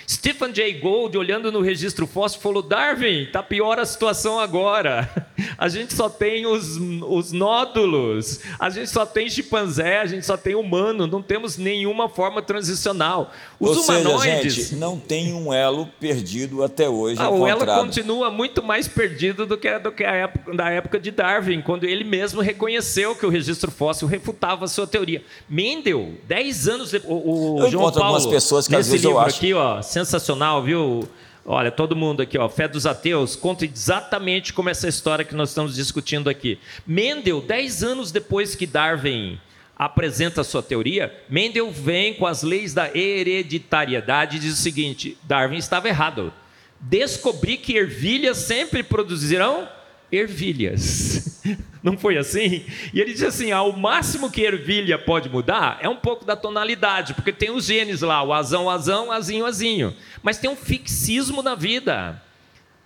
Stephen 0.09 0.51
Jay 0.51 0.73
Gould, 0.73 1.15
olhando 1.15 1.51
no 1.51 1.61
registro 1.61 2.07
fóssil, 2.07 2.41
falou: 2.41 2.63
Darwin, 2.63 3.25
está 3.25 3.43
pior 3.43 3.77
a 3.77 3.85
situação 3.85 4.39
agora. 4.39 5.07
A 5.57 5.67
gente 5.67 5.93
só 5.93 6.09
tem 6.09 6.45
os, 6.45 6.77
os 6.77 7.31
nódulos, 7.31 8.39
a 8.59 8.69
gente 8.69 8.89
só 8.89 9.05
tem 9.05 9.29
chimpanzé, 9.29 9.99
a 9.99 10.05
gente 10.05 10.25
só 10.25 10.37
tem 10.37 10.55
humano, 10.55 11.07
não 11.07 11.21
temos 11.21 11.57
nenhuma 11.57 12.07
forma 12.07 12.41
transicional. 12.41 13.31
Os 13.59 13.77
Ou 13.77 13.83
humanoides. 13.83 14.53
Seja, 14.53 14.69
gente, 14.69 14.75
não 14.75 14.97
tem 14.97 15.33
um 15.33 15.53
elo 15.53 15.87
perdido 15.99 16.63
até 16.63 16.89
hoje. 16.89 17.21
Ah, 17.21 17.29
o 17.29 17.47
elo 17.47 17.65
continua 17.65 18.29
muito 18.29 18.63
mais 18.63 18.87
perdido 18.87 19.45
do 19.45 19.57
que, 19.57 19.79
do 19.79 19.91
que 19.91 20.03
a 20.03 20.13
época, 20.13 20.55
da 20.55 20.69
época 20.69 20.99
de 20.99 21.11
Darwin, 21.11 21.61
quando 21.61 21.83
ele 21.83 22.03
mesmo 22.03 22.41
reconheceu 22.41 23.15
que 23.15 23.25
o 23.25 23.29
registro 23.29 23.71
fóssil 23.71 24.07
refutava 24.07 24.65
a 24.65 24.67
sua 24.67 24.87
teoria. 24.87 25.23
Mendel, 25.47 26.13
10 26.27 26.67
anos 26.67 26.91
depois. 26.91 27.21
O, 27.25 27.55
o 27.55 27.69
João 27.69 27.91
Paulo, 27.91 28.15
algumas 28.15 28.25
pessoas 28.25 28.67
que 28.67 28.75
às 28.75 28.87
vezes 28.87 29.03
livro 29.03 29.17
eu 29.17 29.19
acho... 29.19 29.37
aqui, 29.37 29.53
ó, 29.53 29.81
sensacional, 29.99 30.63
viu? 30.63 31.07
Olha, 31.45 31.71
todo 31.71 31.95
mundo 31.95 32.21
aqui, 32.21 32.37
ó, 32.37 32.47
Fé 32.47 32.67
dos 32.67 32.85
Ateus, 32.85 33.35
conta 33.35 33.65
exatamente 33.65 34.53
como 34.53 34.69
essa 34.69 34.87
história 34.87 35.25
que 35.25 35.35
nós 35.35 35.49
estamos 35.49 35.75
discutindo 35.75 36.29
aqui. 36.29 36.59
Mendel, 36.85 37.41
dez 37.41 37.83
anos 37.83 38.11
depois 38.11 38.55
que 38.55 38.65
Darwin 38.65 39.39
apresenta 39.77 40.41
a 40.41 40.43
sua 40.43 40.61
teoria, 40.61 41.13
Mendel 41.29 41.71
vem 41.71 42.13
com 42.13 42.25
as 42.25 42.43
leis 42.43 42.73
da 42.73 42.89
hereditariedade 42.95 44.37
e 44.37 44.39
diz 44.39 44.53
o 44.53 44.61
seguinte: 44.61 45.17
Darwin 45.23 45.57
estava 45.57 45.87
errado. 45.87 46.31
Descobri 46.79 47.57
que 47.57 47.75
ervilhas 47.75 48.37
sempre 48.37 48.83
produzirão 48.83 49.67
ervilhas. 50.11 51.28
Não 51.83 51.97
foi 51.97 52.17
assim? 52.17 52.65
E 52.93 52.99
ele 52.99 53.13
diz 53.13 53.23
assim: 53.23 53.51
ah, 53.51 53.61
o 53.63 53.77
máximo 53.77 54.29
que 54.29 54.41
ervilha 54.41 54.97
pode 54.97 55.29
mudar 55.29 55.79
é 55.81 55.89
um 55.89 55.95
pouco 55.95 56.25
da 56.25 56.35
tonalidade, 56.35 57.13
porque 57.13 57.31
tem 57.31 57.51
os 57.51 57.65
genes 57.65 58.01
lá, 58.01 58.21
o 58.23 58.33
azão, 58.33 58.69
azão, 58.69 59.11
azinho, 59.11 59.45
azinho. 59.45 59.95
Mas 60.21 60.37
tem 60.37 60.49
um 60.49 60.55
fixismo 60.55 61.41
na 61.41 61.55
vida. 61.55 62.21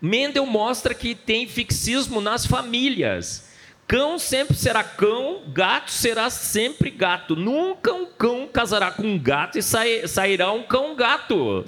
Mendel 0.01 0.45
mostra 0.45 0.93
que 0.93 1.15
tem 1.15 1.47
fixismo 1.47 2.19
nas 2.19 2.45
famílias. 2.45 3.51
Cão 3.87 4.17
sempre 4.17 4.55
será 4.55 4.83
cão, 4.83 5.43
gato 5.47 5.91
será 5.91 6.29
sempre 6.29 6.89
gato. 6.89 7.35
Nunca 7.35 7.93
um 7.93 8.05
cão 8.05 8.47
casará 8.51 8.91
com 8.91 9.03
um 9.03 9.19
gato 9.19 9.57
e 9.57 9.61
sairá 9.61 10.51
um 10.51 10.63
cão 10.63 10.95
gato. 10.95 11.65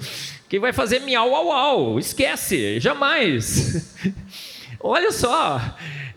que 0.48 0.58
vai 0.58 0.72
fazer 0.72 1.00
miau 1.00 1.34
au 1.34 1.52
au. 1.52 1.98
Esquece, 1.98 2.80
jamais. 2.80 3.94
olha 4.80 5.12
só. 5.12 5.60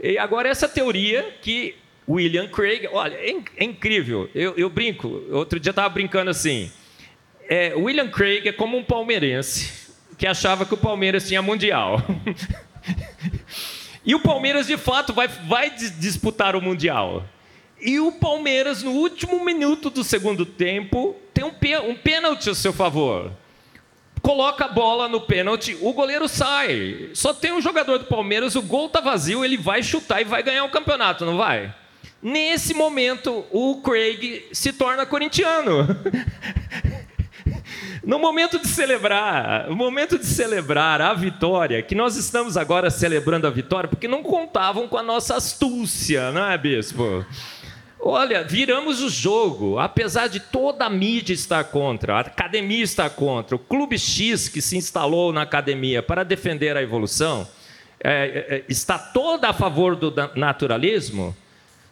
E 0.01 0.17
agora 0.17 0.49
essa 0.49 0.67
teoria 0.67 1.35
que 1.41 1.75
William 2.07 2.47
Craig, 2.47 2.87
olha, 2.91 3.15
é, 3.15 3.35
é 3.57 3.63
incrível. 3.63 4.29
Eu, 4.33 4.55
eu, 4.57 4.69
brinco. 4.69 5.07
Outro 5.31 5.59
dia 5.59 5.69
estava 5.69 5.89
brincando 5.89 6.31
assim. 6.31 6.71
É, 7.47 7.73
William 7.75 8.09
Craig 8.09 8.47
é 8.47 8.51
como 8.51 8.77
um 8.77 8.83
palmeirense 8.83 9.89
que 10.17 10.25
achava 10.25 10.65
que 10.65 10.73
o 10.73 10.77
Palmeiras 10.77 11.27
tinha 11.27 11.41
mundial. 11.41 12.01
e 14.05 14.13
o 14.15 14.19
Palmeiras 14.19 14.67
de 14.67 14.75
fato 14.75 15.13
vai, 15.13 15.27
vai 15.27 15.69
disputar 15.69 16.55
o 16.55 16.61
mundial. 16.61 17.25
E 17.79 17.99
o 17.99 18.11
Palmeiras, 18.11 18.83
no 18.83 18.91
último 18.91 19.43
minuto 19.45 19.89
do 19.89 20.03
segundo 20.03 20.45
tempo, 20.45 21.15
tem 21.33 21.45
um, 21.45 21.89
um 21.89 21.95
pênalti 21.95 22.49
a 22.49 22.55
seu 22.55 22.73
favor. 22.73 23.31
Coloca 24.29 24.65
a 24.65 24.67
bola 24.67 25.07
no 25.07 25.21
pênalti, 25.21 25.75
o 25.81 25.91
goleiro 25.91 26.27
sai. 26.27 27.09
Só 27.15 27.33
tem 27.33 27.51
um 27.51 27.59
jogador 27.59 27.97
do 27.97 28.05
Palmeiras, 28.05 28.55
o 28.55 28.61
gol 28.61 28.87
tá 28.87 29.01
vazio, 29.01 29.43
ele 29.43 29.57
vai 29.57 29.81
chutar 29.81 30.21
e 30.21 30.23
vai 30.23 30.43
ganhar 30.43 30.63
o 30.65 30.69
campeonato, 30.69 31.25
não 31.25 31.35
vai? 31.35 31.73
Nesse 32.21 32.75
momento, 32.75 33.43
o 33.49 33.81
Craig 33.81 34.45
se 34.53 34.71
torna 34.71 35.03
corintiano. 35.03 35.87
no 38.05 38.19
momento 38.19 38.59
de 38.59 38.67
celebrar, 38.67 39.67
no 39.67 39.75
momento 39.75 40.19
de 40.19 40.27
celebrar 40.27 41.01
a 41.01 41.11
vitória, 41.15 41.81
que 41.81 41.95
nós 41.95 42.15
estamos 42.15 42.55
agora 42.55 42.91
celebrando 42.91 43.47
a 43.47 43.49
vitória, 43.49 43.89
porque 43.89 44.07
não 44.07 44.21
contavam 44.21 44.87
com 44.87 44.97
a 44.97 45.01
nossa 45.01 45.37
astúcia, 45.37 46.31
não 46.31 46.51
é, 46.51 46.55
bispo? 46.55 47.25
Olha, 48.01 48.43
viramos 48.43 49.01
o 49.01 49.09
jogo, 49.09 49.77
apesar 49.77 50.27
de 50.27 50.39
toda 50.39 50.85
a 50.85 50.89
mídia 50.89 51.33
estar 51.33 51.65
contra, 51.65 52.15
a 52.15 52.19
academia 52.21 52.81
estar 52.81 53.09
contra, 53.09 53.57
o 53.57 53.59
Clube 53.59 53.99
X 53.99 54.47
que 54.47 54.61
se 54.61 54.77
instalou 54.77 55.33
na 55.33 55.41
academia 55.41 56.01
para 56.01 56.23
defender 56.23 56.77
a 56.77 56.81
evolução, 56.81 57.45
é, 58.01 58.11
é, 58.11 58.55
é 58.55 58.63
está 58.69 58.97
toda 58.97 59.49
a 59.49 59.53
favor 59.53 59.97
do 59.97 60.13
naturalismo. 60.35 61.35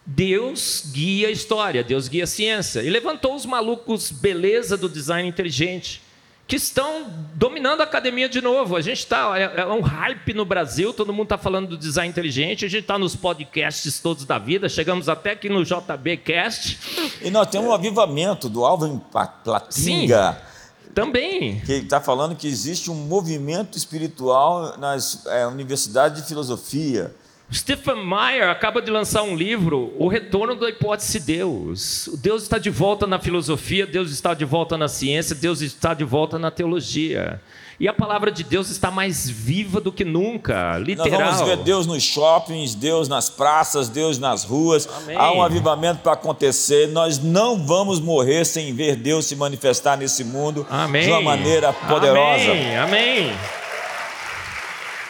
Deus 0.06 0.90
guia 0.94 1.28
a 1.28 1.32
história, 1.32 1.84
Deus 1.84 2.08
guia 2.08 2.24
a 2.24 2.28
ciência. 2.28 2.82
E 2.82 2.90
levantou 2.90 3.36
os 3.36 3.46
malucos 3.46 4.10
beleza 4.10 4.78
do 4.78 4.88
design 4.88 5.28
inteligente 5.28 6.02
que 6.48 6.56
estão 6.56 7.06
dominando 7.34 7.82
a 7.82 7.84
academia 7.84 8.30
de 8.30 8.40
novo. 8.40 8.78
A 8.78 8.82
gente 8.82 9.00
está. 9.00 9.38
É, 9.38 9.62
é, 9.62 9.66
um 9.66 9.82
hype 9.82 10.34
no 10.34 10.46
Brasil, 10.46 10.94
todo 10.94 11.12
mundo 11.12 11.26
está 11.26 11.38
falando 11.38 11.68
do 11.70 11.78
design 11.78 12.10
inteligente, 12.10 12.64
a 12.64 12.70
gente 12.70 12.82
está 12.82 12.98
nos 12.98 13.16
podcasts 13.16 14.00
todos 14.00 14.24
da 14.24 14.40
vida, 14.40 14.70
chegamos 14.70 15.10
até 15.10 15.32
aqui 15.32 15.50
no 15.50 15.64
JBcast. 15.66 16.80
E 17.22 17.30
nós 17.30 17.48
temos 17.48 17.68
um 17.68 17.74
avivamento 17.74 18.48
do 18.48 18.66
Alvin 18.66 19.02
Platinga. 19.44 20.34
Sim, 20.34 20.94
também. 20.94 21.60
Que 21.60 21.74
está 21.74 22.00
falando 22.00 22.36
que 22.36 22.48
existe 22.48 22.90
um 22.90 22.96
movimento 22.96 23.78
espiritual 23.78 24.78
nas 24.78 25.26
é, 25.28 25.46
universidades 25.46 26.22
de 26.22 26.28
filosofia 26.28 27.14
Stephen 27.54 28.06
Meyer 28.06 28.50
acaba 28.50 28.82
de 28.82 28.92
lançar 28.92 29.24
um 29.24 29.34
livro, 29.34 29.94
O 29.98 30.10
Retorno 30.10 30.56
da 30.56 30.70
Hipótese 30.70 31.20
Deus. 31.20 32.10
Deus 32.22 32.44
está 32.44 32.58
de 32.58 32.70
volta 32.70 33.08
na 33.08 33.20
filosofia, 33.20 33.88
Deus 33.88 34.12
está 34.12 34.34
de 34.34 34.44
volta 34.44 34.78
na 34.78 34.90
ciência, 34.90 35.34
Deus 35.34 35.62
está 35.62 35.94
de 35.94 36.04
volta 36.04 36.38
na 36.38 36.52
teologia. 36.52 37.42
E 37.80 37.88
a 37.88 37.94
palavra 37.94 38.32
de 38.32 38.44
Deus 38.44 38.70
está 38.70 38.92
mais 38.92 39.30
viva 39.30 39.80
do 39.80 39.94
que 39.94 40.04
nunca, 40.04 40.78
literal. 40.80 41.22
Nós 41.22 41.36
vamos 41.36 41.48
ver 41.48 41.58
Deus 41.64 41.86
nos 41.86 42.04
shoppings, 42.04 42.76
Deus 42.76 43.08
nas 43.08 43.30
praças, 43.30 43.88
Deus 43.88 44.18
nas 44.20 44.44
ruas. 44.44 44.90
Amém. 45.04 45.16
Há 45.16 45.32
um 45.32 45.42
avivamento 45.42 46.02
para 46.02 46.14
acontecer. 46.14 46.88
Nós 46.88 47.20
não 47.20 47.66
vamos 47.66 48.00
morrer 48.00 48.46
sem 48.46 48.74
ver 48.74 48.96
Deus 48.96 49.26
se 49.26 49.36
manifestar 49.36 49.96
nesse 49.96 50.24
mundo 50.24 50.66
Amém. 50.70 51.04
de 51.04 51.12
uma 51.12 51.22
maneira 51.22 51.72
poderosa. 51.72 52.52
Amém. 52.52 52.78
Amém. 52.78 53.32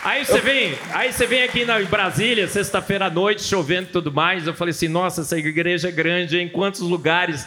Aí 0.08 0.26
você 0.26 0.40
vem, 0.40 0.74
aí 0.94 1.12
você 1.12 1.28
vem 1.28 1.44
aqui 1.44 1.66
na 1.66 1.82
Brasília, 1.82 2.48
sexta-feira 2.48 3.08
à 3.08 3.10
noite, 3.10 3.44
chovendo 3.44 3.90
e 3.90 3.92
tudo 3.92 4.10
mais. 4.10 4.48
Eu 4.48 4.54
falei 4.54 4.72
assim, 4.72 4.88
nossa, 4.88 5.20
essa 5.20 5.38
igreja 5.38 5.90
é 5.90 5.92
grande, 5.92 6.40
em 6.40 6.48
quantos 6.48 6.80
lugares? 6.80 7.46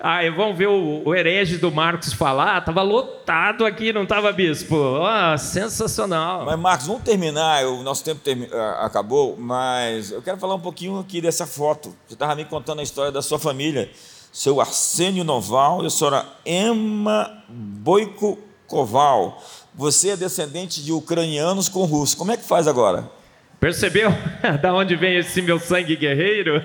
Aí 0.00 0.28
vamos 0.28 0.58
ver 0.58 0.66
o, 0.66 1.02
o 1.04 1.14
herege 1.14 1.56
do 1.56 1.70
Marcos 1.70 2.12
falar, 2.12 2.64
tava 2.64 2.82
lotado 2.82 3.64
aqui, 3.64 3.92
não 3.92 4.04
tava, 4.04 4.32
bispo? 4.32 4.74
Oh, 4.74 5.38
sensacional. 5.38 6.46
Mas, 6.46 6.58
Marcos, 6.58 6.88
vamos 6.88 7.02
terminar, 7.04 7.64
o 7.66 7.80
nosso 7.84 8.02
tempo 8.02 8.20
termi 8.24 8.48
ah, 8.52 8.86
acabou, 8.86 9.36
mas 9.38 10.10
eu 10.10 10.20
quero 10.20 10.36
falar 10.36 10.56
um 10.56 10.60
pouquinho 10.60 10.98
aqui 10.98 11.20
dessa 11.20 11.46
foto. 11.46 11.94
Você 12.08 12.14
estava 12.14 12.34
me 12.34 12.44
contando 12.44 12.80
a 12.80 12.82
história 12.82 13.12
da 13.12 13.22
sua 13.22 13.38
família, 13.38 13.88
seu 14.32 14.60
Arsênio 14.60 15.22
Noval 15.22 15.84
e 15.84 15.86
a 15.86 15.90
senhora 15.90 16.26
Emma 16.44 17.44
Boico 17.48 18.36
Koval. 18.66 19.40
Você 19.80 20.10
é 20.10 20.16
descendente 20.16 20.84
de 20.84 20.92
ucranianos 20.92 21.66
com 21.66 21.86
russos. 21.86 22.14
Como 22.14 22.30
é 22.30 22.36
que 22.36 22.44
faz 22.44 22.68
agora? 22.68 23.10
Percebeu 23.58 24.10
da 24.60 24.74
onde 24.74 24.94
vem 24.94 25.16
esse 25.16 25.40
meu 25.40 25.58
sangue 25.58 25.96
guerreiro? 25.96 26.60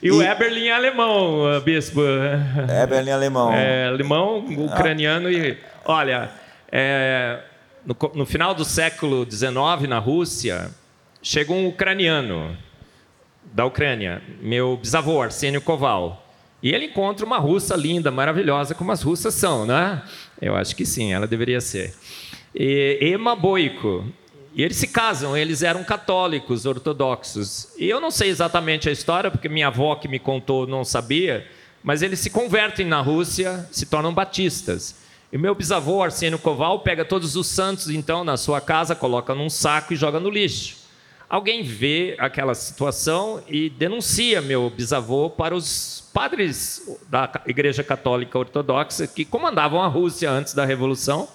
E, 0.00 0.06
e 0.06 0.10
o 0.12 0.22
Eberlin 0.22 0.66
é 0.66 0.72
alemão, 0.72 1.60
bispo. 1.64 2.00
Eberlin 2.80 3.10
é 3.10 3.12
alemão. 3.12 3.52
É, 3.52 3.86
alemão, 3.88 4.38
ucraniano 4.56 5.26
ah. 5.26 5.32
e. 5.32 5.58
Olha, 5.84 6.30
é, 6.70 7.40
no, 7.84 7.96
no, 8.14 8.24
final 8.24 8.54
do 8.54 8.64
século 8.64 9.26
XIX, 9.28 9.88
na 9.88 9.98
Rússia, 9.98 10.70
chegou 11.20 11.56
um 11.56 11.66
ucraniano 11.66 12.56
da 13.52 13.66
Ucrânia, 13.66 14.22
meu 14.40 14.76
bisavô, 14.76 15.20
Arsênio 15.20 15.60
Koval. 15.60 16.24
E 16.62 16.72
ele 16.72 16.84
encontra 16.84 17.26
uma 17.26 17.38
russa 17.38 17.74
linda, 17.74 18.12
maravilhosa, 18.12 18.76
como 18.76 18.92
as 18.92 19.02
russas 19.02 19.34
são, 19.34 19.66
né? 19.66 20.00
Eu 20.42 20.56
acho 20.56 20.74
que 20.74 20.84
sim, 20.84 21.12
ela 21.12 21.24
deveria 21.24 21.60
ser. 21.60 21.94
E 22.52 22.98
Ema 23.00 23.36
Boico. 23.36 24.04
E 24.52 24.62
eles 24.62 24.76
se 24.76 24.88
casam, 24.88 25.36
eles 25.36 25.62
eram 25.62 25.84
católicos, 25.84 26.66
ortodoxos. 26.66 27.68
E 27.78 27.88
eu 27.88 28.00
não 28.00 28.10
sei 28.10 28.28
exatamente 28.28 28.88
a 28.88 28.92
história, 28.92 29.30
porque 29.30 29.48
minha 29.48 29.68
avó 29.68 29.94
que 29.94 30.08
me 30.08 30.18
contou 30.18 30.66
não 30.66 30.84
sabia, 30.84 31.46
mas 31.82 32.02
eles 32.02 32.18
se 32.18 32.28
convertem 32.28 32.84
na 32.84 33.00
Rússia, 33.00 33.66
se 33.70 33.86
tornam 33.86 34.12
batistas. 34.12 34.96
E 35.32 35.38
meu 35.38 35.54
bisavô, 35.54 36.02
Arsênio 36.02 36.40
Koval, 36.40 36.80
pega 36.80 37.04
todos 37.04 37.36
os 37.36 37.46
santos, 37.46 37.88
então, 37.88 38.24
na 38.24 38.36
sua 38.36 38.60
casa, 38.60 38.96
coloca 38.96 39.34
num 39.34 39.48
saco 39.48 39.94
e 39.94 39.96
joga 39.96 40.18
no 40.18 40.28
lixo. 40.28 40.81
Alguém 41.32 41.62
vê 41.62 42.14
aquela 42.18 42.54
situação 42.54 43.42
e 43.48 43.70
denuncia 43.70 44.42
meu 44.42 44.68
bisavô 44.68 45.30
para 45.30 45.54
os 45.54 46.06
padres 46.12 47.00
da 47.08 47.40
Igreja 47.46 47.82
Católica 47.82 48.38
Ortodoxa 48.38 49.06
que 49.06 49.24
comandavam 49.24 49.80
a 49.80 49.86
Rússia 49.86 50.30
antes 50.30 50.52
da 50.52 50.66
Revolução. 50.66 51.26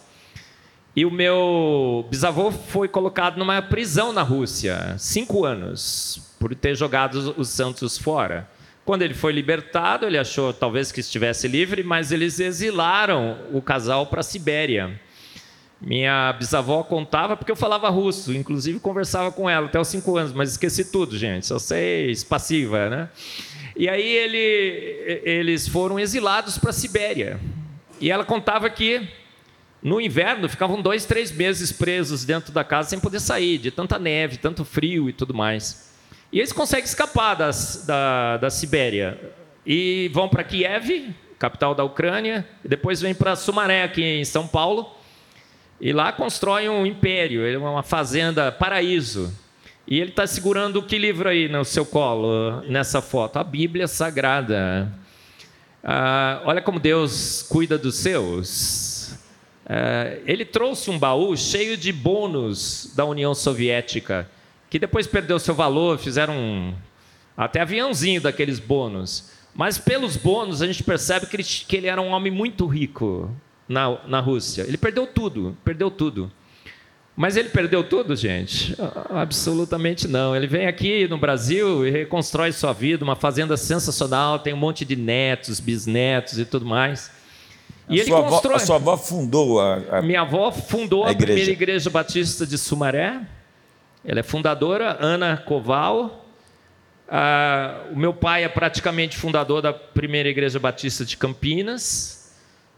E 0.95 1.03
o 1.03 1.09
meu 1.09 2.05
bisavô 2.11 2.51
foi 2.51 2.87
colocado 2.87 3.39
numa 3.39 3.59
prisão 3.59 4.13
na 4.13 4.21
Rússia, 4.21 4.95
cinco 4.99 5.43
anos, 5.43 6.31
por 6.39 6.53
ter 6.53 6.75
jogado 6.75 7.33
os 7.35 7.49
santos 7.49 7.97
fora. 7.97 8.47
Quando 8.85 9.01
ele 9.01 9.15
foi 9.15 9.33
libertado, 9.33 10.05
ele 10.05 10.19
achou 10.19 10.53
talvez 10.53 10.91
que 10.91 10.99
estivesse 10.99 11.47
livre, 11.47 11.81
mas 11.81 12.11
eles 12.11 12.39
exilaram 12.39 13.39
o 13.51 13.63
casal 13.63 14.05
para 14.05 14.19
a 14.19 14.23
Sibéria. 14.23 15.01
Minha 15.79 16.33
bisavó 16.33 16.83
contava 16.83 17.37
porque 17.37 17.51
eu 17.51 17.55
falava 17.55 17.87
russo, 17.89 18.33
inclusive 18.33 18.79
conversava 18.79 19.31
com 19.31 19.49
ela 19.49 19.67
até 19.67 19.79
os 19.79 19.87
cinco 19.87 20.17
anos, 20.17 20.33
mas 20.33 20.51
esqueci 20.51 20.85
tudo, 20.85 21.17
gente. 21.17 21.45
Só 21.45 21.59
sei 21.59 22.13
passiva, 22.27 22.89
né? 22.89 23.09
E 23.75 23.87
aí 23.87 24.07
ele, 24.07 25.21
eles 25.23 25.67
foram 25.67 25.99
exilados 25.99 26.57
para 26.57 26.71
a 26.71 26.73
Sibéria. 26.73 27.39
E 28.01 28.09
ela 28.09 28.25
contava 28.25 28.69
que 28.69 29.07
no 29.81 30.01
inverno 30.01 30.49
ficavam 30.49 30.81
dois, 30.81 31.05
três 31.05 31.31
meses 31.31 31.71
presos 31.71 32.25
dentro 32.25 32.51
da 32.51 32.63
casa 32.63 32.89
sem 32.89 32.99
poder 32.99 33.19
sair, 33.19 33.59
de 33.59 33.69
tanta 33.69 33.99
neve, 33.99 34.37
tanto 34.37 34.65
frio 34.65 35.07
e 35.07 35.13
tudo 35.13 35.33
mais. 35.33 35.93
E 36.31 36.39
eles 36.39 36.51
conseguem 36.51 36.85
escapar 36.85 37.35
das, 37.35 37.85
da, 37.85 38.37
da 38.37 38.49
Sibéria 38.49 39.19
e 39.65 40.09
vão 40.11 40.27
para 40.27 40.43
Kiev, 40.43 41.13
capital 41.37 41.75
da 41.75 41.83
Ucrânia, 41.83 42.47
e 42.65 42.67
depois 42.67 42.99
vêm 42.99 43.13
para 43.13 43.35
Sumaré, 43.35 43.83
aqui 43.83 44.03
em 44.03 44.25
São 44.25 44.47
Paulo, 44.47 44.96
e 45.79 45.93
lá 45.93 46.11
constroem 46.11 46.69
um 46.69 46.85
império, 46.85 47.59
uma 47.59 47.83
fazenda 47.83 48.51
paraíso. 48.51 49.31
E 49.87 49.99
ele 49.99 50.09
está 50.09 50.27
segurando 50.27 50.81
que 50.81 50.97
livro 50.97 51.29
aí 51.29 51.47
no 51.47 51.63
seu 51.63 51.85
colo, 51.85 52.61
nessa 52.67 53.01
foto? 53.01 53.37
A 53.37 53.43
Bíblia 53.43 53.87
Sagrada. 53.87 54.91
Ah, 55.83 56.41
olha 56.45 56.61
como 56.61 56.79
Deus 56.79 57.43
cuida 57.43 57.77
dos 57.77 57.95
seus. 57.95 59.17
Ah, 59.65 60.17
ele 60.25 60.43
trouxe 60.43 60.89
um 60.89 60.99
baú 60.99 61.37
cheio 61.37 61.77
de 61.77 61.93
bônus 61.93 62.91
da 62.95 63.05
União 63.05 63.33
Soviética, 63.33 64.29
que 64.69 64.79
depois 64.79 65.07
perdeu 65.07 65.39
seu 65.39 65.53
valor, 65.53 65.99
fizeram 65.99 66.35
um, 66.35 66.73
até 67.37 67.61
aviãozinho 67.61 68.19
daqueles 68.19 68.59
bônus. 68.59 69.31
Mas 69.53 69.77
pelos 69.77 70.17
bônus 70.17 70.61
a 70.61 70.67
gente 70.67 70.83
percebe 70.83 71.27
que 71.27 71.35
ele, 71.35 71.43
que 71.43 71.75
ele 71.77 71.87
era 71.87 72.01
um 72.01 72.09
homem 72.09 72.31
muito 72.31 72.65
rico 72.65 73.31
na, 73.67 73.97
na 74.07 74.19
Rússia. 74.19 74.63
Ele 74.63 74.77
perdeu 74.77 75.05
tudo, 75.05 75.57
perdeu 75.63 75.91
tudo. 75.91 76.31
Mas 77.15 77.35
ele 77.35 77.49
perdeu 77.49 77.83
tudo, 77.83 78.15
gente? 78.15 78.75
Absolutamente 79.09 80.07
não. 80.07 80.35
Ele 80.35 80.45
vem 80.45 80.67
aqui 80.67 81.07
no 81.07 81.17
Brasil 81.17 81.85
e 81.85 81.89
reconstrói 81.89 82.51
sua 82.51 82.73
vida, 82.73 83.03
uma 83.03 83.15
fazenda 83.15 83.57
sensacional, 83.57 84.37
tem 84.37 84.53
um 84.53 84.57
monte 84.57 84.85
de 84.85 84.95
netos, 84.95 85.59
bisnetos 85.59 86.37
e 86.37 86.45
tudo 86.45 86.63
mais. 86.63 87.11
E 87.89 87.99
a, 87.99 88.03
ele 88.03 88.11
sua 88.11 88.21
constrói. 88.21 88.53
avó, 88.53 88.63
a 88.63 88.65
sua 88.65 88.75
avó 88.75 88.97
fundou 88.97 89.59
a, 89.59 89.97
a... 89.97 90.01
Minha 90.03 90.21
avó 90.21 90.51
fundou 90.51 91.05
a, 91.05 91.11
A 91.11 91.15
primeira 91.15 91.49
igreja 91.49 91.89
batista 91.89 92.45
de 92.45 92.55
Sumaré. 92.55 93.21
Ela 94.05 94.19
é 94.19 94.23
fundadora, 94.23 94.97
Ana 94.99 95.37
Koval. 95.37 96.23
Ah, 97.09 97.85
o 97.91 97.95
meu 97.95 98.13
pai 98.13 98.43
é 98.43 98.49
praticamente 98.49 99.17
fundador 99.17 99.61
da 99.61 99.73
primeira 99.73 100.29
igreja 100.29 100.59
batista 100.59 101.03
de 101.03 101.17
Campinas. 101.17 102.16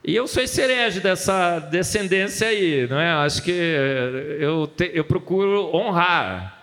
E 0.04 0.16
eu 0.16 0.28
sou 0.28 0.41
herege 0.41 1.00
dessa 1.02 1.60
descendência 1.60 2.47
aí, 2.47 2.88
não 2.89 3.00
é? 3.00 3.12
Acho 3.12 3.43
que 3.43 3.52
eu, 3.52 4.66
te- 4.68 4.91
eu 4.93 5.04
procuro 5.04 5.76
honrar 5.76 6.58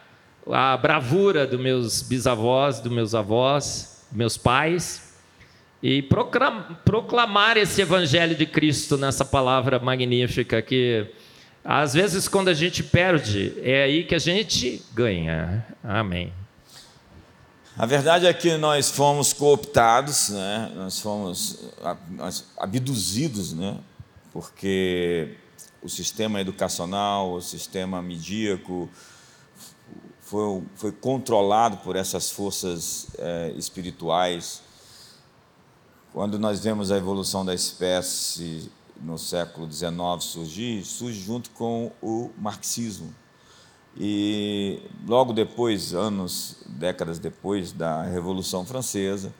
a 0.50 0.76
bravura 0.76 1.46
dos 1.46 1.60
meus 1.60 2.02
bisavós, 2.02 2.80
dos 2.80 2.90
meus 2.90 3.14
avós, 3.14 4.06
meus 4.10 4.36
pais, 4.38 5.14
e 5.82 6.00
proclam- 6.02 6.64
proclamar 6.84 7.56
esse 7.58 7.82
evangelho 7.82 8.34
de 8.34 8.46
Cristo 8.46 8.96
nessa 8.96 9.24
palavra 9.24 9.78
magnífica 9.78 10.62
que 10.62 11.06
às 11.62 11.92
vezes 11.92 12.28
quando 12.28 12.48
a 12.48 12.54
gente 12.54 12.82
perde, 12.82 13.52
é 13.62 13.82
aí 13.82 14.04
que 14.04 14.14
a 14.14 14.18
gente 14.20 14.82
ganha. 14.94 15.66
Amém. 15.84 16.32
A 17.78 17.84
verdade 17.84 18.24
é 18.24 18.32
que 18.32 18.56
nós 18.56 18.90
fomos 18.90 19.34
cooptados, 19.34 20.30
né? 20.30 20.72
nós 20.74 20.98
fomos 20.98 21.58
abduzidos, 22.56 23.52
né? 23.52 23.78
porque 24.32 25.36
o 25.82 25.88
sistema 25.88 26.40
educacional, 26.40 27.34
o 27.34 27.42
sistema 27.42 28.00
midíaco 28.00 28.88
foi, 30.22 30.62
foi 30.74 30.90
controlado 30.90 31.76
por 31.78 31.96
essas 31.96 32.30
forças 32.30 33.08
eh, 33.18 33.52
espirituais. 33.58 34.62
Quando 36.14 36.38
nós 36.38 36.60
vemos 36.60 36.90
a 36.90 36.96
evolução 36.96 37.44
da 37.44 37.52
espécie 37.52 38.72
no 39.02 39.18
século 39.18 39.70
XIX 39.70 39.92
surgir, 40.20 40.82
surge 40.82 41.20
junto 41.20 41.50
com 41.50 41.92
o 42.00 42.30
marxismo. 42.38 43.14
E 43.98 44.80
logo 45.06 45.32
depois, 45.32 45.94
anos, 45.94 46.56
décadas 46.66 47.18
depois 47.18 47.72
da 47.72 48.02
Revolução 48.02 48.64
Francesa, 48.64 49.32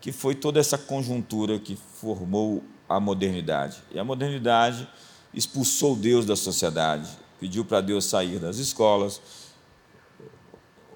que 0.00 0.10
foi 0.10 0.34
toda 0.34 0.58
essa 0.58 0.76
conjuntura 0.76 1.58
que 1.58 1.76
formou 1.76 2.64
a 2.88 2.98
modernidade. 2.98 3.82
E 3.92 3.98
a 3.98 4.04
modernidade 4.04 4.88
expulsou 5.32 5.94
Deus 5.94 6.26
da 6.26 6.34
sociedade, 6.34 7.08
pediu 7.38 7.64
para 7.64 7.80
Deus 7.80 8.04
sair 8.04 8.38
das 8.38 8.58
escolas, 8.58 9.20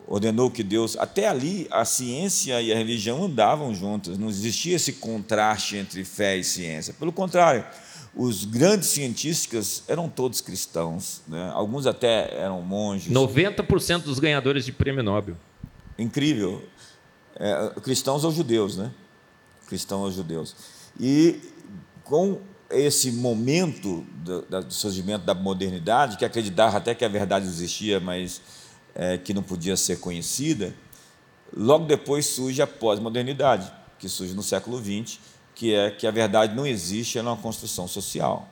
ordenou 0.06 0.50
que 0.50 0.64
Deus. 0.64 0.96
Até 0.96 1.28
ali, 1.28 1.68
a 1.70 1.84
ciência 1.84 2.60
e 2.60 2.72
a 2.72 2.76
religião 2.76 3.24
andavam 3.24 3.72
juntas, 3.72 4.18
não 4.18 4.28
existia 4.28 4.74
esse 4.76 4.94
contraste 4.94 5.76
entre 5.76 6.04
fé 6.04 6.36
e 6.36 6.42
ciência. 6.42 6.92
Pelo 6.94 7.12
contrário, 7.12 7.64
os 8.14 8.44
grandes 8.44 8.88
cientistas 8.88 9.84
eram 9.86 10.08
todos 10.08 10.40
cristãos, 10.40 11.22
né? 11.28 11.50
alguns 11.54 11.86
até 11.86 12.36
eram 12.36 12.60
monges. 12.60 13.12
90% 13.12 14.02
dos 14.02 14.18
ganhadores 14.18 14.64
de 14.64 14.72
prêmio 14.72 15.02
Nobel. 15.02 15.36
Incrível. 15.98 16.62
É, 17.36 17.72
cristãos 17.82 18.24
ou 18.24 18.32
judeus, 18.32 18.76
né? 18.76 18.90
Cristãos 19.68 20.02
ou 20.02 20.10
judeus. 20.12 20.56
E 20.98 21.40
com 22.04 22.40
esse 22.70 23.12
momento 23.12 24.04
do, 24.16 24.42
do 24.42 24.72
surgimento 24.72 25.24
da 25.24 25.34
modernidade, 25.34 26.16
que 26.16 26.24
acreditava 26.24 26.76
até 26.76 26.94
que 26.94 27.04
a 27.04 27.08
verdade 27.08 27.46
existia, 27.46 28.00
mas 28.00 28.40
é, 28.94 29.18
que 29.18 29.32
não 29.32 29.42
podia 29.42 29.76
ser 29.76 30.00
conhecida, 30.00 30.74
logo 31.56 31.86
depois 31.86 32.26
surge 32.26 32.60
a 32.60 32.66
pós-modernidade, 32.66 33.70
que 33.98 34.08
surge 34.08 34.34
no 34.34 34.42
século 34.42 34.78
XX, 34.78 35.18
que 35.60 35.74
é 35.74 35.90
que 35.90 36.06
a 36.06 36.10
verdade 36.10 36.54
não 36.54 36.66
existe, 36.66 37.18
ela 37.18 37.28
é 37.28 37.32
uma 37.34 37.42
construção 37.42 37.86
social. 37.86 38.48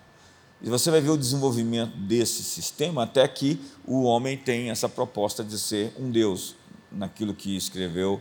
E 0.61 0.69
você 0.69 0.91
vai 0.91 1.01
ver 1.01 1.09
o 1.09 1.17
desenvolvimento 1.17 1.97
desse 1.97 2.43
sistema 2.43 3.05
até 3.05 3.27
que 3.27 3.59
o 3.87 4.03
homem 4.03 4.37
tem 4.37 4.69
essa 4.69 4.91
proposta 4.91 5.43
de 5.43 5.59
ser 5.59 5.91
um 5.99 6.11
Deus, 6.11 6.55
naquilo 6.93 7.33
que 7.33 7.57
escreveu 7.57 8.21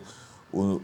o 0.53 0.79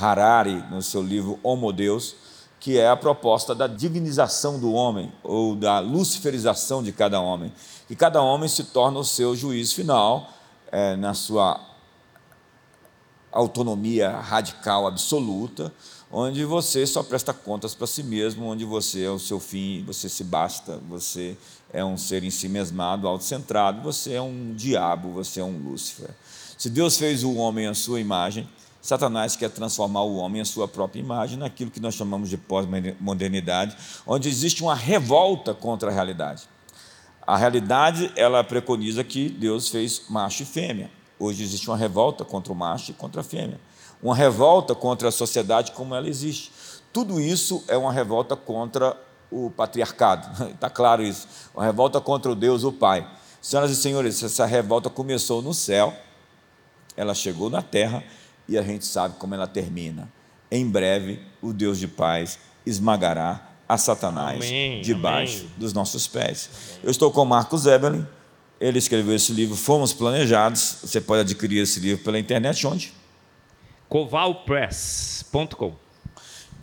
Harari 0.00 0.62
no 0.70 0.80
seu 0.80 1.02
livro 1.02 1.40
Homo 1.42 1.72
Deus, 1.72 2.14
que 2.60 2.78
é 2.78 2.88
a 2.88 2.96
proposta 2.96 3.52
da 3.52 3.66
divinização 3.66 4.60
do 4.60 4.72
homem, 4.72 5.12
ou 5.24 5.56
da 5.56 5.80
luciferização 5.80 6.84
de 6.84 6.92
cada 6.92 7.20
homem. 7.20 7.52
E 7.90 7.96
cada 7.96 8.22
homem 8.22 8.48
se 8.48 8.62
torna 8.62 9.00
o 9.00 9.04
seu 9.04 9.34
juiz 9.34 9.72
final, 9.72 10.30
eh, 10.70 10.94
na 10.94 11.14
sua 11.14 11.60
autonomia 13.32 14.10
radical 14.20 14.86
absoluta, 14.86 15.72
onde 16.10 16.44
você 16.44 16.86
só 16.86 17.02
presta 17.02 17.32
contas 17.32 17.74
para 17.74 17.86
si 17.86 18.02
mesmo, 18.02 18.46
onde 18.46 18.64
você 18.64 19.04
é 19.04 19.10
o 19.10 19.18
seu 19.18 19.40
fim, 19.40 19.84
você 19.86 20.08
se 20.08 20.24
basta, 20.24 20.80
você 20.88 21.36
é 21.72 21.84
um 21.84 21.96
ser 21.96 22.22
em 22.22 22.30
si 22.30 22.48
mesmado, 22.48 23.08
autocentrado, 23.08 23.82
você 23.82 24.14
é 24.14 24.22
um 24.22 24.54
diabo, 24.54 25.10
você 25.10 25.40
é 25.40 25.44
um 25.44 25.58
Lúcifer. 25.58 26.10
Se 26.56 26.70
Deus 26.70 26.96
fez 26.96 27.22
o 27.22 27.34
homem 27.34 27.66
à 27.66 27.74
sua 27.74 28.00
imagem, 28.00 28.48
Satanás 28.80 29.34
quer 29.34 29.50
transformar 29.50 30.02
o 30.02 30.16
homem 30.16 30.40
à 30.40 30.44
sua 30.44 30.68
própria 30.68 31.00
imagem, 31.00 31.36
naquilo 31.36 31.70
que 31.70 31.80
nós 31.80 31.94
chamamos 31.94 32.30
de 32.30 32.36
pós-modernidade, 32.36 33.76
onde 34.06 34.28
existe 34.28 34.62
uma 34.62 34.74
revolta 34.74 35.52
contra 35.52 35.90
a 35.90 35.92
realidade. 35.92 36.44
A 37.26 37.36
realidade, 37.36 38.12
ela 38.14 38.44
preconiza 38.44 39.02
que 39.02 39.28
Deus 39.28 39.68
fez 39.68 40.02
macho 40.08 40.44
e 40.44 40.46
fêmea. 40.46 40.88
Hoje 41.18 41.42
existe 41.42 41.68
uma 41.68 41.76
revolta 41.76 42.24
contra 42.24 42.52
o 42.52 42.56
macho 42.56 42.92
e 42.92 42.94
contra 42.94 43.22
a 43.22 43.24
fêmea. 43.24 43.58
Uma 44.06 44.14
revolta 44.14 44.72
contra 44.72 45.08
a 45.08 45.10
sociedade 45.10 45.72
como 45.72 45.92
ela 45.92 46.08
existe. 46.08 46.52
Tudo 46.92 47.20
isso 47.20 47.64
é 47.66 47.76
uma 47.76 47.92
revolta 47.92 48.36
contra 48.36 48.96
o 49.32 49.50
patriarcado. 49.50 50.44
Está 50.50 50.70
claro 50.70 51.02
isso. 51.02 51.26
Uma 51.52 51.64
revolta 51.64 52.00
contra 52.00 52.30
o 52.30 52.34
Deus, 52.36 52.62
o 52.62 52.70
Pai. 52.70 53.04
Senhoras 53.42 53.72
e 53.72 53.74
senhores, 53.74 54.22
essa 54.22 54.46
revolta 54.46 54.88
começou 54.88 55.42
no 55.42 55.52
céu, 55.52 55.92
ela 56.96 57.16
chegou 57.16 57.50
na 57.50 57.62
terra 57.62 58.04
e 58.48 58.56
a 58.56 58.62
gente 58.62 58.86
sabe 58.86 59.16
como 59.18 59.34
ela 59.34 59.48
termina. 59.48 60.08
Em 60.52 60.64
breve, 60.70 61.20
o 61.42 61.52
Deus 61.52 61.76
de 61.76 61.88
paz 61.88 62.38
esmagará 62.64 63.44
a 63.68 63.76
Satanás 63.76 64.36
Amém, 64.36 64.82
debaixo 64.82 65.38
amém. 65.38 65.52
dos 65.56 65.72
nossos 65.72 66.06
pés. 66.06 66.48
Eu 66.80 66.92
estou 66.92 67.10
com 67.10 67.22
o 67.22 67.26
Marcos 67.26 67.66
Evelyn, 67.66 68.06
ele 68.60 68.78
escreveu 68.78 69.16
esse 69.16 69.32
livro, 69.32 69.56
Fomos 69.56 69.92
Planejados. 69.92 70.78
Você 70.84 71.00
pode 71.00 71.22
adquirir 71.22 71.58
esse 71.58 71.80
livro 71.80 72.04
pela 72.04 72.20
internet, 72.20 72.64
onde? 72.68 72.94
covalpress.com. 73.88 75.74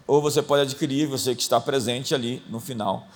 Ou 0.05 0.21
você 0.21 0.41
pode 0.41 0.63
adquirir, 0.63 1.07
você 1.07 1.33
que 1.33 1.41
está 1.41 1.59
presente 1.59 2.13
ali 2.13 2.43
no 2.49 2.59
final. 2.59 3.07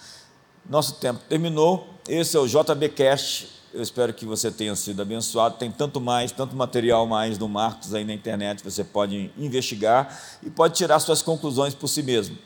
Nosso 0.70 0.96
tempo 0.96 1.20
terminou. 1.28 1.88
Esse 2.08 2.38
é 2.38 2.40
o 2.40 2.48
JBcast. 2.48 3.58
Eu 3.74 3.82
espero 3.82 4.14
que 4.14 4.26
você 4.26 4.50
tenha 4.50 4.76
sido 4.76 5.02
abençoado. 5.02 5.58
Tem 5.58 5.70
tanto 5.70 6.00
mais, 6.00 6.32
tanto 6.32 6.56
material 6.56 7.06
mais 7.06 7.38
do 7.38 7.48
Marcos 7.48 7.94
aí 7.94 8.06
na 8.06 8.14
internet. 8.14 8.64
Você 8.64 8.84
pode 8.84 9.32
investigar 9.38 10.18
e 10.42 10.50
pode 10.50 10.76
tirar 10.76 11.00
suas 11.00 11.22
conclusões 11.22 11.76
por 11.76 11.88
si 11.88 12.02
mesmo. 12.02 12.38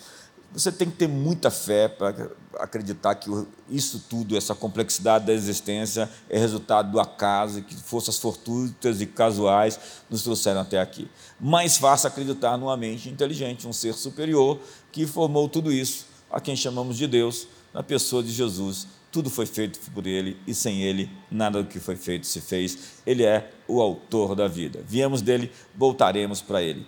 Você 0.54 0.70
tem 0.70 0.90
que 0.90 0.98
ter 0.98 1.08
muita 1.08 1.50
fé 1.50 1.88
para 1.88 2.30
acreditar 2.60 3.16
que 3.16 3.30
isso 3.70 4.04
tudo, 4.10 4.36
essa 4.36 4.54
complexidade 4.54 5.26
da 5.26 5.34
existência, 5.34 6.10
é 6.30 6.38
resultado 6.38 6.92
do 6.92 7.00
acaso 7.00 7.60
e 7.60 7.62
que 7.62 7.74
forças 7.76 8.18
fortuitas 8.18 9.00
e 9.00 9.06
casuais 9.06 9.80
nos 10.10 10.24
trouxeram 10.24 10.60
até 10.60 10.80
aqui. 10.80 11.10
Mais 11.40 11.78
fácil 11.78 12.08
acreditar 12.08 12.58
numa 12.58 12.76
mente 12.76 13.10
inteligente, 13.10 13.66
um 13.66 13.72
ser 13.72 13.94
superior 13.94 14.60
que 14.92 15.08
formou 15.08 15.48
tudo 15.48 15.72
isso, 15.72 16.06
a 16.30 16.42
quem 16.42 16.56
chamamos 16.56 16.98
de 16.98 17.08
Deus, 17.08 17.48
na 17.74 17.82
pessoa 17.82 18.22
de 18.22 18.32
Jesus. 18.32 18.88
Tudo 19.10 19.30
foi 19.30 19.46
feito 19.46 19.80
por 19.92 20.06
Ele 20.06 20.38
e 20.46 20.54
sem 20.54 20.82
Ele 20.82 21.10
nada 21.30 21.64
do 21.64 21.70
que 21.70 21.80
foi 21.80 21.96
feito 21.96 22.28
se 22.28 22.42
fez. 22.42 22.78
Ele 23.06 23.24
é 23.24 23.52
o 23.70 23.82
autor 23.82 24.36
da 24.36 24.50
vida. 24.50 24.84
Viemos 24.86 25.22
dele, 25.22 25.50
voltaremos 25.74 26.42
para 26.42 26.62
Ele. 26.62 26.86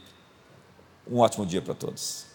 Um 1.10 1.20
ótimo 1.20 1.46
dia 1.46 1.62
para 1.62 1.74
todos. 1.74 2.33